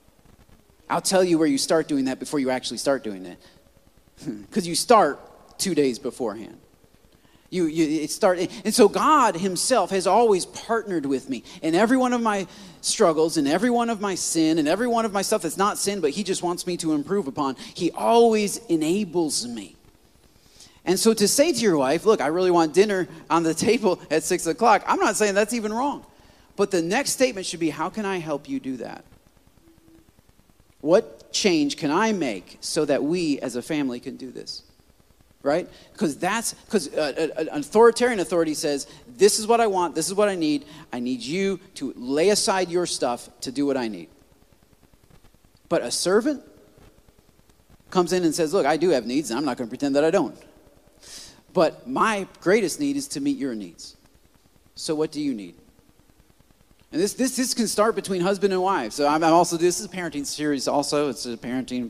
I'll 0.90 1.02
tell 1.02 1.22
you 1.22 1.38
where 1.38 1.50
you 1.50 1.58
start 1.58 1.90
doing 1.90 2.06
that 2.06 2.18
before 2.18 2.40
you 2.40 2.50
actually 2.50 2.78
start 2.78 3.04
doing 3.04 3.26
it. 3.26 3.38
Because 4.48 4.66
you 4.66 4.74
start 4.74 5.20
two 5.60 5.76
days 5.76 6.00
beforehand. 6.00 6.58
You, 7.50 7.66
you, 7.66 8.04
it 8.04 8.10
start, 8.10 8.40
and 8.40 8.74
so 8.74 8.88
God 8.88 9.36
Himself 9.36 9.90
has 9.90 10.08
always 10.08 10.46
partnered 10.46 11.06
with 11.06 11.30
me 11.30 11.44
in 11.62 11.76
every 11.76 11.98
one 11.98 12.14
of 12.14 12.22
my 12.22 12.48
struggles, 12.80 13.36
and 13.36 13.50
every 13.50 13.70
one 13.70 13.90
of 13.90 14.00
my 14.00 14.16
sin, 14.16 14.58
and 14.58 14.68
every 14.70 14.88
one 14.88 15.04
of 15.04 15.12
my 15.12 15.22
stuff 15.22 15.42
that's 15.42 15.58
not 15.58 15.78
sin, 15.78 16.00
but 16.00 16.12
He 16.12 16.24
just 16.24 16.44
wants 16.44 16.66
me 16.66 16.78
to 16.78 16.94
improve 16.94 17.28
upon. 17.28 17.58
He 17.74 17.92
always 17.92 18.58
enables 18.68 19.46
me. 19.46 19.76
And 20.86 20.98
so 20.98 21.14
to 21.14 21.28
say 21.28 21.52
to 21.52 21.60
your 21.60 21.78
wife, 21.78 22.06
look, 22.06 22.22
I 22.22 22.28
really 22.28 22.52
want 22.52 22.74
dinner 22.74 23.10
on 23.30 23.44
the 23.44 23.54
table 23.54 24.00
at 24.10 24.24
six 24.24 24.48
o'clock, 24.48 24.84
I'm 24.88 25.00
not 25.00 25.18
saying 25.18 25.34
that's 25.34 25.54
even 25.54 25.74
wrong. 25.74 26.06
But 26.62 26.70
the 26.70 26.84
next 26.84 27.14
statement 27.14 27.48
should 27.48 27.60
be, 27.60 27.72
how 27.72 27.90
can 27.90 28.06
I 28.06 28.20
help 28.20 28.48
you 28.48 28.60
do 28.60 28.78
that? 28.78 29.04
What 30.82 31.34
change 31.34 31.76
can 31.76 31.90
I 31.90 32.12
make 32.12 32.60
so 32.62 32.86
that 32.86 33.04
we 33.04 33.40
as 33.40 33.56
a 33.56 33.64
family 33.64 34.00
can 34.00 34.16
do 34.16 34.30
this? 34.30 34.62
Right? 35.42 35.68
Because 35.92 36.18
that's 36.18 36.54
because 36.54 36.94
uh, 36.94 37.30
an 37.36 37.48
authoritarian 37.52 38.20
authority 38.20 38.54
says, 38.54 38.86
this 39.08 39.40
is 39.40 39.48
what 39.48 39.60
I 39.60 39.66
want, 39.66 39.96
this 39.96 40.06
is 40.06 40.14
what 40.14 40.30
I 40.30 40.36
need. 40.36 40.66
I 40.94 41.00
need 41.00 41.22
you 41.22 41.60
to 41.78 41.94
lay 41.96 42.30
aside 42.30 42.70
your 42.70 42.86
stuff 42.86 43.28
to 43.40 43.52
do 43.52 43.66
what 43.66 43.76
I 43.76 43.88
need. 43.88 44.10
But 45.68 45.82
a 45.82 45.90
servant 45.90 46.44
comes 47.90 48.14
in 48.14 48.24
and 48.24 48.36
says, 48.36 48.54
look, 48.54 48.68
I 48.68 48.78
do 48.78 48.92
have 48.92 49.08
needs, 49.08 49.32
and 49.32 49.40
I'm 49.40 49.46
not 49.46 49.58
going 49.58 49.68
to 49.68 49.72
pretend 49.72 49.96
that 49.96 50.04
I 50.04 50.12
don't. 50.12 50.38
But 51.54 51.88
my 51.88 52.28
greatest 52.40 52.80
need 52.80 52.98
is 52.98 53.08
to 53.08 53.20
meet 53.20 53.40
your 53.40 53.56
needs. 53.56 53.98
So, 54.76 54.94
what 54.94 55.12
do 55.12 55.20
you 55.20 55.34
need? 55.34 55.56
And 56.92 57.02
this, 57.02 57.14
this, 57.14 57.38
this 57.38 57.54
can 57.54 57.68
start 57.68 57.96
between 57.96 58.22
husband 58.22 58.52
and 58.54 58.62
wife. 58.62 58.92
So, 58.94 59.08
I'm, 59.08 59.24
I'm 59.24 59.34
also, 59.34 59.58
this 59.58 59.80
is 59.80 59.86
a 59.86 59.90
parenting 59.90 60.26
series, 60.26 60.68
also. 60.68 61.10
It's 61.10 61.26
a 61.26 61.38
parenting. 61.38 61.90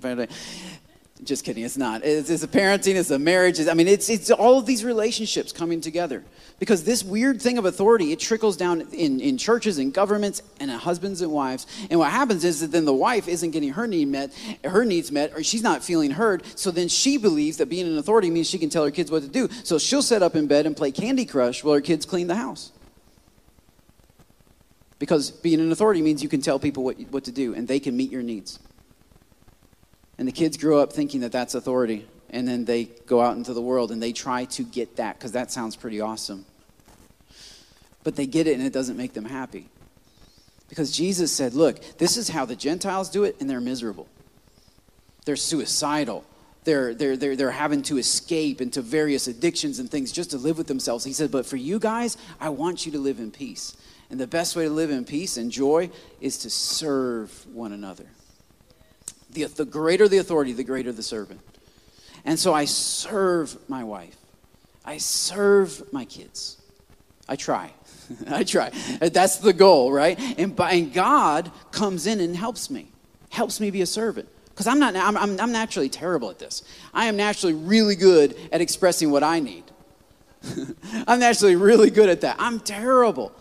Just 1.24 1.46
kidding, 1.46 1.64
it's 1.64 1.78
not. 1.78 2.04
It's, 2.04 2.32
it's 2.32 2.42
a 2.42 2.48
parenting, 2.48 2.96
it's 2.96 3.12
a 3.12 3.20
marriage. 3.20 3.60
It's, 3.60 3.70
I 3.70 3.76
mean, 3.76 3.88
it's, 3.88 4.10
it's 4.10 4.32
all 4.32 4.58
of 4.58 4.66
these 4.66 4.84
relationships 4.84 5.52
coming 5.52 5.80
together. 5.80 6.24
Because 6.58 6.84
this 6.84 7.04
weird 7.04 7.40
thing 7.40 7.60
of 7.60 7.66
authority, 7.66 8.12
it 8.12 8.20
trickles 8.20 8.58
down 8.58 8.82
in, 8.92 9.20
in 9.20 9.38
churches 9.38 9.78
and 9.78 9.94
governments 9.94 10.42
and 10.60 10.72
husbands 10.72 11.22
and 11.22 11.32
wives. 11.32 11.68
And 11.92 12.00
what 12.00 12.10
happens 12.10 12.44
is 12.44 12.62
that 12.62 12.72
then 12.72 12.86
the 12.86 12.94
wife 12.94 13.28
isn't 13.28 13.52
getting 13.52 13.74
her 13.74 13.86
need 13.86 14.08
met, 14.08 14.34
her 14.64 14.84
needs 14.84 15.12
met, 15.12 15.32
or 15.34 15.44
she's 15.44 15.62
not 15.62 15.84
feeling 15.84 16.10
heard. 16.10 16.44
So 16.56 16.72
then 16.72 16.88
she 16.88 17.18
believes 17.18 17.58
that 17.58 17.68
being 17.68 17.86
an 17.86 18.00
authority 18.00 18.32
means 18.32 18.50
she 18.50 18.58
can 18.58 18.70
tell 18.70 18.84
her 18.84 18.92
kids 18.92 19.12
what 19.12 19.22
to 19.22 19.28
do. 19.28 19.48
So 19.64 19.78
she'll 19.78 20.02
sit 20.02 20.24
up 20.24 20.36
in 20.36 20.48
bed 20.48 20.66
and 20.66 20.76
play 20.76 20.92
Candy 20.92 21.26
Crush 21.26 21.64
while 21.64 21.76
her 21.76 21.82
kids 21.82 22.04
clean 22.06 22.26
the 22.26 22.36
house. 22.36 22.72
Because 25.02 25.32
being 25.32 25.60
an 25.60 25.72
authority 25.72 26.00
means 26.00 26.22
you 26.22 26.30
can 26.30 26.42
tell 26.42 26.60
people 26.60 26.84
what, 26.84 27.00
what 27.10 27.24
to 27.24 27.32
do 27.32 27.56
and 27.56 27.68
they 27.68 27.80
can 27.80 27.98
meet 27.98 28.12
your 28.12 28.22
needs. 28.22 28.60
And 30.20 30.28
the 30.28 30.32
kids 30.32 30.58
grow 30.58 30.78
up 30.78 30.94
thinking 30.94 31.22
that 31.22 31.32
that's 31.32 31.56
authority. 31.56 32.08
And 32.30 32.48
then 32.48 32.66
they 32.66 32.84
go 32.84 33.20
out 33.20 33.36
into 33.36 33.56
the 33.56 33.64
world 33.64 33.92
and 33.92 34.00
they 34.00 34.14
try 34.14 34.46
to 34.46 34.64
get 34.64 34.98
that 34.98 35.18
because 35.18 35.32
that 35.32 35.52
sounds 35.52 35.76
pretty 35.76 36.02
awesome. 36.02 36.46
But 38.04 38.16
they 38.16 38.28
get 38.28 38.46
it 38.46 38.54
and 38.54 38.64
it 38.64 38.74
doesn't 38.74 38.96
make 38.96 39.14
them 39.14 39.26
happy. 39.26 39.70
Because 40.70 40.96
Jesus 40.96 41.32
said, 41.32 41.56
look, 41.56 41.82
this 41.98 42.16
is 42.16 42.30
how 42.30 42.46
the 42.46 42.56
Gentiles 42.56 43.10
do 43.10 43.24
it 43.24 43.38
and 43.40 43.50
they're 43.50 43.60
miserable. 43.60 44.08
They're 45.26 45.36
suicidal. 45.36 46.24
They're, 46.64 46.94
they're, 46.94 47.18
they're, 47.18 47.36
they're 47.36 47.50
having 47.50 47.82
to 47.84 47.98
escape 47.98 48.62
into 48.62 48.84
various 48.84 49.28
addictions 49.28 49.80
and 49.80 49.90
things 49.90 50.12
just 50.12 50.30
to 50.30 50.38
live 50.38 50.60
with 50.60 50.68
themselves. 50.68 51.06
He 51.06 51.14
said, 51.14 51.32
but 51.32 51.48
for 51.48 51.58
you 51.58 51.80
guys, 51.80 52.18
I 52.40 52.50
want 52.50 52.86
you 52.86 52.92
to 52.92 53.00
live 53.00 53.18
in 53.18 53.32
peace. 53.32 53.76
And 54.12 54.20
the 54.20 54.28
best 54.28 54.58
way 54.58 54.66
to 54.66 54.70
live 54.70 54.92
in 54.92 55.06
peace 55.06 55.38
and 55.38 55.50
joy 55.50 55.90
is 56.20 56.40
to 56.40 56.50
serve 56.50 57.32
one 57.54 57.72
another. 57.72 58.06
The, 59.32 59.46
the 59.46 59.64
greater 59.64 60.10
the 60.10 60.18
authority, 60.18 60.52
the 60.52 60.66
greater 60.66 60.92
the 60.92 61.02
servant. 61.02 61.40
And 62.26 62.38
so 62.38 62.54
I 62.54 62.66
serve 62.66 63.58
my 63.70 63.86
wife. 63.86 64.18
I 64.84 64.98
serve 64.98 65.94
my 65.94 66.04
kids. 66.04 66.58
I 67.30 67.38
try. 67.38 67.72
I 68.30 68.44
try. 68.44 68.72
That's 69.00 69.38
the 69.38 69.54
goal, 69.54 69.94
right? 69.94 70.20
And, 70.38 70.54
by, 70.58 70.74
and 70.74 70.94
God 70.94 71.50
comes 71.72 72.06
in 72.06 72.20
and 72.20 72.36
helps 72.36 72.70
me, 72.70 72.90
helps 73.30 73.62
me 73.62 73.72
be 73.72 73.82
a 73.82 73.86
servant. 73.86 74.28
Because 74.50 74.68
I'm 74.68 74.80
not, 74.80 74.94
I'm, 74.94 75.16
I'm, 75.16 75.40
I'm 75.40 75.52
naturally 75.54 75.88
terrible 75.88 76.30
at 76.30 76.38
this. 76.38 76.64
I 76.94 77.06
am 77.06 77.16
naturally 77.16 77.54
really 77.54 77.96
good 77.96 78.36
at 78.52 78.60
expressing 78.60 79.10
what 79.10 79.24
I 79.24 79.40
need. 79.40 79.64
I'm 81.08 81.22
naturally 81.22 81.56
really 81.56 81.90
good 81.90 82.10
at 82.10 82.22
that. 82.22 82.36
I'm 82.40 82.60
terrible 82.60 83.32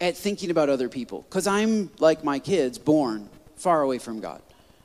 at 0.00 0.16
thinking 0.16 0.50
about 0.50 0.68
other 0.68 0.88
people 0.88 1.22
because 1.22 1.46
I'm 1.46 1.90
like 1.98 2.24
my 2.24 2.38
kids, 2.38 2.78
born 2.78 3.28
far 3.56 3.82
away 3.82 3.98
from 3.98 4.20
God. 4.20 4.40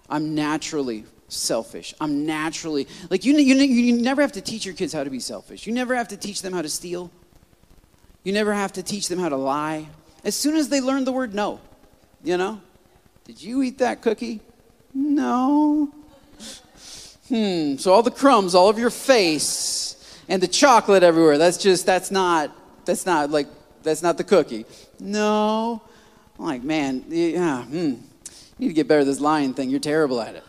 I'm 0.09 0.35
naturally 0.35 1.05
selfish. 1.27 1.93
I'm 1.99 2.25
naturally, 2.25 2.87
like, 3.09 3.25
you, 3.25 3.35
you, 3.37 3.55
you 3.55 3.93
never 3.93 4.21
have 4.21 4.33
to 4.33 4.41
teach 4.41 4.65
your 4.65 4.75
kids 4.75 4.93
how 4.93 5.03
to 5.03 5.09
be 5.09 5.19
selfish. 5.19 5.65
You 5.65 5.73
never 5.73 5.95
have 5.95 6.09
to 6.09 6.17
teach 6.17 6.41
them 6.41 6.53
how 6.53 6.61
to 6.61 6.69
steal. 6.69 7.11
You 8.23 8.33
never 8.33 8.53
have 8.53 8.73
to 8.73 8.83
teach 8.83 9.07
them 9.07 9.19
how 9.19 9.29
to 9.29 9.35
lie. 9.35 9.87
As 10.23 10.35
soon 10.35 10.55
as 10.55 10.69
they 10.69 10.81
learn 10.81 11.05
the 11.05 11.11
word 11.11 11.33
no, 11.33 11.59
you 12.23 12.37
know, 12.37 12.61
did 13.23 13.41
you 13.41 13.61
eat 13.63 13.79
that 13.79 14.01
cookie? 14.01 14.41
No. 14.93 15.91
Hmm, 17.27 17.77
so 17.77 17.91
all 17.91 18.03
the 18.03 18.11
crumbs 18.11 18.53
all 18.53 18.67
over 18.67 18.79
your 18.79 18.89
face 18.89 20.21
and 20.27 20.41
the 20.41 20.47
chocolate 20.47 21.03
everywhere, 21.03 21.37
that's 21.37 21.57
just, 21.57 21.85
that's 21.85 22.11
not, 22.11 22.55
that's 22.85 23.05
not 23.05 23.31
like, 23.31 23.47
that's 23.83 24.01
not 24.01 24.17
the 24.17 24.23
cookie. 24.23 24.65
No. 24.99 25.81
I'm 26.37 26.45
like, 26.45 26.63
man, 26.63 27.05
yeah, 27.07 27.63
hmm, 27.63 27.75
you 27.77 27.99
need 28.59 28.67
to 28.67 28.73
get 28.73 28.87
better 28.87 29.01
at 29.01 29.05
this 29.05 29.19
lying 29.19 29.53
thing. 29.53 29.69
You're 29.69 29.79
terrible 29.79 30.21
at 30.21 30.35
it. 30.35 30.43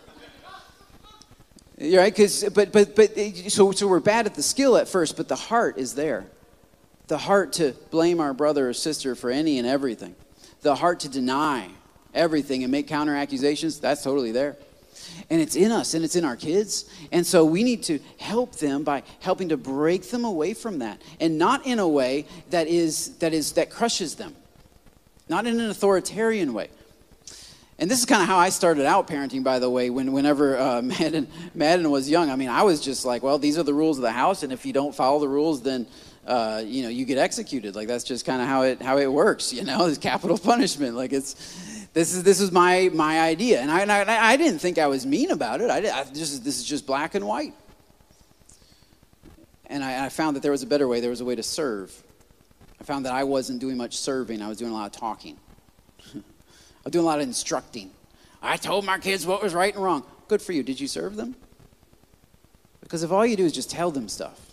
You're 1.79 2.01
right, 2.01 2.13
because 2.13 2.45
but 2.55 2.73
but 2.73 2.97
but 2.97 3.17
so 3.49 3.71
so 3.71 3.87
we're 3.87 4.01
bad 4.01 4.27
at 4.27 4.35
the 4.35 4.43
skill 4.43 4.77
at 4.79 4.89
first, 4.89 5.17
but 5.17 5.29
the 5.29 5.37
heart 5.37 5.77
is 5.77 5.95
there. 5.95 6.27
The 7.09 7.19
heart 7.19 7.53
to 7.55 7.73
blame 7.91 8.19
our 8.19 8.33
brother 8.33 8.69
or 8.69 8.73
sister 8.73 9.15
for 9.15 9.31
any 9.31 9.59
and 9.59 9.69
everything. 9.69 10.17
The 10.63 10.75
heart 10.75 11.01
to 11.01 11.09
deny 11.09 11.69
everything 12.15 12.65
and 12.65 12.73
make 12.73 12.89
counter 12.89 13.15
accusations, 13.15 13.79
that's 13.79 14.03
totally 14.03 14.33
there. 14.33 14.57
And 15.31 15.41
it's 15.41 15.57
in 15.57 15.73
us 15.73 15.95
and 15.95 16.05
it's 16.05 16.17
in 16.17 16.25
our 16.25 16.37
kids. 16.37 16.85
And 17.13 17.27
so 17.27 17.45
we 17.45 17.63
need 17.63 17.83
to 17.85 17.99
help 18.19 18.57
them 18.57 18.85
by 18.85 19.03
helping 19.21 19.49
to 19.51 19.57
break 19.57 20.11
them 20.11 20.25
away 20.25 20.55
from 20.55 20.79
that. 20.81 21.01
And 21.21 21.39
not 21.39 21.67
in 21.67 21.79
a 21.79 21.89
way 21.89 22.27
that 22.51 22.69
is 22.69 23.17
that 23.19 23.33
is 23.33 23.53
that 23.53 23.71
crushes 23.71 24.17
them. 24.17 24.35
Not 25.29 25.47
in 25.47 25.59
an 25.59 25.71
authoritarian 25.71 26.53
way. 26.53 26.69
And 27.79 27.91
this 27.91 27.99
is 27.99 28.07
kind 28.07 28.23
of 28.23 28.29
how 28.29 28.39
I 28.39 28.49
started 28.49 28.87
out 28.87 29.07
parenting, 29.07 29.45
by 29.45 29.59
the 29.59 29.69
way. 29.69 29.91
When 29.91 30.13
whenever 30.13 30.59
uh, 30.59 30.83
Madden, 30.83 31.29
Madden 31.55 31.91
was 31.91 32.09
young, 32.09 32.31
I 32.31 32.37
mean, 32.37 32.49
I 32.49 32.63
was 32.63 32.81
just 32.81 33.05
like, 33.05 33.23
well, 33.23 33.39
these 33.39 33.59
are 33.59 33.63
the 33.63 33.75
rules 33.75 33.99
of 33.99 34.03
the 34.03 34.13
house, 34.13 34.43
and 34.43 34.53
if 34.53 34.65
you 34.65 34.73
don't 34.73 34.95
follow 34.95 35.21
the 35.21 35.29
rules, 35.29 35.63
then 35.63 35.87
uh, 36.27 36.63
you 36.65 36.83
know 36.83 36.89
you 36.89 37.05
get 37.05 37.19
executed. 37.19 37.77
Like 37.77 37.89
that's 37.89 38.05
just 38.05 38.25
kind 38.25 38.41
of 38.41 38.49
how 38.49 38.63
it 38.63 38.81
how 38.81 38.99
it 38.99 39.13
works. 39.13 39.53
You 39.53 39.65
know, 39.65 39.87
it's 39.89 39.99
capital 39.99 40.39
punishment. 40.39 40.97
Like 40.97 41.13
it's 41.13 41.35
this 41.97 42.13
is 42.13 42.23
this 42.25 42.43
is 42.43 42.53
my 42.53 42.91
my 42.93 43.21
idea, 43.21 43.59
and 43.59 43.71
I 43.71 43.81
and 43.81 43.91
I, 43.91 44.33
I, 44.33 44.37
didn't 44.37 44.59
think 44.59 44.77
I 44.77 44.87
was 44.87 45.07
mean 45.07 45.31
about 45.31 45.63
it. 45.63 45.71
I, 45.71 45.79
I 45.79 46.05
just 46.05 46.45
this 46.45 46.59
is 46.59 46.65
just 46.65 46.87
black 46.87 47.15
and 47.15 47.27
white. 47.27 47.55
And 49.65 49.83
I, 49.83 50.05
I 50.05 50.09
found 50.11 50.37
that 50.37 50.43
there 50.43 50.53
was 50.53 50.63
a 50.63 50.67
better 50.67 50.87
way. 50.87 51.01
There 51.01 51.09
was 51.09 51.23
a 51.23 51.25
way 51.25 51.35
to 51.35 51.43
serve. 51.43 52.03
I 52.79 52.85
found 52.85 53.07
that 53.07 53.15
I 53.15 53.25
wasn't 53.25 53.61
doing 53.61 53.79
much 53.79 53.97
serving. 53.97 54.43
I 54.43 54.49
was 54.49 54.59
doing 54.59 54.73
a 54.73 54.75
lot 54.75 54.95
of 54.95 55.01
talking. 55.01 55.39
I 56.15 56.21
was 56.85 56.93
doing 56.93 57.03
a 57.03 57.07
lot 57.07 57.19
of 57.19 57.27
instructing. 57.27 57.91
I 58.43 58.59
told 58.59 58.85
my 58.85 58.99
kids 58.99 59.27
what 59.27 59.43
was 59.43 59.55
right 59.55 59.75
and 59.75 59.83
wrong. 59.83 60.05
Good 60.29 60.43
for 60.43 60.53
you. 60.53 60.63
Did 60.63 60.79
you 60.79 60.89
serve 60.89 61.17
them? 61.17 61.35
Because 62.83 63.05
if 63.05 63.11
all 63.11 63.25
you 63.25 63.37
do 63.37 63.47
is 63.47 63.53
just 63.53 63.71
tell 63.71 63.91
them 63.91 64.11
stuff, 64.11 64.46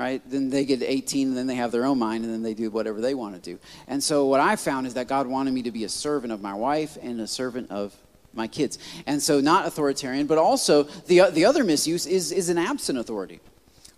right? 0.00 0.22
Then 0.24 0.48
they 0.48 0.64
get 0.64 0.82
18 0.82 1.28
and 1.28 1.36
then 1.36 1.46
they 1.46 1.56
have 1.56 1.72
their 1.72 1.84
own 1.84 1.98
mind 1.98 2.24
and 2.24 2.32
then 2.32 2.42
they 2.42 2.54
do 2.54 2.70
whatever 2.70 3.02
they 3.02 3.14
want 3.14 3.34
to 3.34 3.40
do. 3.40 3.58
And 3.86 4.02
so 4.02 4.24
what 4.26 4.40
I 4.40 4.56
found 4.56 4.86
is 4.86 4.94
that 4.94 5.08
God 5.08 5.26
wanted 5.26 5.52
me 5.52 5.62
to 5.62 5.70
be 5.70 5.84
a 5.84 5.90
servant 5.90 6.32
of 6.32 6.40
my 6.40 6.54
wife 6.54 6.96
and 7.02 7.20
a 7.20 7.26
servant 7.26 7.70
of 7.70 7.94
my 8.32 8.48
kids. 8.48 8.78
And 9.06 9.22
so 9.22 9.40
not 9.40 9.66
authoritarian, 9.66 10.26
but 10.26 10.38
also 10.38 10.84
the, 10.84 11.28
the 11.30 11.44
other 11.44 11.64
misuse 11.64 12.06
is, 12.06 12.32
is 12.32 12.48
an 12.48 12.56
absent 12.56 12.98
authority. 12.98 13.40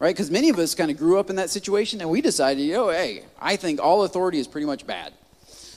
Right? 0.01 0.13
Because 0.13 0.29
many 0.29 0.49
of 0.49 0.59
us 0.59 0.75
kind 0.75 0.91
of 0.91 0.99
grew 0.99 1.21
up 1.21 1.31
in 1.31 1.37
that 1.37 1.51
situation 1.51 2.01
and 2.01 2.11
we 2.11 2.21
decided, 2.21 2.63
you 2.63 2.73
know, 2.73 2.89
hey, 2.89 3.23
I 3.41 3.55
think 3.55 3.81
all 3.81 4.03
authority 4.03 4.41
is 4.41 4.49
pretty 4.49 4.67
much 4.67 4.85
bad. 4.85 5.13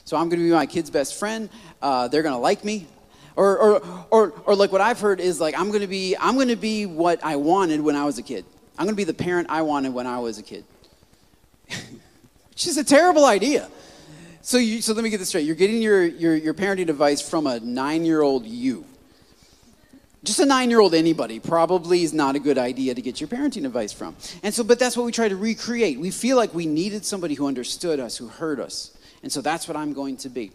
So 0.06 0.18
I'm 0.18 0.30
going 0.30 0.40
to 0.40 0.46
be 0.46 0.52
my 0.52 0.66
kid's 0.66 0.90
best 0.90 1.20
friend. 1.20 1.50
Uh, 1.80 2.08
they're 2.08 2.24
going 2.24 2.34
to 2.34 2.42
like 2.42 2.66
me. 2.66 2.88
Or, 3.36 3.58
or, 3.60 4.08
or, 4.10 4.34
or 4.46 4.56
like 4.56 4.72
what 4.72 4.82
I've 4.82 5.00
heard 5.00 5.20
is 5.20 5.40
like 5.40 5.60
I'm 5.60 5.72
to 5.72 5.88
be 5.88 6.16
I'm 6.16 6.36
going 6.36 6.48
to 6.48 6.56
be 6.56 6.86
what 6.86 7.24
I 7.24 7.36
wanted 7.36 7.82
when 7.82 7.96
I 7.96 8.06
was 8.06 8.18
a 8.18 8.24
kid. 8.24 8.46
I'm 8.78 8.86
going 8.86 8.96
to 8.96 8.98
be 8.98 9.04
the 9.04 9.14
parent 9.14 9.50
I 9.50 9.62
wanted 9.62 9.94
when 9.94 10.08
I 10.08 10.20
was 10.20 10.38
a 10.38 10.44
kid. 10.44 10.66
Which 12.50 12.68
is 12.68 12.78
a 12.78 12.84
terrible 12.84 13.26
idea. 13.26 13.70
So, 14.42 14.58
you, 14.58 14.82
so 14.82 14.94
let 14.94 15.04
me 15.04 15.10
get 15.10 15.18
this 15.18 15.30
straight. 15.30 15.46
You're 15.46 15.56
getting 15.56 15.82
your, 15.82 16.04
your, 16.06 16.36
your 16.36 16.54
parenting 16.54 16.90
advice 16.90 17.22
from 17.22 17.48
a 17.48 17.60
nine 17.60 18.06
year 18.06 18.22
old 18.22 18.46
you. 18.46 18.86
Just 20.24 20.40
a 20.40 20.46
nine 20.46 20.70
year 20.70 20.80
old 20.80 20.94
anybody 20.94 21.40
probably 21.40 22.04
is 22.04 22.14
not 22.14 22.36
a 22.36 22.40
good 22.40 22.58
idea 22.58 22.96
to 22.96 23.02
get 23.02 23.22
your 23.22 23.28
parenting 23.28 23.66
advice 23.66 23.94
from. 23.94 24.16
And 24.44 24.54
so, 24.54 24.64
but 24.64 24.80
that's 24.80 24.98
what 24.98 25.06
we 25.06 25.12
try 25.12 25.30
to 25.30 25.36
recreate. 25.36 26.00
We 26.00 26.12
feel 26.12 26.38
like 26.38 26.54
we 26.54 26.66
needed 26.66 27.06
somebody 27.06 27.36
who 27.36 27.48
understood 27.48 28.00
us, 28.00 28.18
who 28.18 28.28
heard 28.28 28.60
us. 28.60 28.96
And 29.24 29.32
so 29.32 29.42
that's 29.42 29.68
what 29.68 29.78
I'm 29.78 29.94
going 29.94 30.18
to 30.18 30.30
be. 30.30 30.52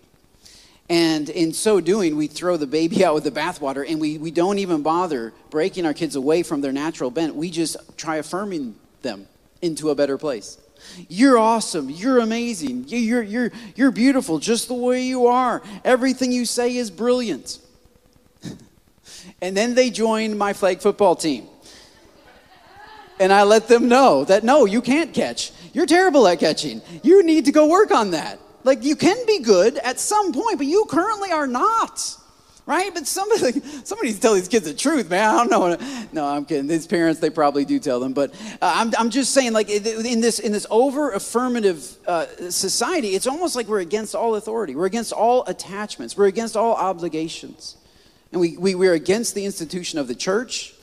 And 0.90 1.28
in 1.30 1.52
so 1.52 1.80
doing, 1.80 2.16
we 2.16 2.26
throw 2.26 2.56
the 2.56 2.66
baby 2.66 3.04
out 3.04 3.14
with 3.14 3.24
the 3.24 3.30
bathwater 3.30 3.88
and 3.88 4.00
we, 4.00 4.18
we 4.18 4.32
don't 4.32 4.58
even 4.58 4.82
bother 4.82 5.32
breaking 5.48 5.86
our 5.86 5.94
kids 5.94 6.16
away 6.16 6.42
from 6.42 6.60
their 6.60 6.72
natural 6.72 7.10
bent. 7.10 7.34
We 7.34 7.50
just 7.50 7.76
try 7.96 8.16
affirming 8.16 8.74
them 9.00 9.28
into 9.62 9.90
a 9.90 9.94
better 9.94 10.18
place. 10.18 10.58
You're 11.08 11.38
awesome. 11.38 11.90
You're 11.90 12.18
amazing. 12.18 12.86
You're, 12.88 13.22
you're, 13.22 13.52
you're 13.76 13.90
beautiful 13.92 14.38
just 14.38 14.66
the 14.66 14.74
way 14.74 15.02
you 15.02 15.28
are. 15.28 15.62
Everything 15.84 16.32
you 16.32 16.44
say 16.44 16.74
is 16.74 16.90
brilliant. 16.90 17.58
and 19.42 19.56
then 19.56 19.74
they 19.74 19.90
join 19.90 20.36
my 20.36 20.52
flag 20.52 20.80
football 20.80 21.14
team. 21.14 21.46
And 23.20 23.32
I 23.32 23.42
let 23.44 23.68
them 23.68 23.88
know 23.88 24.24
that 24.24 24.42
no, 24.42 24.64
you 24.64 24.80
can't 24.80 25.12
catch. 25.12 25.52
You're 25.72 25.86
terrible 25.86 26.26
at 26.26 26.40
catching. 26.40 26.80
You 27.02 27.22
need 27.22 27.44
to 27.44 27.52
go 27.52 27.68
work 27.68 27.92
on 27.92 28.12
that. 28.12 28.40
Like 28.64 28.84
you 28.84 28.96
can 28.96 29.26
be 29.26 29.40
good 29.40 29.78
at 29.78 29.98
some 29.98 30.32
point, 30.32 30.58
but 30.58 30.66
you 30.66 30.84
currently 30.88 31.30
are 31.32 31.46
not. 31.46 32.16
Right? 32.66 32.92
But 32.94 33.06
somebody, 33.06 33.60
somebody 33.84 34.14
tell 34.14 34.34
these 34.34 34.46
kids 34.46 34.66
the 34.66 34.74
truth, 34.74 35.10
man. 35.10 35.28
I 35.28 35.44
don't 35.44 35.50
know. 35.50 36.06
No, 36.12 36.26
I'm 36.26 36.44
kidding. 36.44 36.68
These 36.68 36.86
parents, 36.86 37.18
they 37.18 37.30
probably 37.30 37.64
do 37.64 37.80
tell 37.80 37.98
them. 37.98 38.12
But 38.12 38.32
uh, 38.62 38.72
I'm, 38.76 38.92
I'm 38.96 39.10
just 39.10 39.32
saying, 39.32 39.54
like 39.54 39.68
in 39.70 40.20
this 40.20 40.38
in 40.38 40.52
this 40.52 40.66
over 40.70 41.10
affirmative 41.10 41.96
uh, 42.06 42.26
society, 42.50 43.08
it's 43.08 43.26
almost 43.26 43.56
like 43.56 43.66
we're 43.66 43.80
against 43.80 44.14
all 44.14 44.36
authority. 44.36 44.76
We're 44.76 44.86
against 44.86 45.12
all 45.12 45.44
attachments. 45.46 46.16
We're 46.16 46.26
against 46.26 46.56
all 46.56 46.74
obligations, 46.76 47.76
and 48.30 48.40
we, 48.40 48.56
we 48.56 48.74
we're 48.76 48.94
against 48.94 49.34
the 49.34 49.44
institution 49.46 49.98
of 49.98 50.06
the 50.06 50.14
church. 50.14 50.74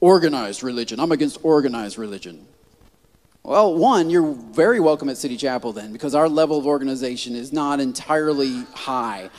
Organized 0.00 0.62
religion. 0.62 0.98
I'm 1.00 1.12
against 1.12 1.38
organized 1.44 1.98
religion. 1.98 2.46
Well, 3.44 3.74
one, 3.74 4.08
you're 4.08 4.32
very 4.32 4.78
welcome 4.78 5.08
at 5.08 5.16
City 5.16 5.36
Chapel 5.36 5.72
then, 5.72 5.92
because 5.92 6.14
our 6.14 6.28
level 6.28 6.58
of 6.58 6.66
organization 6.66 7.34
is 7.34 7.52
not 7.52 7.80
entirely 7.80 8.62
high. 8.72 9.30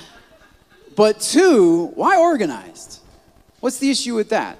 But 0.95 1.21
two, 1.21 1.85
why 1.95 2.17
organized? 2.17 2.99
What's 3.61 3.79
the 3.79 3.89
issue 3.89 4.13
with 4.13 4.29
that? 4.29 4.59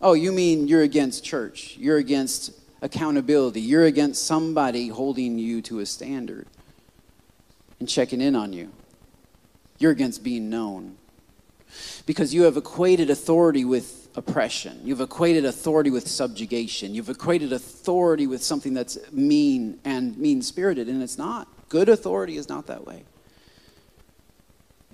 Oh, 0.00 0.14
you 0.14 0.32
mean 0.32 0.66
you're 0.66 0.82
against 0.82 1.22
church, 1.22 1.76
you're 1.78 1.98
against 1.98 2.50
accountability, 2.82 3.60
you're 3.60 3.84
against 3.84 4.26
somebody 4.26 4.88
holding 4.88 5.38
you 5.38 5.62
to 5.62 5.78
a 5.78 5.86
standard 5.86 6.48
and 7.78 7.88
checking 7.88 8.20
in 8.20 8.34
on 8.34 8.52
you. 8.52 8.72
You're 9.78 9.92
against 9.92 10.24
being 10.24 10.50
known 10.50 10.96
because 12.06 12.34
you 12.34 12.42
have 12.42 12.56
equated 12.56 13.08
authority 13.08 13.64
with 13.64 14.01
oppression. 14.16 14.80
You've 14.84 15.00
equated 15.00 15.44
authority 15.44 15.90
with 15.90 16.06
subjugation. 16.08 16.94
You've 16.94 17.08
equated 17.08 17.52
authority 17.52 18.26
with 18.26 18.42
something 18.42 18.74
that's 18.74 18.98
mean 19.12 19.78
and 19.84 20.16
mean 20.18 20.42
spirited, 20.42 20.88
and 20.88 21.02
it's 21.02 21.18
not. 21.18 21.48
Good 21.68 21.88
authority 21.88 22.36
is 22.36 22.48
not 22.48 22.66
that 22.66 22.86
way. 22.86 23.04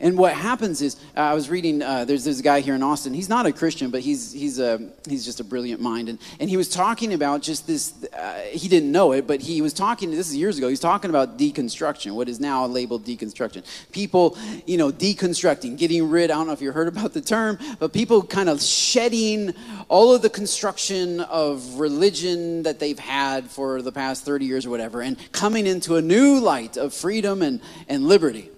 And 0.01 0.17
what 0.17 0.33
happens 0.33 0.81
is, 0.81 0.97
uh, 1.17 1.21
I 1.21 1.35
was 1.35 1.51
reading. 1.51 1.83
Uh, 1.83 2.05
there's 2.05 2.25
this 2.25 2.41
guy 2.41 2.61
here 2.61 2.75
in 2.75 2.83
Austin. 2.83 3.13
He's 3.13 3.29
not 3.29 3.47
a 3.47 3.53
Christian, 3.53 3.91
but 3.91 4.01
he's 4.01 4.33
he's 4.33 4.61
a 4.61 4.91
he's 5.09 5.25
just 5.25 5.41
a 5.41 5.45
brilliant 5.45 5.81
mind. 5.81 6.09
And 6.09 6.19
and 6.39 6.49
he 6.49 6.57
was 6.57 6.69
talking 6.69 7.15
about 7.15 7.43
just 7.43 7.67
this. 7.67 7.93
Uh, 8.17 8.35
he 8.51 8.69
didn't 8.69 8.93
know 8.93 9.13
it, 9.13 9.27
but 9.27 9.41
he 9.41 9.61
was 9.61 9.73
talking. 9.73 10.11
This 10.11 10.29
is 10.29 10.37
years 10.37 10.57
ago. 10.57 10.69
He's 10.69 10.81
talking 10.81 11.11
about 11.11 11.37
deconstruction, 11.37 12.13
what 12.13 12.29
is 12.29 12.39
now 12.39 12.65
labeled 12.67 13.05
deconstruction. 13.05 13.65
People, 13.91 14.39
you 14.67 14.77
know, 14.77 14.93
deconstructing, 14.93 15.77
getting 15.77 16.09
rid. 16.09 16.31
I 16.31 16.35
don't 16.35 16.47
know 16.47 16.53
if 16.53 16.63
you 16.63 16.71
heard 16.71 16.89
about 16.89 17.13
the 17.13 17.21
term, 17.21 17.59
but 17.81 17.93
people 17.93 18.23
kind 18.23 18.49
of 18.49 18.63
shedding 18.63 19.53
all 19.89 20.15
of 20.15 20.23
the 20.23 20.31
construction 20.31 21.21
of 21.23 21.81
religion 21.81 22.63
that 22.63 22.79
they've 22.79 22.99
had 22.99 23.51
for 23.51 23.83
the 23.83 23.93
past 23.93 24.25
30 24.25 24.45
years 24.45 24.65
or 24.65 24.71
whatever, 24.71 25.01
and 25.01 25.17
coming 25.33 25.67
into 25.67 25.97
a 25.97 26.03
new 26.03 26.39
light 26.39 26.77
of 26.77 26.95
freedom 26.95 27.43
and 27.43 27.61
and 27.89 28.07
liberty 28.07 28.51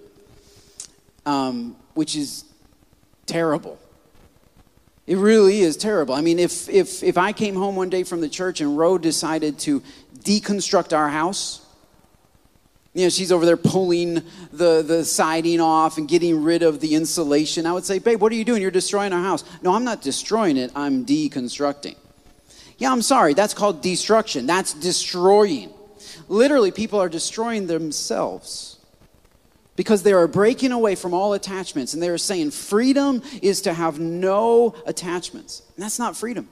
um, 1.26 1.76
which 1.94 2.16
is 2.16 2.44
terrible. 3.26 3.78
It 5.06 5.16
really 5.16 5.60
is 5.60 5.76
terrible. 5.76 6.14
I 6.14 6.20
mean, 6.20 6.38
if, 6.38 6.68
if, 6.68 7.02
if 7.02 7.18
I 7.18 7.32
came 7.32 7.56
home 7.56 7.74
one 7.74 7.90
day 7.90 8.04
from 8.04 8.20
the 8.20 8.28
church 8.28 8.60
and 8.60 8.78
Ro 8.78 8.96
decided 8.96 9.58
to 9.60 9.82
deconstruct 10.20 10.96
our 10.96 11.08
house, 11.08 11.66
you 12.92 13.04
know, 13.04 13.08
she's 13.08 13.30
over 13.30 13.46
there 13.46 13.56
pulling 13.56 14.22
the, 14.52 14.82
the 14.82 15.04
siding 15.04 15.60
off 15.60 15.96
and 15.96 16.08
getting 16.08 16.42
rid 16.42 16.62
of 16.62 16.80
the 16.80 16.94
insulation. 16.94 17.66
I 17.66 17.72
would 17.72 17.84
say, 17.84 17.98
babe, 17.98 18.20
what 18.20 18.32
are 18.32 18.34
you 18.34 18.44
doing? 18.44 18.60
You're 18.62 18.72
destroying 18.72 19.12
our 19.12 19.22
house. 19.22 19.44
No, 19.62 19.74
I'm 19.74 19.84
not 19.84 20.02
destroying 20.02 20.56
it, 20.56 20.72
I'm 20.74 21.06
deconstructing. 21.06 21.96
Yeah, 22.78 22.90
I'm 22.90 23.02
sorry, 23.02 23.34
that's 23.34 23.54
called 23.54 23.82
destruction. 23.82 24.46
That's 24.46 24.74
destroying. 24.74 25.70
Literally, 26.28 26.70
people 26.72 27.00
are 27.00 27.08
destroying 27.08 27.66
themselves 27.66 28.79
because 29.80 30.02
they 30.02 30.12
are 30.12 30.26
breaking 30.26 30.72
away 30.72 30.94
from 30.94 31.14
all 31.14 31.32
attachments 31.32 31.94
and 31.94 32.02
they 32.02 32.10
are 32.10 32.18
saying 32.18 32.50
freedom 32.50 33.22
is 33.40 33.62
to 33.62 33.72
have 33.72 33.98
no 33.98 34.74
attachments. 34.84 35.62
And 35.74 35.82
that's 35.82 35.98
not 35.98 36.14
freedom. 36.14 36.46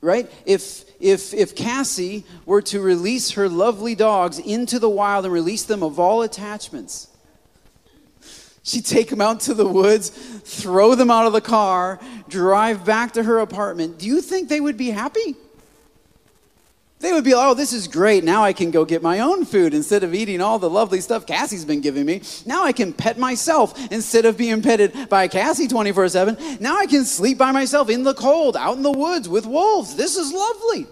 Right? 0.00 0.28
If 0.44 0.84
if 0.98 1.32
if 1.32 1.54
Cassie 1.54 2.24
were 2.44 2.60
to 2.62 2.80
release 2.80 3.30
her 3.30 3.48
lovely 3.48 3.94
dogs 3.94 4.40
into 4.40 4.80
the 4.80 4.88
wild 4.88 5.24
and 5.26 5.32
release 5.32 5.62
them 5.62 5.84
of 5.84 6.00
all 6.00 6.22
attachments, 6.22 7.06
she'd 8.64 8.84
take 8.84 9.10
them 9.10 9.20
out 9.20 9.38
to 9.42 9.54
the 9.54 9.64
woods, 9.68 10.08
throw 10.08 10.96
them 10.96 11.08
out 11.08 11.26
of 11.26 11.32
the 11.32 11.40
car, 11.40 12.00
drive 12.28 12.84
back 12.84 13.12
to 13.12 13.22
her 13.22 13.38
apartment. 13.38 14.00
Do 14.00 14.08
you 14.08 14.22
think 14.22 14.48
they 14.48 14.58
would 14.58 14.76
be 14.76 14.90
happy? 14.90 15.36
They 17.00 17.12
would 17.12 17.22
be 17.22 17.34
like, 17.34 17.46
oh, 17.46 17.54
this 17.54 17.72
is 17.72 17.86
great. 17.86 18.24
Now 18.24 18.42
I 18.42 18.52
can 18.52 18.72
go 18.72 18.84
get 18.84 19.02
my 19.02 19.20
own 19.20 19.44
food 19.44 19.72
instead 19.72 20.02
of 20.02 20.14
eating 20.14 20.40
all 20.40 20.58
the 20.58 20.68
lovely 20.68 21.00
stuff 21.00 21.26
Cassie's 21.26 21.64
been 21.64 21.80
giving 21.80 22.04
me. 22.04 22.22
Now 22.44 22.64
I 22.64 22.72
can 22.72 22.92
pet 22.92 23.18
myself 23.18 23.78
instead 23.92 24.24
of 24.24 24.36
being 24.36 24.62
petted 24.62 25.08
by 25.08 25.28
Cassie 25.28 25.68
24 25.68 26.08
7. 26.08 26.58
Now 26.60 26.76
I 26.76 26.86
can 26.86 27.04
sleep 27.04 27.38
by 27.38 27.52
myself 27.52 27.88
in 27.88 28.02
the 28.02 28.14
cold, 28.14 28.56
out 28.56 28.76
in 28.76 28.82
the 28.82 28.90
woods 28.90 29.28
with 29.28 29.46
wolves. 29.46 29.94
This 29.94 30.16
is 30.16 30.32
lovely. 30.32 30.88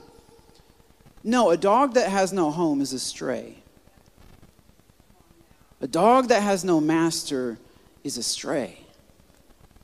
No, 1.25 1.51
a 1.51 1.57
dog 1.57 1.95
that 1.95 2.09
has 2.09 2.33
no 2.33 2.53
home 2.53 2.81
is 2.81 2.93
a 2.93 3.01
stray. 3.01 3.57
A 5.81 5.89
dog 5.89 6.29
that 6.29 6.43
has 6.43 6.65
no 6.65 6.81
master 6.81 7.59
is 8.05 8.17
a 8.17 8.23
stray. 8.23 8.79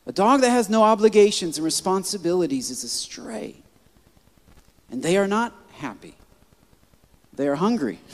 A 0.06 0.12
dog 0.12 0.40
that 0.40 0.50
has 0.50 0.70
no 0.70 0.84
obligations 0.84 1.58
and 1.58 1.64
responsibilities 1.64 2.70
is 2.70 2.84
a 2.84 2.88
stray. 2.88 3.56
And 4.90 5.02
they 5.02 5.16
are 5.16 5.26
not 5.26 5.61
happy. 5.82 6.14
They 7.34 7.48
are 7.48 7.56
hungry. 7.56 7.98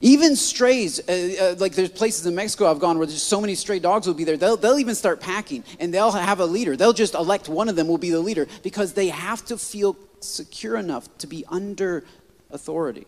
even 0.00 0.36
strays, 0.36 1.00
uh, 1.08 1.12
uh, 1.40 1.54
like 1.58 1.72
there's 1.72 1.90
places 1.90 2.26
in 2.26 2.34
Mexico 2.34 2.70
I've 2.70 2.78
gone 2.78 2.98
where 2.98 3.06
there's 3.06 3.22
so 3.22 3.40
many 3.40 3.54
stray 3.54 3.78
dogs 3.78 4.06
will 4.06 4.14
be 4.14 4.24
there. 4.24 4.36
They'll, 4.36 4.56
they'll 4.56 4.78
even 4.78 4.94
start 4.94 5.20
packing 5.20 5.64
and 5.78 5.92
they'll 5.92 6.12
have 6.12 6.40
a 6.40 6.46
leader. 6.46 6.76
They'll 6.76 6.92
just 6.92 7.14
elect 7.14 7.48
one 7.48 7.68
of 7.68 7.76
them 7.76 7.88
will 7.88 7.98
be 7.98 8.10
the 8.10 8.20
leader 8.20 8.46
because 8.62 8.92
they 8.92 9.08
have 9.08 9.44
to 9.46 9.56
feel 9.56 9.96
secure 10.20 10.76
enough 10.76 11.08
to 11.18 11.26
be 11.26 11.44
under 11.48 12.04
authority. 12.50 13.06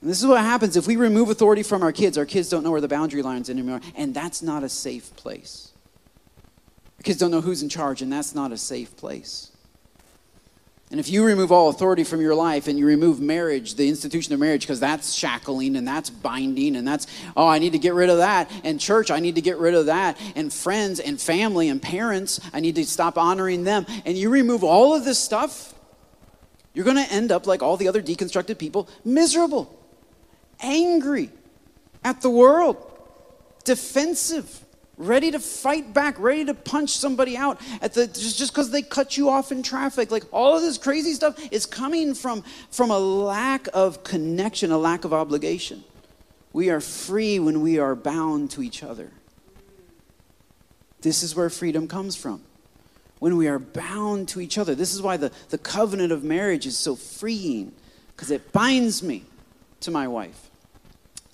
And 0.00 0.10
this 0.10 0.20
is 0.20 0.26
what 0.26 0.40
happens 0.40 0.76
if 0.76 0.86
we 0.86 0.96
remove 0.96 1.30
authority 1.30 1.62
from 1.62 1.82
our 1.82 1.92
kids. 1.92 2.18
Our 2.18 2.26
kids 2.26 2.48
don't 2.48 2.62
know 2.62 2.70
where 2.70 2.80
the 2.80 2.88
boundary 2.88 3.22
lines 3.22 3.48
anymore, 3.48 3.80
and 3.96 4.14
that's 4.14 4.42
not 4.42 4.62
a 4.62 4.68
safe 4.68 5.14
place. 5.16 5.72
Kids 7.02 7.18
don't 7.18 7.30
know 7.30 7.40
who's 7.40 7.62
in 7.62 7.68
charge, 7.68 8.02
and 8.02 8.12
that's 8.12 8.34
not 8.34 8.52
a 8.52 8.56
safe 8.56 8.96
place. 8.96 9.52
And 10.90 11.00
if 11.00 11.10
you 11.10 11.24
remove 11.24 11.50
all 11.50 11.68
authority 11.68 12.04
from 12.04 12.20
your 12.20 12.36
life 12.36 12.68
and 12.68 12.78
you 12.78 12.86
remove 12.86 13.20
marriage, 13.20 13.74
the 13.74 13.88
institution 13.88 14.32
of 14.32 14.38
marriage, 14.38 14.60
because 14.60 14.78
that's 14.78 15.12
shackling 15.12 15.74
and 15.74 15.86
that's 15.86 16.10
binding 16.10 16.76
and 16.76 16.86
that's, 16.86 17.08
oh, 17.36 17.48
I 17.48 17.58
need 17.58 17.72
to 17.72 17.78
get 17.78 17.94
rid 17.94 18.08
of 18.08 18.18
that. 18.18 18.48
And 18.62 18.78
church, 18.78 19.10
I 19.10 19.18
need 19.18 19.34
to 19.34 19.40
get 19.40 19.58
rid 19.58 19.74
of 19.74 19.86
that. 19.86 20.16
And 20.36 20.52
friends 20.52 21.00
and 21.00 21.20
family 21.20 21.68
and 21.68 21.82
parents, 21.82 22.38
I 22.52 22.60
need 22.60 22.76
to 22.76 22.86
stop 22.86 23.18
honoring 23.18 23.64
them. 23.64 23.84
And 24.04 24.16
you 24.16 24.30
remove 24.30 24.62
all 24.62 24.94
of 24.94 25.04
this 25.04 25.18
stuff, 25.18 25.74
you're 26.72 26.84
going 26.84 27.04
to 27.04 27.12
end 27.12 27.32
up 27.32 27.48
like 27.48 27.62
all 27.62 27.76
the 27.76 27.88
other 27.88 28.02
deconstructed 28.02 28.58
people, 28.58 28.88
miserable, 29.04 29.76
angry 30.60 31.30
at 32.04 32.20
the 32.20 32.30
world, 32.30 32.76
defensive 33.64 34.64
ready 34.98 35.30
to 35.30 35.38
fight 35.38 35.92
back, 35.92 36.18
ready 36.18 36.44
to 36.44 36.54
punch 36.54 36.90
somebody 36.90 37.36
out 37.36 37.60
at 37.82 37.94
the 37.94 38.06
just 38.06 38.52
because 38.52 38.70
they 38.70 38.82
cut 38.82 39.16
you 39.16 39.28
off 39.28 39.52
in 39.52 39.62
traffic. 39.62 40.10
Like 40.10 40.24
all 40.32 40.56
of 40.56 40.62
this 40.62 40.78
crazy 40.78 41.12
stuff 41.12 41.38
is 41.50 41.66
coming 41.66 42.14
from 42.14 42.42
from 42.70 42.90
a 42.90 42.98
lack 42.98 43.68
of 43.74 44.04
connection, 44.04 44.70
a 44.70 44.78
lack 44.78 45.04
of 45.04 45.12
obligation. 45.12 45.84
We 46.52 46.70
are 46.70 46.80
free 46.80 47.38
when 47.38 47.60
we 47.60 47.78
are 47.78 47.94
bound 47.94 48.50
to 48.52 48.62
each 48.62 48.82
other. 48.82 49.10
This 51.02 51.22
is 51.22 51.36
where 51.36 51.50
freedom 51.50 51.86
comes 51.86 52.16
from. 52.16 52.42
When 53.18 53.36
we 53.36 53.48
are 53.48 53.58
bound 53.58 54.28
to 54.30 54.40
each 54.40 54.58
other. 54.58 54.74
This 54.74 54.94
is 54.94 55.00
why 55.02 55.16
the, 55.16 55.30
the 55.50 55.58
covenant 55.58 56.12
of 56.12 56.24
marriage 56.24 56.66
is 56.66 56.76
so 56.76 56.96
freeing, 56.96 57.72
because 58.08 58.30
it 58.30 58.52
binds 58.52 59.02
me 59.02 59.24
to 59.80 59.90
my 59.90 60.08
wife. 60.08 60.50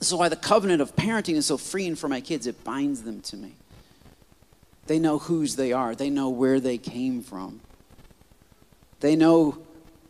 This 0.03 0.11
is 0.11 0.17
why 0.17 0.29
the 0.29 0.35
covenant 0.35 0.83
of 0.83 0.97
parenting 0.97 1.37
is 1.37 1.47
so 1.47 1.57
freeing 1.57 1.95
for 1.95 2.09
my 2.09 2.21
kids. 2.21 2.49
It 2.49 2.65
binds 2.65 3.03
them 3.03 3.21
to 3.21 3.37
me. 3.37 3.53
They 4.89 4.99
know 4.99 5.21
whose 5.21 5.55
they 5.55 5.73
are, 5.73 5.95
they 5.95 6.11
know 6.11 6.29
where 6.29 6.59
they 6.59 6.77
came 6.77 7.23
from. 7.23 7.61
They 8.99 9.15
know 9.15 9.59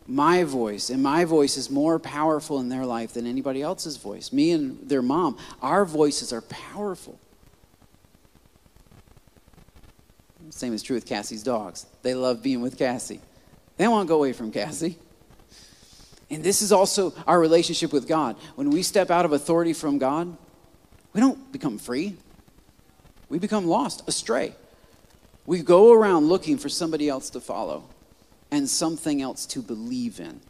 my 0.07 0.45
voice, 0.45 0.89
and 0.89 1.03
my 1.03 1.27
voice 1.27 1.59
is 1.59 1.69
more 1.69 1.99
powerful 1.99 2.59
in 2.59 2.71
their 2.71 2.87
life 2.87 3.13
than 3.13 3.27
anybody 3.27 3.61
else's 3.61 3.99
voice. 3.99 4.33
Me 4.33 4.53
and 4.53 4.79
their 4.89 5.03
mom, 5.03 5.37
our 5.61 5.85
voices 5.85 6.33
are 6.33 6.41
powerful. 6.41 7.21
Same 10.49 10.73
is 10.73 10.83
true 10.83 10.97
with 10.97 11.05
Cassie's 11.05 11.43
dogs. 11.43 11.85
They 12.01 12.15
love 12.15 12.43
being 12.43 12.63
with 12.63 12.79
Cassie. 12.79 13.21
They 13.77 13.85
to 13.85 14.05
go 14.07 14.17
away 14.17 14.33
from 14.33 14.53
Cassie. 14.53 14.97
And 16.33 16.43
this 16.43 16.63
is 16.63 16.73
also 16.73 17.13
our 17.27 17.39
relationship 17.39 17.93
with 17.93 18.09
God. 18.09 18.37
When 18.55 18.71
we 18.71 18.83
step 18.83 19.11
out 19.11 19.27
of 19.27 19.33
authority 19.33 19.75
from 19.75 19.99
God, 19.99 20.35
we 21.13 21.21
don't 21.21 21.53
become 21.53 21.77
free, 21.79 22.17
we 23.29 23.39
become 23.39 23.67
lost, 23.67 24.09
astray. 24.09 24.55
We 25.45 25.61
go 25.61 25.93
around 25.93 26.29
looking 26.29 26.57
for 26.57 26.69
somebody 26.69 27.09
else 27.09 27.29
to 27.31 27.41
follow 27.41 27.85
and 28.51 28.69
something 28.69 29.21
else 29.21 29.45
to 29.47 29.61
believe 29.61 30.21
in. 30.21 30.41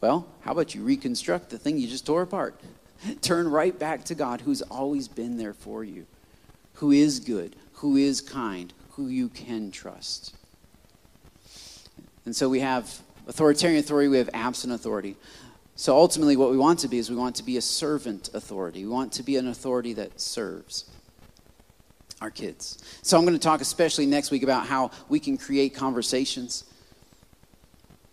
Well, 0.00 0.26
how 0.40 0.52
about 0.52 0.74
you 0.74 0.82
reconstruct 0.82 1.50
the 1.50 1.58
thing 1.58 1.78
you 1.78 1.88
just 1.88 2.06
tore 2.06 2.22
apart? 2.22 2.58
Turn 3.20 3.50
right 3.50 3.76
back 3.76 4.04
to 4.04 4.14
God 4.14 4.40
who's 4.40 4.62
always 4.62 5.08
been 5.08 5.36
there 5.36 5.52
for 5.52 5.84
you, 5.84 6.06
who 6.74 6.92
is 6.92 7.20
good, 7.20 7.56
who 7.74 7.96
is 7.96 8.20
kind, 8.20 8.72
who 8.92 9.08
you 9.08 9.28
can 9.28 9.70
trust. 9.70 10.34
And 12.24 12.36
so 12.36 12.48
we 12.48 12.60
have 12.60 13.00
authoritarian 13.28 13.78
authority, 13.78 14.08
we 14.08 14.18
have 14.18 14.30
absent 14.32 14.72
authority. 14.72 15.16
So 15.76 15.94
ultimately, 15.96 16.36
what 16.36 16.50
we 16.50 16.56
want 16.56 16.80
to 16.80 16.88
be 16.88 16.98
is 16.98 17.08
we 17.08 17.16
want 17.16 17.36
to 17.36 17.44
be 17.44 17.56
a 17.56 17.62
servant 17.62 18.30
authority. 18.34 18.84
We 18.84 18.90
want 18.90 19.12
to 19.12 19.22
be 19.22 19.36
an 19.36 19.46
authority 19.46 19.92
that 19.92 20.20
serves 20.20 20.90
our 22.20 22.30
kids. 22.30 22.82
So 23.02 23.16
I'm 23.16 23.24
going 23.24 23.36
to 23.36 23.40
talk 23.40 23.60
especially 23.60 24.06
next 24.06 24.32
week 24.32 24.42
about 24.42 24.66
how 24.66 24.90
we 25.08 25.20
can 25.20 25.38
create 25.38 25.74
conversations 25.74 26.64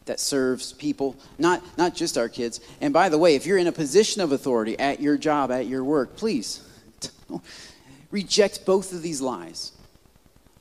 that 0.06 0.20
serves 0.20 0.74
people, 0.74 1.16
not, 1.40 1.64
not 1.76 1.96
just 1.96 2.18
our 2.18 2.30
kids. 2.30 2.60
And 2.82 2.94
by 2.94 3.10
the 3.10 3.18
way, 3.18 3.34
if 3.34 3.48
you're 3.48 3.58
in 3.58 3.66
a 3.66 3.72
position 3.72 4.22
of 4.22 4.32
authority 4.32 4.78
at 4.78 5.02
your 5.02 5.18
job, 5.18 5.50
at 5.50 5.66
your 5.66 5.84
work, 5.84 6.16
please 6.16 6.62
reject 8.12 8.66
both 8.66 8.94
of 8.94 9.02
these 9.02 9.22
lies. 9.22 9.72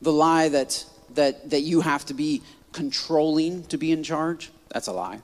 The 0.01 0.13
lie 0.13 0.49
that, 0.49 0.87
that, 1.15 1.51
that 1.51 1.61
you 1.61 1.83
have 1.83 2.07
to 2.07 2.15
be 2.15 2.43
controlling 2.75 3.65
to 3.65 3.79
be 3.79 3.93
in 3.93 4.03
charge, 4.03 4.51
that's 4.69 4.89
a 4.89 4.93
lie. 4.93 5.21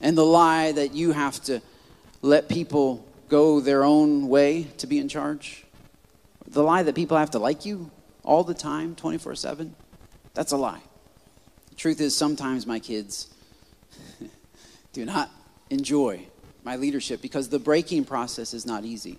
And 0.00 0.16
the 0.16 0.24
lie 0.24 0.72
that 0.72 0.94
you 0.94 1.12
have 1.12 1.42
to 1.44 1.60
let 2.22 2.48
people 2.48 3.06
go 3.28 3.60
their 3.60 3.84
own 3.84 4.28
way 4.28 4.64
to 4.78 4.86
be 4.86 4.98
in 4.98 5.08
charge, 5.08 5.64
the 6.46 6.62
lie 6.62 6.82
that 6.82 6.94
people 6.94 7.18
have 7.18 7.32
to 7.32 7.38
like 7.38 7.66
you 7.66 7.90
all 8.22 8.44
the 8.44 8.54
time, 8.54 8.94
24 8.94 9.34
7, 9.34 9.74
that's 10.32 10.52
a 10.52 10.56
lie. 10.56 10.80
The 11.70 11.74
truth 11.74 12.00
is, 12.00 12.16
sometimes 12.16 12.66
my 12.66 12.78
kids 12.78 13.28
do 14.92 15.04
not 15.04 15.30
enjoy 15.70 16.26
my 16.62 16.76
leadership 16.76 17.20
because 17.20 17.48
the 17.48 17.58
breaking 17.58 18.04
process 18.04 18.54
is 18.54 18.64
not 18.64 18.84
easy. 18.84 19.18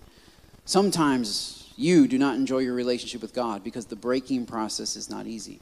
Sometimes 0.64 1.72
you 1.76 2.08
do 2.08 2.18
not 2.18 2.34
enjoy 2.34 2.58
your 2.58 2.74
relationship 2.74 3.20
with 3.22 3.34
God 3.34 3.62
because 3.62 3.86
the 3.86 3.96
breaking 3.96 4.46
process 4.46 4.96
is 4.96 5.10
not 5.10 5.26
easy. 5.26 5.60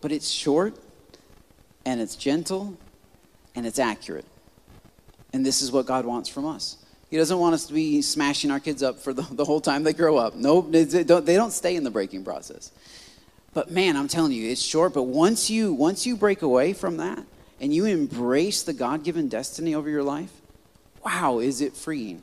But 0.00 0.12
it's 0.12 0.30
short 0.30 0.74
and 1.84 2.00
it's 2.00 2.16
gentle 2.16 2.76
and 3.54 3.66
it's 3.66 3.78
accurate. 3.78 4.24
And 5.32 5.44
this 5.44 5.62
is 5.62 5.70
what 5.70 5.86
God 5.86 6.04
wants 6.04 6.28
from 6.28 6.46
us. 6.46 6.76
He 7.10 7.16
doesn't 7.16 7.38
want 7.38 7.54
us 7.54 7.66
to 7.66 7.74
be 7.74 8.02
smashing 8.02 8.50
our 8.50 8.60
kids 8.60 8.82
up 8.82 9.00
for 9.00 9.12
the, 9.12 9.22
the 9.32 9.44
whole 9.44 9.60
time 9.60 9.82
they 9.82 9.92
grow 9.92 10.16
up. 10.16 10.34
No, 10.34 10.60
nope, 10.60 10.70
they 10.70 11.04
don't, 11.04 11.26
they 11.26 11.34
don't 11.34 11.52
stay 11.52 11.76
in 11.76 11.84
the 11.84 11.90
breaking 11.90 12.24
process. 12.24 12.70
But 13.52 13.70
man, 13.70 13.96
I'm 13.96 14.08
telling 14.08 14.32
you, 14.32 14.48
it's 14.48 14.62
short. 14.62 14.94
But 14.94 15.04
once 15.04 15.50
you 15.50 15.72
once 15.74 16.06
you 16.06 16.16
break 16.16 16.42
away 16.42 16.72
from 16.72 16.98
that 16.98 17.24
and 17.60 17.74
you 17.74 17.84
embrace 17.84 18.62
the 18.62 18.72
God-given 18.72 19.28
destiny 19.28 19.74
over 19.74 19.90
your 19.90 20.04
life, 20.04 20.30
wow, 21.04 21.40
is 21.40 21.60
it 21.60 21.74
freeing? 21.74 22.22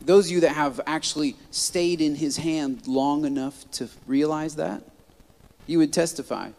Those 0.00 0.26
of 0.26 0.32
you 0.32 0.40
that 0.40 0.50
have 0.50 0.80
actually 0.86 1.34
stayed 1.50 2.00
in 2.00 2.14
His 2.14 2.36
hand 2.36 2.86
long 2.86 3.24
enough 3.24 3.68
to 3.72 3.88
realize 4.06 4.54
that, 4.56 4.82
you 5.66 5.78
would 5.78 5.92
testify 5.92 6.50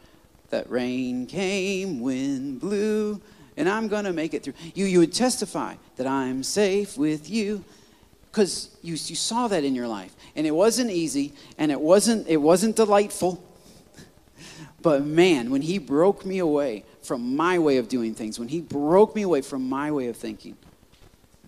that 0.50 0.70
rain 0.70 1.26
came, 1.26 2.00
wind 2.00 2.60
blew, 2.60 3.22
and 3.58 3.70
I'm 3.70 3.88
going 3.88 4.06
to 4.06 4.14
make 4.14 4.34
it 4.34 4.44
through. 4.44 4.54
You, 4.74 4.86
you 4.86 5.00
would 5.00 5.14
testify 5.14 5.76
that 5.96 6.08
I'm 6.08 6.44
safe 6.44 6.98
with 6.98 7.30
you 7.30 7.64
because 8.32 8.76
you, 8.82 8.92
you 8.92 9.16
saw 9.16 9.48
that 9.48 9.64
in 9.64 9.76
your 9.76 9.88
life. 9.88 10.14
And 10.36 10.46
it 10.46 10.52
wasn't 10.52 10.92
easy 10.92 11.34
and 11.58 11.72
it 11.72 11.80
wasn't, 11.80 12.28
it 12.28 12.38
wasn't 12.38 12.76
delightful. 12.76 13.44
But 14.82 15.04
man, 15.04 15.50
when 15.50 15.64
he 15.64 15.80
broke 15.80 16.28
me 16.28 16.38
away 16.38 16.84
from 17.02 17.36
my 17.36 17.58
way 17.58 17.78
of 17.78 17.88
doing 17.88 18.14
things, 18.14 18.38
when 18.38 18.50
he 18.50 18.62
broke 18.62 19.16
me 19.16 19.24
away 19.24 19.42
from 19.42 19.68
my 19.68 19.92
way 19.92 20.10
of 20.10 20.16
thinking, 20.16 20.56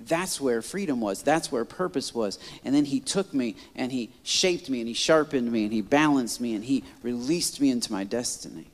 that's 0.08 0.40
where 0.40 0.62
freedom 0.62 1.02
was. 1.02 1.22
That's 1.22 1.52
where 1.52 1.66
purpose 1.66 2.14
was. 2.14 2.40
And 2.64 2.74
then 2.74 2.86
he 2.86 3.00
took 3.00 3.34
me 3.34 3.56
and 3.76 3.92
he 3.92 4.12
shaped 4.24 4.70
me 4.70 4.80
and 4.80 4.88
he 4.88 4.94
sharpened 4.94 5.52
me 5.52 5.64
and 5.64 5.74
he 5.74 5.82
balanced 5.82 6.42
me 6.42 6.56
and 6.56 6.64
he 6.64 6.84
released 7.04 7.62
me 7.62 7.70
into 7.70 7.92
my 7.92 8.04
destiny. 8.04 8.68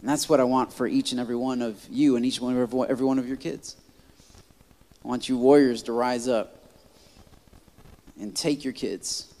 And 0.00 0.08
that's 0.08 0.28
what 0.28 0.40
I 0.40 0.44
want 0.44 0.72
for 0.72 0.86
each 0.86 1.12
and 1.12 1.20
every 1.20 1.36
one 1.36 1.62
of 1.62 1.84
you 1.90 2.16
and 2.16 2.24
each 2.24 2.40
one 2.40 2.56
of 2.56 2.74
every 2.88 3.06
one 3.06 3.18
of 3.18 3.26
your 3.26 3.36
kids. 3.36 3.76
I 5.04 5.08
want 5.08 5.28
you 5.28 5.36
warriors 5.36 5.82
to 5.84 5.92
rise 5.92 6.28
up 6.28 6.56
and 8.20 8.34
take 8.34 8.64
your 8.64 8.72
kids 8.72 9.32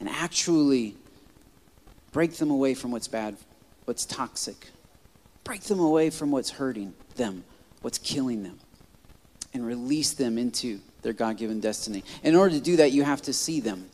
and 0.00 0.08
actually 0.08 0.96
break 2.12 2.34
them 2.34 2.50
away 2.50 2.74
from 2.74 2.90
what's 2.90 3.08
bad, 3.08 3.36
what's 3.84 4.04
toxic. 4.06 4.68
Break 5.44 5.62
them 5.62 5.80
away 5.80 6.10
from 6.10 6.30
what's 6.30 6.50
hurting 6.50 6.94
them, 7.16 7.44
what's 7.80 7.98
killing 7.98 8.42
them, 8.42 8.58
and 9.54 9.66
release 9.66 10.12
them 10.12 10.38
into 10.38 10.80
their 11.02 11.12
God 11.12 11.36
given 11.36 11.60
destiny. 11.60 12.04
In 12.22 12.34
order 12.34 12.54
to 12.54 12.60
do 12.60 12.76
that, 12.76 12.92
you 12.92 13.02
have 13.02 13.22
to 13.22 13.32
see 13.32 13.60
them. 13.60 13.88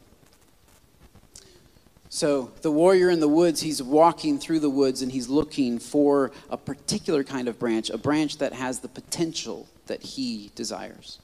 So, 2.09 2.53
the 2.63 2.71
warrior 2.71 3.11
in 3.11 3.19
the 3.19 3.29
woods, 3.29 3.61
he's 3.61 3.83
walking 3.83 4.39
through 4.39 4.61
the 4.61 4.71
woods 4.71 5.03
and 5.03 5.11
he's 5.11 5.29
looking 5.29 5.81
for 5.81 6.31
a 6.49 6.57
particular 6.57 7.25
kind 7.25 7.49
of 7.49 7.59
branch, 7.59 7.91
a 7.91 7.99
branch 7.99 8.39
that 8.39 8.53
has 8.53 8.79
the 8.79 8.89
potential 8.89 9.67
that 9.87 10.01
he 10.01 10.53
desires. 10.55 11.19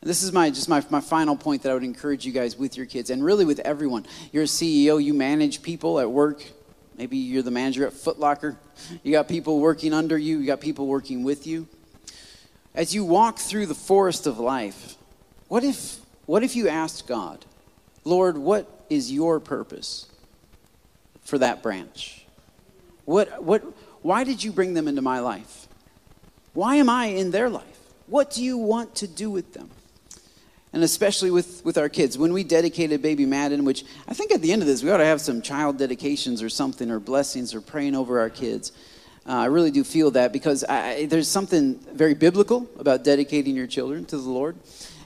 And 0.00 0.08
this 0.08 0.22
is 0.22 0.32
my 0.32 0.50
just 0.50 0.68
my, 0.68 0.84
my 0.90 1.00
final 1.00 1.36
point 1.36 1.62
that 1.62 1.70
I 1.70 1.74
would 1.74 1.82
encourage 1.82 2.24
you 2.24 2.30
guys 2.30 2.56
with 2.56 2.76
your 2.76 2.86
kids 2.86 3.10
and 3.10 3.24
really 3.24 3.44
with 3.44 3.58
everyone. 3.60 4.06
You're 4.30 4.44
a 4.44 4.46
CEO, 4.46 5.02
you 5.02 5.14
manage 5.14 5.62
people 5.62 5.98
at 5.98 6.08
work. 6.08 6.44
Maybe 6.96 7.16
you're 7.16 7.42
the 7.42 7.50
manager 7.50 7.86
at 7.86 7.92
Footlocker. 7.92 8.56
You 9.02 9.12
got 9.12 9.28
people 9.28 9.58
working 9.58 9.92
under 9.92 10.16
you, 10.16 10.38
you 10.38 10.46
got 10.46 10.60
people 10.60 10.86
working 10.86 11.24
with 11.24 11.46
you. 11.46 11.66
As 12.74 12.94
you 12.94 13.04
walk 13.04 13.38
through 13.38 13.66
the 13.66 13.74
forest 13.74 14.26
of 14.26 14.38
life, 14.38 14.96
what 15.48 15.64
if 15.64 15.98
what 16.26 16.42
if 16.42 16.54
you 16.54 16.68
asked 16.68 17.06
God, 17.06 17.46
Lord, 18.04 18.36
what 18.36 18.68
is 18.90 19.10
your 19.10 19.40
purpose 19.40 20.06
for 21.22 21.38
that 21.38 21.62
branch? 21.62 22.26
What, 23.06 23.42
what, 23.42 23.62
why 24.02 24.24
did 24.24 24.44
you 24.44 24.52
bring 24.52 24.74
them 24.74 24.88
into 24.88 25.00
my 25.00 25.20
life? 25.20 25.68
Why 26.52 26.76
am 26.76 26.90
I 26.90 27.06
in 27.06 27.30
their 27.30 27.48
life? 27.48 27.64
What 28.08 28.30
do 28.30 28.44
you 28.44 28.58
want 28.58 28.94
to 28.96 29.08
do 29.08 29.30
with 29.30 29.54
them? 29.54 29.70
and 30.72 30.82
especially 30.82 31.30
with, 31.30 31.64
with 31.64 31.78
our 31.78 31.88
kids. 31.88 32.18
When 32.18 32.32
we 32.32 32.44
dedicated 32.44 33.00
baby 33.00 33.24
Madden, 33.24 33.64
which 33.64 33.84
I 34.06 34.14
think 34.14 34.32
at 34.32 34.42
the 34.42 34.52
end 34.52 34.62
of 34.62 34.68
this, 34.68 34.82
we 34.82 34.90
ought 34.90 34.98
to 34.98 35.04
have 35.04 35.20
some 35.20 35.40
child 35.40 35.78
dedications 35.78 36.42
or 36.42 36.50
something, 36.50 36.90
or 36.90 37.00
blessings, 37.00 37.54
or 37.54 37.60
praying 37.60 37.94
over 37.94 38.20
our 38.20 38.28
kids. 38.28 38.72
Uh, 39.28 39.32
I 39.32 39.44
really 39.44 39.70
do 39.70 39.84
feel 39.84 40.10
that 40.12 40.32
because 40.32 40.64
I, 40.64 41.04
there's 41.04 41.28
something 41.28 41.78
very 41.92 42.14
biblical 42.14 42.66
about 42.78 43.04
dedicating 43.04 43.54
your 43.54 43.66
children 43.66 44.06
to 44.06 44.16
the 44.16 44.30
Lord. 44.30 44.56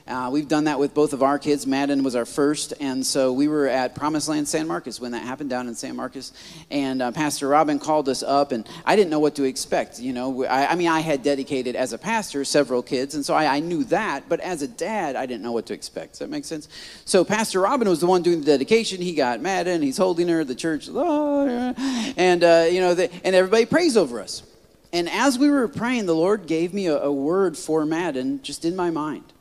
Uh, 0.05 0.29
we've 0.29 0.49
done 0.49 0.65
that 0.65 0.79
with 0.79 0.93
both 0.93 1.13
of 1.13 1.23
our 1.23 1.39
kids. 1.39 1.65
Madden 1.65 2.03
was 2.03 2.13
our 2.13 2.25
first, 2.25 2.73
and 2.81 3.05
so 3.05 3.31
we 3.31 3.47
were 3.47 3.67
at 3.67 3.95
Promised 3.95 4.27
Land 4.27 4.49
San 4.49 4.67
Marcos 4.67 4.99
when 4.99 5.13
that 5.13 5.23
happened 5.23 5.49
down 5.49 5.69
in 5.69 5.75
San 5.75 5.95
Marcos. 5.95 6.33
And 6.69 7.01
uh, 7.01 7.11
Pastor 7.11 7.47
Robin 7.47 7.79
called 7.79 8.09
us 8.09 8.21
up, 8.21 8.51
and 8.51 8.67
I 8.85 8.97
didn't 8.97 9.11
know 9.11 9.19
what 9.19 9.35
to 9.35 9.43
expect. 9.43 10.01
You 10.01 10.11
know, 10.11 10.43
I, 10.43 10.67
I 10.67 10.75
mean, 10.75 10.89
I 10.89 10.99
had 10.99 11.23
dedicated 11.23 11.77
as 11.77 11.93
a 11.93 11.97
pastor 11.97 12.43
several 12.43 12.83
kids, 12.83 13.15
and 13.15 13.25
so 13.25 13.33
I, 13.33 13.55
I, 13.55 13.59
knew 13.61 13.85
that. 13.85 14.27
But 14.27 14.41
as 14.41 14.61
a 14.61 14.67
dad, 14.67 15.15
I 15.15 15.25
didn't 15.25 15.41
know 15.41 15.53
what 15.53 15.67
to 15.67 15.73
expect. 15.73 16.13
Does 16.13 16.19
that 16.19 16.29
make 16.29 16.43
sense? 16.43 16.67
So 17.05 17.23
Pastor 17.23 17.61
Robin 17.61 17.87
was 17.87 18.01
the 18.01 18.07
one 18.07 18.23
doing 18.23 18.39
the 18.41 18.45
dedication. 18.45 19.01
He 19.01 19.15
got 19.15 19.39
Madden. 19.39 19.81
He's 19.81 19.97
holding 19.97 20.27
her. 20.27 20.43
The 20.43 20.55
church, 20.55 20.89
and 20.89 22.43
uh, 22.43 22.67
you 22.69 22.81
know, 22.81 22.93
the, 22.93 23.09
and 23.25 23.33
everybody 23.33 23.65
prays 23.65 23.95
over 23.95 24.19
us. 24.19 24.43
And 24.91 25.09
as 25.09 25.39
we 25.39 25.49
were 25.49 25.67
praying, 25.67 26.05
the 26.05 26.15
Lord 26.15 26.45
gave 26.45 26.73
me 26.73 26.87
a, 26.87 26.97
a 26.97 27.11
word 27.11 27.57
for 27.57 27.85
Madden 27.85 28.43
just 28.43 28.65
in 28.65 28.75
my 28.75 28.91
mind. 28.91 29.32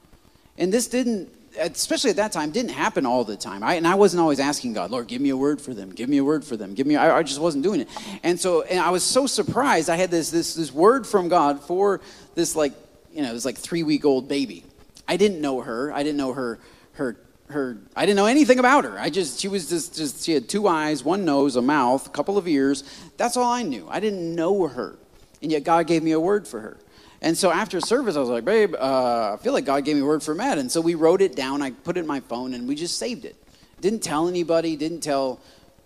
And 0.58 0.72
this 0.72 0.86
didn't, 0.86 1.30
especially 1.58 2.10
at 2.10 2.16
that 2.16 2.32
time, 2.32 2.50
didn't 2.50 2.70
happen 2.72 3.06
all 3.06 3.24
the 3.24 3.36
time. 3.36 3.62
I, 3.62 3.74
and 3.74 3.86
I 3.86 3.94
wasn't 3.94 4.20
always 4.20 4.40
asking 4.40 4.74
God, 4.74 4.90
Lord, 4.90 5.06
give 5.06 5.20
me 5.20 5.30
a 5.30 5.36
word 5.36 5.60
for 5.60 5.74
them. 5.74 5.90
Give 5.90 6.08
me 6.08 6.18
a 6.18 6.24
word 6.24 6.44
for 6.44 6.56
them. 6.56 6.74
Give 6.74 6.86
me, 6.86 6.96
I, 6.96 7.18
I 7.18 7.22
just 7.22 7.40
wasn't 7.40 7.64
doing 7.64 7.80
it. 7.80 7.88
And 8.22 8.38
so, 8.38 8.62
and 8.62 8.78
I 8.80 8.90
was 8.90 9.02
so 9.02 9.26
surprised. 9.26 9.90
I 9.90 9.96
had 9.96 10.10
this, 10.10 10.30
this, 10.30 10.54
this 10.54 10.72
word 10.72 11.06
from 11.06 11.28
God 11.28 11.60
for 11.60 12.00
this, 12.34 12.56
like, 12.56 12.72
you 13.12 13.22
know, 13.22 13.28
it 13.28 13.32
was 13.32 13.44
like 13.44 13.58
three 13.58 13.82
week 13.82 14.04
old 14.04 14.28
baby. 14.28 14.64
I 15.06 15.16
didn't 15.16 15.40
know 15.40 15.60
her. 15.60 15.92
I 15.92 16.02
didn't 16.02 16.18
know 16.18 16.32
her, 16.32 16.58
her, 16.92 17.18
her, 17.48 17.78
I 17.94 18.06
didn't 18.06 18.16
know 18.16 18.26
anything 18.26 18.58
about 18.58 18.84
her. 18.84 18.98
I 18.98 19.10
just, 19.10 19.40
she 19.40 19.48
was 19.48 19.68
just, 19.68 19.96
just, 19.96 20.24
she 20.24 20.32
had 20.32 20.48
two 20.48 20.68
eyes, 20.68 21.04
one 21.04 21.24
nose, 21.24 21.56
a 21.56 21.62
mouth, 21.62 22.06
a 22.06 22.10
couple 22.10 22.38
of 22.38 22.48
ears. 22.48 22.84
That's 23.16 23.36
all 23.36 23.50
I 23.50 23.62
knew. 23.62 23.86
I 23.90 24.00
didn't 24.00 24.34
know 24.34 24.68
her. 24.68 24.96
And 25.42 25.50
yet 25.50 25.64
God 25.64 25.86
gave 25.86 26.02
me 26.02 26.12
a 26.12 26.20
word 26.20 26.46
for 26.46 26.60
her. 26.60 26.78
And 27.22 27.38
so 27.38 27.52
after 27.52 27.80
service, 27.80 28.16
I 28.16 28.20
was 28.20 28.28
like, 28.28 28.44
babe, 28.44 28.74
uh, 28.74 29.34
I 29.34 29.36
feel 29.42 29.52
like 29.52 29.64
God 29.64 29.84
gave 29.84 29.94
me 29.94 30.02
a 30.02 30.04
word 30.04 30.24
for 30.24 30.34
Matt. 30.34 30.58
And 30.58 30.70
so 30.70 30.80
we 30.80 30.96
wrote 30.96 31.22
it 31.22 31.36
down. 31.36 31.62
I 31.62 31.70
put 31.70 31.96
it 31.96 32.00
in 32.00 32.06
my 32.06 32.18
phone 32.18 32.52
and 32.52 32.66
we 32.66 32.74
just 32.74 32.98
saved 32.98 33.24
it. 33.24 33.36
Didn't 33.80 34.00
tell 34.00 34.26
anybody, 34.26 34.74
didn't 34.74 35.02
tell 35.02 35.40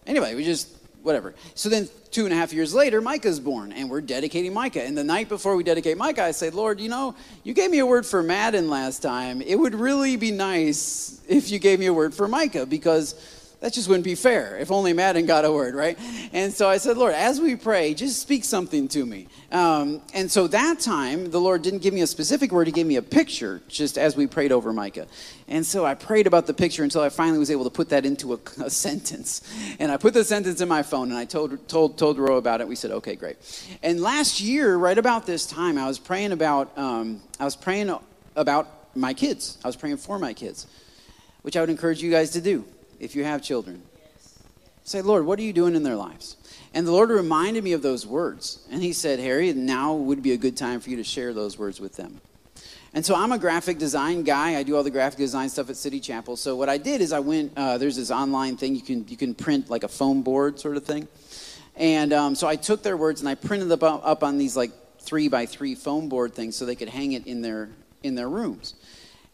anybody. 0.06 0.34
We 0.34 0.44
just, 0.44 0.74
whatever. 1.02 1.34
So 1.54 1.68
then 1.68 1.90
two 2.10 2.24
and 2.24 2.32
a 2.32 2.36
half 2.36 2.54
years 2.54 2.72
later, 2.72 3.02
Micah's 3.02 3.38
born 3.38 3.70
and 3.72 3.90
we're 3.90 4.00
dedicating 4.00 4.54
Micah. 4.54 4.82
And 4.82 4.96
the 4.96 5.04
night 5.04 5.28
before 5.28 5.56
we 5.56 5.62
dedicate 5.62 5.98
Micah, 5.98 6.24
I 6.24 6.30
said, 6.30 6.54
Lord, 6.54 6.80
you 6.80 6.88
know, 6.88 7.14
you 7.44 7.52
gave 7.52 7.70
me 7.70 7.80
a 7.80 7.86
word 7.86 8.06
for 8.06 8.22
Madden 8.22 8.70
last 8.70 9.02
time. 9.02 9.42
It 9.42 9.56
would 9.56 9.74
really 9.74 10.16
be 10.16 10.30
nice 10.30 11.20
if 11.28 11.50
you 11.50 11.58
gave 11.58 11.78
me 11.78 11.86
a 11.86 11.92
word 11.92 12.14
for 12.14 12.28
Micah 12.28 12.64
because 12.64 13.14
that 13.60 13.72
just 13.72 13.88
wouldn't 13.88 14.04
be 14.04 14.14
fair 14.14 14.58
if 14.58 14.70
only 14.70 14.92
Madden 14.92 15.24
got 15.24 15.46
a 15.46 15.50
word, 15.50 15.74
right? 15.74 15.98
And 16.32 16.52
so 16.52 16.68
I 16.68 16.76
said, 16.76 16.98
Lord, 16.98 17.14
as 17.14 17.40
we 17.40 17.56
pray, 17.56 17.94
just 17.94 18.20
speak 18.20 18.44
something 18.44 18.86
to 18.88 19.06
me. 19.06 19.28
Um, 19.50 20.02
and 20.12 20.30
so 20.30 20.46
that 20.48 20.78
time, 20.78 21.30
the 21.30 21.40
Lord 21.40 21.62
didn't 21.62 21.80
give 21.80 21.94
me 21.94 22.02
a 22.02 22.06
specific 22.06 22.52
word, 22.52 22.66
He 22.66 22.72
gave 22.72 22.86
me 22.86 22.96
a 22.96 23.02
picture 23.02 23.62
just 23.66 23.96
as 23.96 24.14
we 24.14 24.26
prayed 24.26 24.52
over 24.52 24.74
Micah. 24.74 25.06
And 25.48 25.64
so 25.64 25.86
I 25.86 25.94
prayed 25.94 26.26
about 26.26 26.46
the 26.46 26.52
picture 26.52 26.84
until 26.84 27.00
I 27.00 27.08
finally 27.08 27.38
was 27.38 27.50
able 27.50 27.64
to 27.64 27.70
put 27.70 27.88
that 27.88 28.04
into 28.04 28.34
a, 28.34 28.38
a 28.64 28.70
sentence. 28.70 29.40
And 29.78 29.90
I 29.90 29.96
put 29.96 30.12
the 30.12 30.24
sentence 30.24 30.60
in 30.60 30.68
my 30.68 30.82
phone 30.82 31.08
and 31.08 31.18
I 31.18 31.24
told, 31.24 31.66
told, 31.66 31.96
told 31.96 32.18
Ro 32.18 32.36
about 32.36 32.60
it. 32.60 32.68
We 32.68 32.76
said, 32.76 32.90
okay, 32.90 33.16
great. 33.16 33.36
And 33.82 34.02
last 34.02 34.38
year, 34.38 34.76
right 34.76 34.98
about 34.98 35.24
this 35.24 35.46
time, 35.46 35.78
I 35.78 35.86
was 35.86 35.98
praying 35.98 36.32
about, 36.32 36.76
um, 36.76 37.22
I 37.40 37.44
was 37.44 37.56
praying 37.56 37.96
about 38.34 38.68
my 38.94 39.14
kids. 39.14 39.56
I 39.64 39.68
was 39.68 39.76
praying 39.76 39.96
for 39.96 40.18
my 40.18 40.34
kids, 40.34 40.66
which 41.40 41.56
I 41.56 41.60
would 41.60 41.70
encourage 41.70 42.02
you 42.02 42.10
guys 42.10 42.30
to 42.32 42.42
do 42.42 42.66
if 43.00 43.14
you 43.14 43.24
have 43.24 43.42
children. 43.42 43.82
Say, 44.84 45.02
Lord, 45.02 45.26
what 45.26 45.38
are 45.38 45.42
you 45.42 45.52
doing 45.52 45.74
in 45.74 45.82
their 45.82 45.96
lives? 45.96 46.36
And 46.72 46.86
the 46.86 46.92
Lord 46.92 47.10
reminded 47.10 47.64
me 47.64 47.72
of 47.72 47.82
those 47.82 48.06
words. 48.06 48.64
And 48.70 48.82
He 48.82 48.92
said, 48.92 49.18
Harry, 49.18 49.52
now 49.52 49.94
would 49.94 50.22
be 50.22 50.32
a 50.32 50.36
good 50.36 50.56
time 50.56 50.80
for 50.80 50.90
you 50.90 50.96
to 50.96 51.04
share 51.04 51.32
those 51.34 51.58
words 51.58 51.80
with 51.80 51.96
them. 51.96 52.20
And 52.94 53.04
so 53.04 53.14
I'm 53.14 53.32
a 53.32 53.38
graphic 53.38 53.78
design 53.78 54.22
guy. 54.22 54.56
I 54.56 54.62
do 54.62 54.76
all 54.76 54.82
the 54.82 54.90
graphic 54.90 55.18
design 55.18 55.48
stuff 55.48 55.68
at 55.68 55.76
City 55.76 56.00
Chapel. 56.00 56.36
So 56.36 56.56
what 56.56 56.68
I 56.68 56.78
did 56.78 57.00
is 57.00 57.12
I 57.12 57.18
went. 57.18 57.52
Uh, 57.56 57.78
there's 57.78 57.96
this 57.96 58.10
online 58.10 58.56
thing 58.56 58.74
you 58.74 58.80
can 58.80 59.06
you 59.08 59.18
can 59.18 59.34
print 59.34 59.68
like 59.68 59.82
a 59.82 59.88
foam 59.88 60.22
board 60.22 60.58
sort 60.58 60.76
of 60.76 60.84
thing. 60.84 61.06
And 61.74 62.12
um, 62.14 62.34
so 62.34 62.46
I 62.46 62.56
took 62.56 62.82
their 62.82 62.96
words 62.96 63.20
and 63.20 63.28
I 63.28 63.34
printed 63.34 63.68
them 63.68 63.82
up, 63.82 64.22
on 64.22 64.38
these 64.38 64.56
like 64.56 64.70
three 64.98 65.28
by 65.28 65.44
three 65.44 65.74
foam 65.74 66.08
board 66.08 66.34
things 66.34 66.56
so 66.56 66.64
they 66.64 66.74
could 66.74 66.88
hang 66.88 67.12
it 67.12 67.26
in 67.26 67.42
their 67.42 67.68
in 68.02 68.14
their 68.14 68.30
rooms 68.30 68.74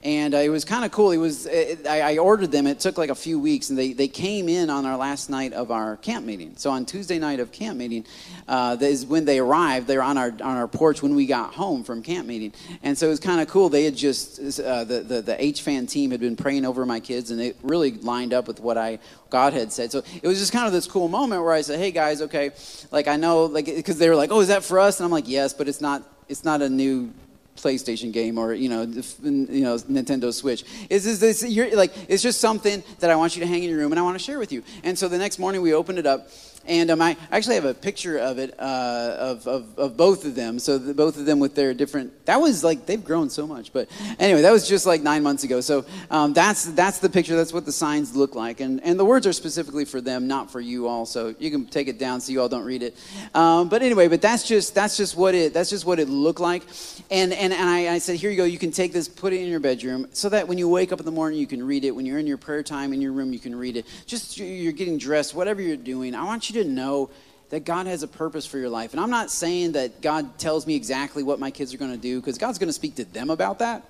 and 0.05 0.35
uh, 0.35 0.39
it 0.39 0.49
was 0.49 0.65
kind 0.65 0.85
of 0.85 0.91
cool. 0.91 1.13
It 1.13 1.19
was 1.19 1.47
it, 1.47 1.87
I, 1.87 2.15
I, 2.15 2.19
ordered 2.19 2.51
them. 2.51 2.67
It 2.67 2.81
took 2.81 2.99
like 2.99 3.11
a 3.11 3.15
few 3.15 3.39
weeks, 3.39 3.71
and 3.71 3.79
they, 3.79 3.93
they 3.93 4.09
came 4.09 4.49
in 4.49 4.69
on 4.69 4.85
our 4.85 4.97
last 4.97 5.31
night 5.31 5.53
of 5.53 5.71
our 5.71 5.97
camp 5.99 6.27
meeting. 6.27 6.55
So 6.57 6.71
on 6.71 6.85
Tuesday 6.85 7.21
night 7.21 7.39
of 7.39 7.53
camp 7.53 7.79
meeting, 7.79 8.05
uh, 8.49 8.77
is 8.81 9.07
when 9.07 9.25
they 9.25 9.39
arrived. 9.39 9.87
They 9.87 9.97
were 9.97 10.03
on 10.03 10.19
our 10.19 10.29
on 10.29 10.57
our 10.57 10.67
porch 10.67 11.03
when 11.03 11.15
we 11.15 11.27
got 11.27 11.55
home 11.55 11.85
from 11.85 12.03
camp 12.03 12.27
meeting, 12.27 12.53
and 12.83 12.99
so 12.99 13.07
it 13.07 13.11
was 13.11 13.21
kind 13.21 13.41
of 13.41 13.49
cool. 13.49 13.69
They 13.69 13.85
had 13.85 13.97
just 13.97 14.61
uh, 14.61 14.85
the, 14.85 15.01
the 15.01 15.23
the 15.23 15.43
H 15.43 15.63
fan 15.63 15.87
team 15.87 16.11
had 16.11 16.21
been 16.21 16.37
praying 16.37 16.65
over 16.65 16.85
my 16.85 16.99
kids, 16.99 17.31
and 17.31 17.41
it 17.41 17.57
really 17.63 17.93
lined 17.93 18.35
up 18.35 18.49
with 18.49 18.59
what 18.59 18.77
I 18.77 18.99
God 19.31 19.53
had 19.53 19.73
said. 19.73 19.93
So 19.93 20.03
it 20.21 20.27
was 20.27 20.39
just 20.39 20.53
kind 20.53 20.67
of 20.67 20.73
this 20.73 20.89
cool 20.89 21.09
moment 21.09 21.43
where 21.43 21.53
I 21.53 21.61
said, 21.61 21.79
"Hey 21.79 21.93
guys, 21.93 22.23
okay, 22.23 22.51
like 22.91 23.07
I 23.07 23.17
know, 23.17 23.45
like 23.45 23.67
because 23.67 23.99
they 23.99 24.09
were 24.09 24.17
like, 24.17 24.33
oh, 24.33 24.41
is 24.41 24.49
that 24.49 24.65
for 24.65 24.81
us?" 24.81 24.99
And 24.99 25.05
I'm 25.05 25.13
like, 25.13 25.29
"Yes, 25.29 25.55
but 25.55 25.69
it's 25.69 25.81
not. 25.81 26.03
It's 26.29 26.45
not 26.45 26.63
a 26.63 26.69
new 26.69 27.13
PlayStation 27.57 28.13
game 28.13 28.39
or 28.39 28.55
you 28.55 28.69
know 28.69 28.83
you 28.83 29.65
know 29.65 29.77
Nintendo 29.77 30.33
Switch. 30.33 30.65
Is 30.91 31.05
this, 31.05 31.19
this 31.19 31.51
you're 31.51 31.75
like 31.77 31.93
it's 32.09 32.23
just 32.23 32.41
something 32.41 32.83
that 33.01 33.11
I 33.11 33.17
want 33.17 33.37
you 33.37 33.41
to 33.41 33.47
hang 33.47 33.63
in 33.63 33.71
your 33.71 33.79
room 33.79 33.93
and 33.93 33.99
I 33.99 34.03
want 34.03 34.19
to 34.19 34.25
share 34.25 34.39
with 34.39 34.53
you. 34.53 34.63
And 34.83 34.99
so 34.99 35.09
the 35.09 35.19
next 35.19 35.39
morning 35.39 35.63
we 35.63 35.75
opened 35.75 35.99
it 35.99 36.07
up 36.07 36.29
and 36.67 36.91
um, 36.91 37.03
I 37.03 37.17
actually 37.31 37.57
have 37.57 37.65
a 37.65 37.75
picture 37.75 38.19
of 38.19 38.39
it, 38.39 38.55
uh, 38.59 39.17
of, 39.19 39.47
of, 39.47 39.79
of, 39.79 39.97
both 39.97 40.25
of 40.25 40.35
them. 40.35 40.59
So 40.59 40.79
the, 40.79 40.95
both 40.95 41.17
of 41.17 41.27
them 41.27 41.41
with 41.41 41.55
their 41.55 41.75
different, 41.75 42.27
that 42.27 42.41
was 42.41 42.63
like, 42.63 42.87
they've 42.87 43.03
grown 43.03 43.31
so 43.31 43.47
much. 43.47 43.73
But 43.73 43.89
anyway, 44.19 44.43
that 44.43 44.53
was 44.53 44.69
just 44.69 44.87
like 44.87 45.03
nine 45.03 45.23
months 45.23 45.45
ago. 45.45 45.61
So 45.61 45.85
um, 46.11 46.33
that's, 46.33 46.67
that's 46.67 46.99
the 46.99 47.09
picture. 47.09 47.37
That's 47.37 47.53
what 47.53 47.65
the 47.65 47.73
signs 47.73 48.15
look 48.15 48.35
like. 48.35 48.61
And, 48.61 48.83
and 48.85 48.99
the 48.99 49.05
words 49.05 49.27
are 49.27 49.33
specifically 49.33 49.85
for 49.85 50.01
them, 50.01 50.29
not 50.29 50.51
for 50.51 50.61
you 50.61 50.87
all. 50.87 51.07
So 51.07 51.35
you 51.39 51.51
can 51.51 51.67
take 51.67 51.89
it 51.89 51.99
down 51.99 52.21
so 52.21 52.33
you 52.33 52.41
all 52.41 52.49
don't 52.49 52.65
read 52.65 52.83
it. 52.83 52.97
Um, 53.35 53.69
but 53.69 53.83
anyway, 53.83 54.09
but 54.09 54.23
that's 54.23 54.47
just, 54.47 54.75
that's 54.75 54.97
just 54.97 55.17
what 55.17 55.35
it, 55.35 55.53
that's 55.53 55.71
just 55.71 55.85
what 55.85 55.99
it 55.99 56.09
looked 56.09 56.41
like. 56.41 56.63
And, 57.11 57.33
and, 57.33 57.53
and 57.53 57.69
I, 57.69 57.95
I 57.95 57.99
said, 57.99 58.17
here 58.17 58.31
you 58.31 58.37
go. 58.37 58.45
You 58.45 58.59
can 58.59 58.71
take 58.71 58.93
this, 58.93 59.09
put 59.09 59.33
it 59.33 59.41
in 59.41 59.49
your 59.49 59.61
bedroom 59.61 60.09
so 60.13 60.29
that 60.29 60.47
when 60.47 60.59
you 60.59 60.69
wake 60.69 60.93
up 60.93 61.01
in 61.01 61.07
the 61.07 61.13
morning, 61.13 61.39
you 61.39 61.47
can 61.47 61.65
read 61.65 61.85
it. 61.85 61.91
When 61.91 62.07
you're 62.07 62.19
in 62.19 62.27
your 62.27 62.39
prayer 62.39 62.63
time 62.63 62.93
in 62.93 63.01
your 63.01 63.13
room, 63.13 63.33
you 63.33 63.39
can 63.39 63.55
read 63.55 63.77
it. 63.77 63.87
Just 64.07 64.39
you're 64.39 64.73
getting 64.73 64.99
dressed, 64.99 65.35
whatever 65.35 65.61
you're 65.61 65.77
doing. 65.77 66.15
I 66.15 66.25
want 66.25 66.49
you 66.49 66.52
you 66.53 66.63
to 66.63 66.69
know 66.69 67.11
that 67.51 67.65
God 67.65 67.87
has 67.87 68.03
a 68.03 68.09
purpose 68.09 68.47
for 68.47 68.59
your 68.59 68.71
life. 68.71 68.93
And 68.93 69.01
I'm 69.01 69.11
not 69.11 69.31
saying 69.31 69.73
that 69.73 70.01
God 70.01 70.39
tells 70.39 70.67
me 70.67 70.75
exactly 70.75 71.23
what 71.23 71.39
my 71.39 71.51
kids 71.51 71.75
are 71.75 71.79
going 71.79 71.93
to 71.93 71.99
do, 71.99 72.21
because 72.21 72.39
God's 72.39 72.59
going 72.59 72.69
to 72.69 72.73
speak 72.73 72.95
to 72.97 73.05
them 73.05 73.31
about 73.31 73.59
that. 73.59 73.85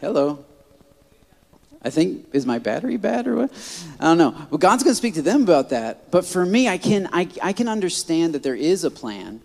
Hello. 0.00 0.44
I 1.80 1.90
think 1.90 2.26
is 2.32 2.44
my 2.44 2.58
battery 2.58 2.96
bad 2.96 3.28
or 3.28 3.36
what? 3.36 3.52
I 4.00 4.04
don't 4.04 4.18
know. 4.18 4.34
Well, 4.50 4.58
God's 4.58 4.82
going 4.82 4.92
to 4.92 4.96
speak 4.96 5.14
to 5.14 5.22
them 5.22 5.42
about 5.42 5.70
that. 5.70 6.10
But 6.10 6.24
for 6.24 6.44
me, 6.44 6.68
I 6.68 6.76
can 6.76 7.08
I, 7.12 7.28
I 7.40 7.52
can 7.52 7.68
understand 7.68 8.34
that 8.34 8.42
there 8.42 8.56
is 8.56 8.82
a 8.82 8.90
plan, 8.90 9.40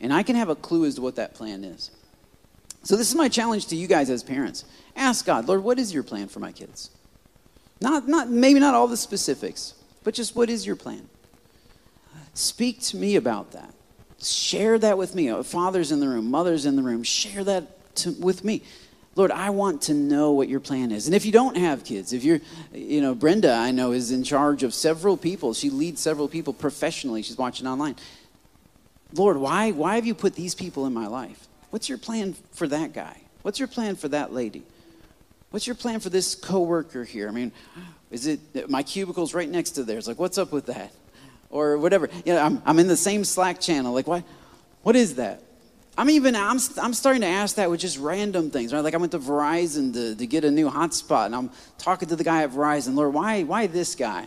and 0.00 0.12
I 0.12 0.22
can 0.22 0.34
have 0.36 0.48
a 0.48 0.54
clue 0.54 0.86
as 0.86 0.94
to 0.94 1.02
what 1.02 1.16
that 1.16 1.34
plan 1.34 1.62
is. 1.62 1.90
So 2.84 2.96
this 2.96 3.08
is 3.08 3.14
my 3.14 3.28
challenge 3.28 3.66
to 3.66 3.76
you 3.76 3.86
guys 3.86 4.08
as 4.08 4.22
parents. 4.22 4.64
Ask 4.96 5.26
God, 5.26 5.46
Lord, 5.46 5.62
what 5.62 5.78
is 5.78 5.92
your 5.92 6.02
plan 6.02 6.28
for 6.28 6.40
my 6.40 6.52
kids? 6.52 6.90
Not, 7.80 8.08
not, 8.08 8.30
maybe 8.30 8.60
not 8.60 8.74
all 8.74 8.86
the 8.86 8.96
specifics, 8.96 9.74
but 10.04 10.14
just 10.14 10.36
what 10.36 10.48
is 10.48 10.66
your 10.66 10.76
plan? 10.76 11.08
Speak 12.34 12.80
to 12.82 12.96
me 12.96 13.16
about 13.16 13.52
that. 13.52 13.72
Share 14.20 14.78
that 14.78 14.98
with 14.98 15.14
me. 15.14 15.42
Fathers 15.42 15.92
in 15.92 16.00
the 16.00 16.08
room, 16.08 16.30
mothers 16.30 16.66
in 16.66 16.76
the 16.76 16.82
room, 16.82 17.02
share 17.02 17.44
that 17.44 17.94
to, 17.96 18.12
with 18.12 18.44
me. 18.44 18.62
Lord, 19.16 19.30
I 19.30 19.50
want 19.50 19.82
to 19.82 19.94
know 19.94 20.32
what 20.32 20.48
your 20.48 20.58
plan 20.58 20.90
is. 20.90 21.06
And 21.06 21.14
if 21.14 21.24
you 21.24 21.30
don't 21.30 21.56
have 21.56 21.84
kids, 21.84 22.12
if 22.12 22.24
you're, 22.24 22.40
you 22.72 23.00
know, 23.00 23.14
Brenda, 23.14 23.52
I 23.52 23.70
know, 23.70 23.92
is 23.92 24.10
in 24.10 24.24
charge 24.24 24.64
of 24.64 24.74
several 24.74 25.16
people. 25.16 25.54
She 25.54 25.70
leads 25.70 26.00
several 26.00 26.28
people 26.28 26.52
professionally. 26.52 27.22
She's 27.22 27.38
watching 27.38 27.66
online. 27.66 27.94
Lord, 29.12 29.36
why, 29.36 29.70
why 29.70 29.94
have 29.94 30.06
you 30.06 30.14
put 30.14 30.34
these 30.34 30.56
people 30.56 30.86
in 30.86 30.92
my 30.92 31.06
life? 31.06 31.46
What's 31.70 31.88
your 31.88 31.98
plan 31.98 32.34
for 32.52 32.66
that 32.66 32.92
guy? 32.92 33.20
What's 33.42 33.60
your 33.60 33.68
plan 33.68 33.94
for 33.94 34.08
that 34.08 34.32
lady? 34.32 34.64
What's 35.54 35.68
your 35.68 35.76
plan 35.76 36.00
for 36.00 36.10
this 36.10 36.34
coworker 36.34 37.04
here? 37.04 37.28
I 37.28 37.30
mean, 37.30 37.52
is 38.10 38.26
it 38.26 38.68
my 38.68 38.82
cubicle's 38.82 39.34
right 39.34 39.48
next 39.48 39.70
to 39.76 39.84
theirs? 39.84 40.08
Like, 40.08 40.18
what's 40.18 40.36
up 40.36 40.50
with 40.50 40.66
that? 40.66 40.92
Or 41.48 41.78
whatever. 41.78 42.10
You 42.24 42.32
know, 42.32 42.42
I'm, 42.42 42.60
I'm 42.66 42.80
in 42.80 42.88
the 42.88 42.96
same 42.96 43.22
Slack 43.22 43.60
channel. 43.60 43.94
Like, 43.94 44.08
what? 44.08 44.24
What 44.82 44.96
is 44.96 45.14
that? 45.14 45.44
I'm 45.96 46.10
even 46.10 46.34
I'm, 46.34 46.58
I'm 46.82 46.92
starting 46.92 47.20
to 47.22 47.28
ask 47.28 47.54
that 47.54 47.70
with 47.70 47.78
just 47.78 48.00
random 48.00 48.50
things, 48.50 48.72
right? 48.74 48.80
Like 48.80 48.94
I 48.94 48.96
went 48.96 49.12
to 49.12 49.20
Verizon 49.20 49.92
to, 49.92 50.16
to 50.16 50.26
get 50.26 50.42
a 50.42 50.50
new 50.50 50.68
hotspot, 50.68 51.26
and 51.26 51.36
I'm 51.36 51.50
talking 51.78 52.08
to 52.08 52.16
the 52.16 52.24
guy 52.24 52.42
at 52.42 52.50
Verizon. 52.50 52.96
Lord, 52.96 53.14
why 53.14 53.44
why 53.44 53.68
this 53.68 53.94
guy? 53.94 54.26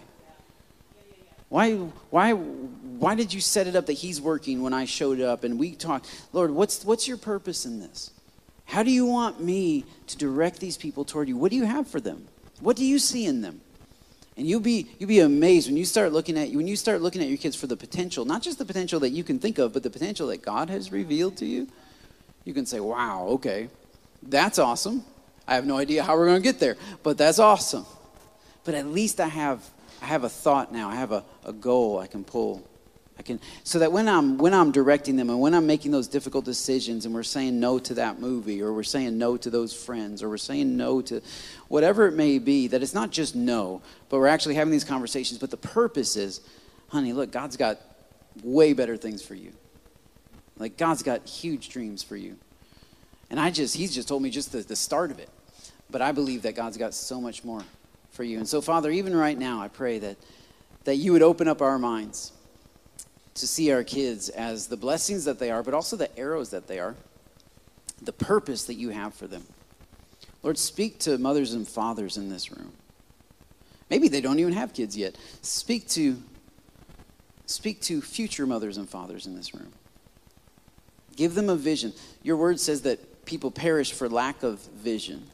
Why 1.49 1.73
why 2.09 2.35
why 2.35 3.15
did 3.15 3.33
you 3.33 3.41
set 3.41 3.67
it 3.67 3.75
up 3.75 3.87
that 3.87 3.93
he's 3.97 4.21
working 4.21 4.61
when 4.61 4.71
I 4.71 4.85
showed 4.85 5.19
up 5.19 5.43
and 5.43 5.59
we 5.59 5.75
talked? 5.75 6.07
Lord, 6.31 6.51
what's 6.51 6.85
what's 6.85 7.05
your 7.05 7.17
purpose 7.17 7.65
in 7.65 7.81
this? 7.81 8.11
How 8.67 8.83
do 8.83 8.91
you 8.91 9.05
want 9.05 9.41
me 9.41 9.85
to 10.07 10.17
direct 10.17 10.59
these 10.59 10.77
people 10.77 11.05
toward 11.05 11.29
you? 11.29 11.37
What 11.37 11.51
do 11.51 11.57
you 11.57 11.65
have 11.65 11.87
for 11.87 12.01
them? 12.01 12.27
What 12.59 12.75
do 12.75 12.85
you 12.85 12.99
see 12.99 13.25
in 13.25 13.41
them? 13.41 13.61
And 14.35 14.45
you'll 14.45 14.59
be 14.59 14.87
you'll 14.99 15.07
be 15.07 15.21
amazed 15.21 15.67
when 15.67 15.77
you 15.77 15.85
start 15.85 16.11
looking 16.11 16.37
at 16.37 16.51
when 16.51 16.67
you 16.67 16.75
start 16.75 17.01
looking 17.01 17.21
at 17.21 17.29
your 17.29 17.37
kids 17.37 17.55
for 17.55 17.65
the 17.65 17.77
potential, 17.77 18.25
not 18.25 18.43
just 18.43 18.59
the 18.59 18.65
potential 18.65 18.99
that 18.99 19.09
you 19.09 19.23
can 19.23 19.39
think 19.39 19.57
of, 19.57 19.73
but 19.73 19.83
the 19.83 19.89
potential 19.89 20.27
that 20.27 20.41
God 20.43 20.69
has 20.69 20.91
revealed 20.91 21.37
to 21.37 21.45
you. 21.45 21.67
You 22.43 22.53
can 22.53 22.65
say, 22.65 22.79
"Wow, 22.79 23.27
okay. 23.29 23.69
That's 24.21 24.59
awesome. 24.59 25.05
I 25.47 25.55
have 25.55 25.65
no 25.65 25.77
idea 25.77 26.03
how 26.03 26.17
we're 26.17 26.27
going 26.27 26.41
to 26.41 26.43
get 26.43 26.59
there, 26.59 26.75
but 27.03 27.17
that's 27.17 27.39
awesome." 27.39 27.85
But 28.63 28.75
at 28.75 28.85
least 28.85 29.19
I 29.19 29.27
have 29.27 29.63
I 30.01 30.05
have 30.05 30.23
a 30.23 30.29
thought 30.29 30.73
now. 30.73 30.89
I 30.89 30.95
have 30.95 31.13
a, 31.13 31.23
a 31.45 31.53
goal 31.53 31.99
I 31.99 32.07
can 32.07 32.23
pull 32.23 32.67
I 33.19 33.23
can 33.23 33.39
so 33.63 33.79
that 33.79 33.91
when 33.91 34.07
I'm 34.07 34.37
when 34.37 34.53
I'm 34.53 34.71
directing 34.71 35.15
them 35.15 35.29
and 35.29 35.39
when 35.39 35.53
I'm 35.53 35.65
making 35.65 35.91
those 35.91 36.07
difficult 36.07 36.45
decisions 36.45 37.05
and 37.05 37.15
we're 37.15 37.23
saying 37.23 37.59
no 37.59 37.79
to 37.79 37.95
that 37.95 38.19
movie 38.19 38.61
or 38.61 38.73
we're 38.73 38.83
saying 38.83 39.17
no 39.17 39.37
to 39.37 39.49
those 39.49 39.73
friends 39.73 40.21
or 40.21 40.29
we're 40.29 40.37
saying 40.37 40.77
no 40.77 41.01
to 41.03 41.21
whatever 41.67 42.07
it 42.07 42.13
may 42.13 42.37
be, 42.37 42.67
that 42.67 42.83
it's 42.83 42.93
not 42.93 43.11
just 43.11 43.35
no, 43.35 43.81
but 44.09 44.19
we're 44.19 44.27
actually 44.27 44.55
having 44.55 44.71
these 44.71 44.83
conversations. 44.83 45.39
But 45.39 45.49
the 45.49 45.57
purpose 45.57 46.15
is, 46.15 46.41
honey, 46.89 47.13
look, 47.13 47.31
God's 47.31 47.57
got 47.57 47.79
way 48.43 48.73
better 48.73 48.97
things 48.97 49.23
for 49.23 49.33
you. 49.33 49.51
Like 50.59 50.77
God's 50.77 51.01
got 51.01 51.27
huge 51.27 51.69
dreams 51.69 52.03
for 52.03 52.15
you. 52.15 52.37
And 53.31 53.39
I 53.39 53.49
just 53.49 53.75
He's 53.75 53.93
just 53.95 54.07
told 54.07 54.21
me 54.21 54.29
just 54.29 54.51
the, 54.51 54.59
the 54.59 54.75
start 54.75 55.09
of 55.09 55.19
it. 55.19 55.29
But 55.89 56.01
I 56.01 56.11
believe 56.11 56.43
that 56.43 56.55
God's 56.55 56.77
got 56.77 56.93
so 56.93 57.19
much 57.19 57.43
more 57.43 57.63
for 58.11 58.23
you. 58.23 58.37
And 58.37 58.47
so, 58.47 58.61
Father, 58.61 58.91
even 58.91 59.15
right 59.15 59.37
now, 59.37 59.61
I 59.61 59.69
pray 59.69 59.97
that 59.99 60.17
that 60.83 60.95
you 60.95 61.11
would 61.11 61.23
open 61.23 61.47
up 61.47 61.61
our 61.61 61.77
minds 61.77 62.31
to 63.37 63.47
see 63.47 63.71
our 63.71 63.83
kids 63.83 64.29
as 64.29 64.67
the 64.67 64.77
blessings 64.77 65.25
that 65.25 65.39
they 65.39 65.51
are, 65.51 65.63
but 65.63 65.73
also 65.73 65.95
the 65.95 66.17
arrows 66.17 66.49
that 66.51 66.67
they 66.67 66.79
are, 66.79 66.95
the 68.01 68.13
purpose 68.13 68.65
that 68.65 68.75
you 68.75 68.89
have 68.89 69.13
for 69.13 69.27
them. 69.27 69.43
Lord, 70.43 70.57
speak 70.57 70.99
to 70.99 71.17
mothers 71.17 71.53
and 71.53 71.67
fathers 71.67 72.17
in 72.17 72.29
this 72.29 72.51
room. 72.51 72.71
Maybe 73.89 74.07
they 74.07 74.21
don't 74.21 74.39
even 74.39 74.53
have 74.53 74.73
kids 74.73 74.95
yet. 74.95 75.17
Speak 75.41 75.87
to 75.89 76.17
speak 77.45 77.81
to 77.81 78.01
future 78.01 78.45
mothers 78.45 78.77
and 78.77 78.89
fathers 78.89 79.25
in 79.25 79.35
this 79.35 79.53
room. 79.53 79.71
Give 81.15 81.33
them 81.33 81.49
a 81.49 81.55
vision. 81.55 81.93
Your 82.21 82.35
word 82.37 82.59
says 82.59 82.81
that 82.81 83.25
people 83.25 83.51
perish 83.51 83.93
for 83.93 84.09
lack 84.09 84.43
of 84.43 84.59
vision. 84.59 85.27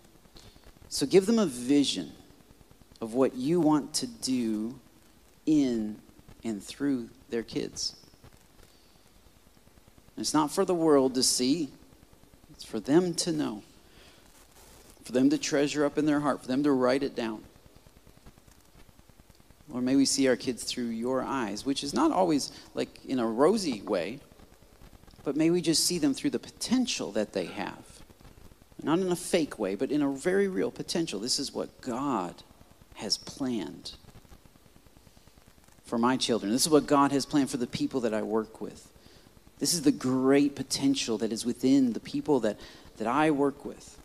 So 0.90 1.06
give 1.06 1.26
them 1.26 1.40
a 1.40 1.46
vision 1.46 2.12
of 3.02 3.16
what 3.16 3.36
you 3.36 3.60
want 3.60 3.96
to 3.96 4.08
do 4.08 4.80
in 5.46 5.98
and 6.44 6.62
through 6.62 7.10
their 7.30 7.44
kids. 7.44 7.96
It's 10.18 10.34
not 10.34 10.52
for 10.52 10.66
the 10.66 10.76
world 10.76 11.16
to 11.16 11.24
see, 11.24 11.70
it's 12.52 12.64
for 12.64 12.80
them 12.80 13.14
to 13.16 13.32
know, 13.32 13.64
for 15.04 15.12
them 15.12 15.30
to 15.30 15.38
treasure 15.38 15.86
up 15.86 15.98
in 15.98 16.06
their 16.06 16.20
heart, 16.20 16.42
for 16.42 16.48
them 16.48 16.64
to 16.64 16.72
write 16.72 17.04
it 17.04 17.16
down. 17.16 17.44
Or 19.74 19.82
may 19.82 19.96
we 19.96 20.06
see 20.06 20.28
our 20.28 20.36
kids 20.36 20.64
through 20.64 20.90
your 20.90 21.24
eyes, 21.24 21.66
which 21.66 21.84
is 21.84 21.94
not 21.94 22.12
always 22.12 22.52
like 22.76 23.04
in 23.06 23.20
a 23.20 23.26
rosy 23.26 23.82
way, 23.82 24.20
but 25.24 25.36
may 25.36 25.50
we 25.50 25.62
just 25.62 25.86
see 25.86 25.98
them 25.98 26.14
through 26.14 26.30
the 26.30 26.40
potential 26.40 27.12
that 27.14 27.34
they 27.34 27.46
have. 27.46 27.84
Not 28.84 29.00
in 29.00 29.12
a 29.12 29.16
fake 29.16 29.58
way, 29.58 29.76
but 29.76 29.92
in 29.92 30.02
a 30.02 30.12
very 30.12 30.48
real 30.48 30.70
potential. 30.70 31.20
This 31.20 31.40
is 31.40 31.54
what 31.54 31.82
God 31.82 32.44
has 32.96 33.18
planned 33.18 33.94
for 35.94 36.00
my 36.00 36.18
children. 36.18 36.52
This 36.52 36.64
is 36.64 36.70
what 36.70 36.88
God 36.88 37.12
has 37.12 37.24
planned 37.24 37.52
for 37.52 37.58
the 37.58 37.68
people 37.68 38.00
that 38.00 38.16
I 38.16 38.24
work 38.24 38.60
with. 38.60 38.92
This 39.60 39.76
is 39.76 39.84
the 39.84 39.92
great 39.92 40.56
potential 40.56 41.20
that 41.20 41.32
is 41.32 41.46
within 41.46 41.94
the 41.94 42.00
people 42.00 42.40
that, 42.40 42.60
that 42.98 43.06
I 43.06 43.30
work 43.30 43.64
with. 43.64 43.96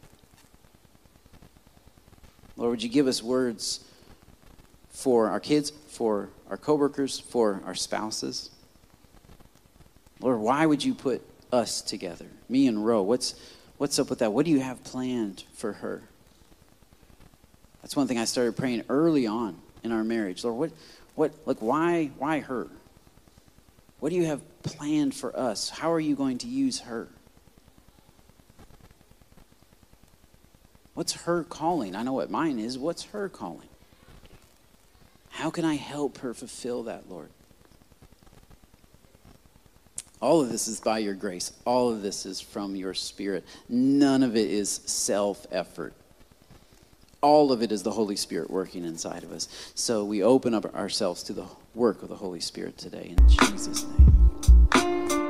Lord, 2.59 2.73
would 2.73 2.83
you 2.83 2.91
give 2.91 3.07
us 3.07 3.23
words 3.23 3.83
for 4.91 5.31
our 5.31 5.41
kids, 5.41 5.71
for 5.89 6.29
our 6.51 6.59
coworkers, 6.59 7.19
for 7.19 7.63
our 7.65 7.75
spouses? 7.75 8.51
Lord, 10.21 10.41
why 10.41 10.67
would 10.67 10.85
you 10.85 10.93
put 10.93 11.23
us 11.51 11.81
together, 11.81 12.27
me 12.51 12.67
and 12.67 12.85
Ro? 12.85 13.01
What's, 13.01 13.35
what's 13.79 13.99
up 13.99 14.11
with 14.11 14.19
that? 14.19 14.35
What 14.35 14.45
do 14.45 14.51
you 14.51 14.61
have 14.61 14.85
planned 14.85 15.45
for 15.55 15.73
her? 15.73 16.03
That's 17.81 17.97
one 17.97 18.07
thing 18.07 18.19
I 18.19 18.27
started 18.27 18.59
praying 18.59 18.85
early 18.91 19.27
on 19.27 19.57
in 19.83 19.91
our 19.91 20.05
marriage. 20.05 20.45
Lord, 20.45 20.59
what, 20.59 20.71
what, 21.19 21.33
like, 21.47 21.59
why, 21.59 22.13
why 22.17 22.39
her? 22.39 22.69
What 23.99 24.11
do 24.11 24.15
you 24.15 24.27
have 24.27 24.41
planned 24.63 25.17
for 25.17 25.37
us? 25.37 25.69
How 25.69 25.93
are 25.93 25.99
you 25.99 26.15
going 26.15 26.39
to 26.39 26.47
use 26.47 26.81
her? 26.81 27.09
What's 30.95 31.25
her 31.25 31.43
calling? 31.43 31.97
I 31.97 32.05
know 32.05 32.13
what 32.13 32.31
mine 32.31 32.61
is. 32.61 32.79
What's 32.79 33.03
her 33.07 33.29
calling? 33.29 33.69
How 35.31 35.51
can 35.51 35.65
I 35.65 35.75
help 35.75 36.19
her 36.19 36.35
fulfill 36.35 36.85
that, 36.85 37.11
Lord? 37.11 37.31
All 40.21 40.41
of 40.41 40.51
this 40.51 40.69
is 40.69 40.79
by 40.79 40.99
your 40.99 41.15
grace. 41.15 41.51
All 41.65 41.91
of 41.91 42.01
this 42.01 42.27
is 42.27 42.41
from 42.41 42.77
your 42.77 42.95
spirit. 42.95 43.45
None 43.69 44.23
of 44.23 44.37
it 44.37 44.49
is 44.49 44.71
self 44.87 45.49
effort 45.51 45.95
all 47.21 47.53
of 47.53 47.63
it 47.63 47.73
is 47.73 47.83
the 47.83 47.93
Holy 47.93 48.17
Spirit 48.17 48.51
working 48.51 48.85
inside 48.85 49.25
of 49.25 49.33
us. 49.33 49.49
So 49.75 50.05
we 50.05 50.23
open 50.23 50.55
up 50.55 50.75
ourselves 50.75 51.23
to 51.25 51.33
the 51.33 51.47
work 51.75 52.03
of 52.03 52.09
the 52.09 52.17
Holy 52.17 52.41
Spirit 52.41 52.79
today 52.79 53.15
in 53.17 53.29
Jesus' 53.29 53.87
name. 53.99 55.28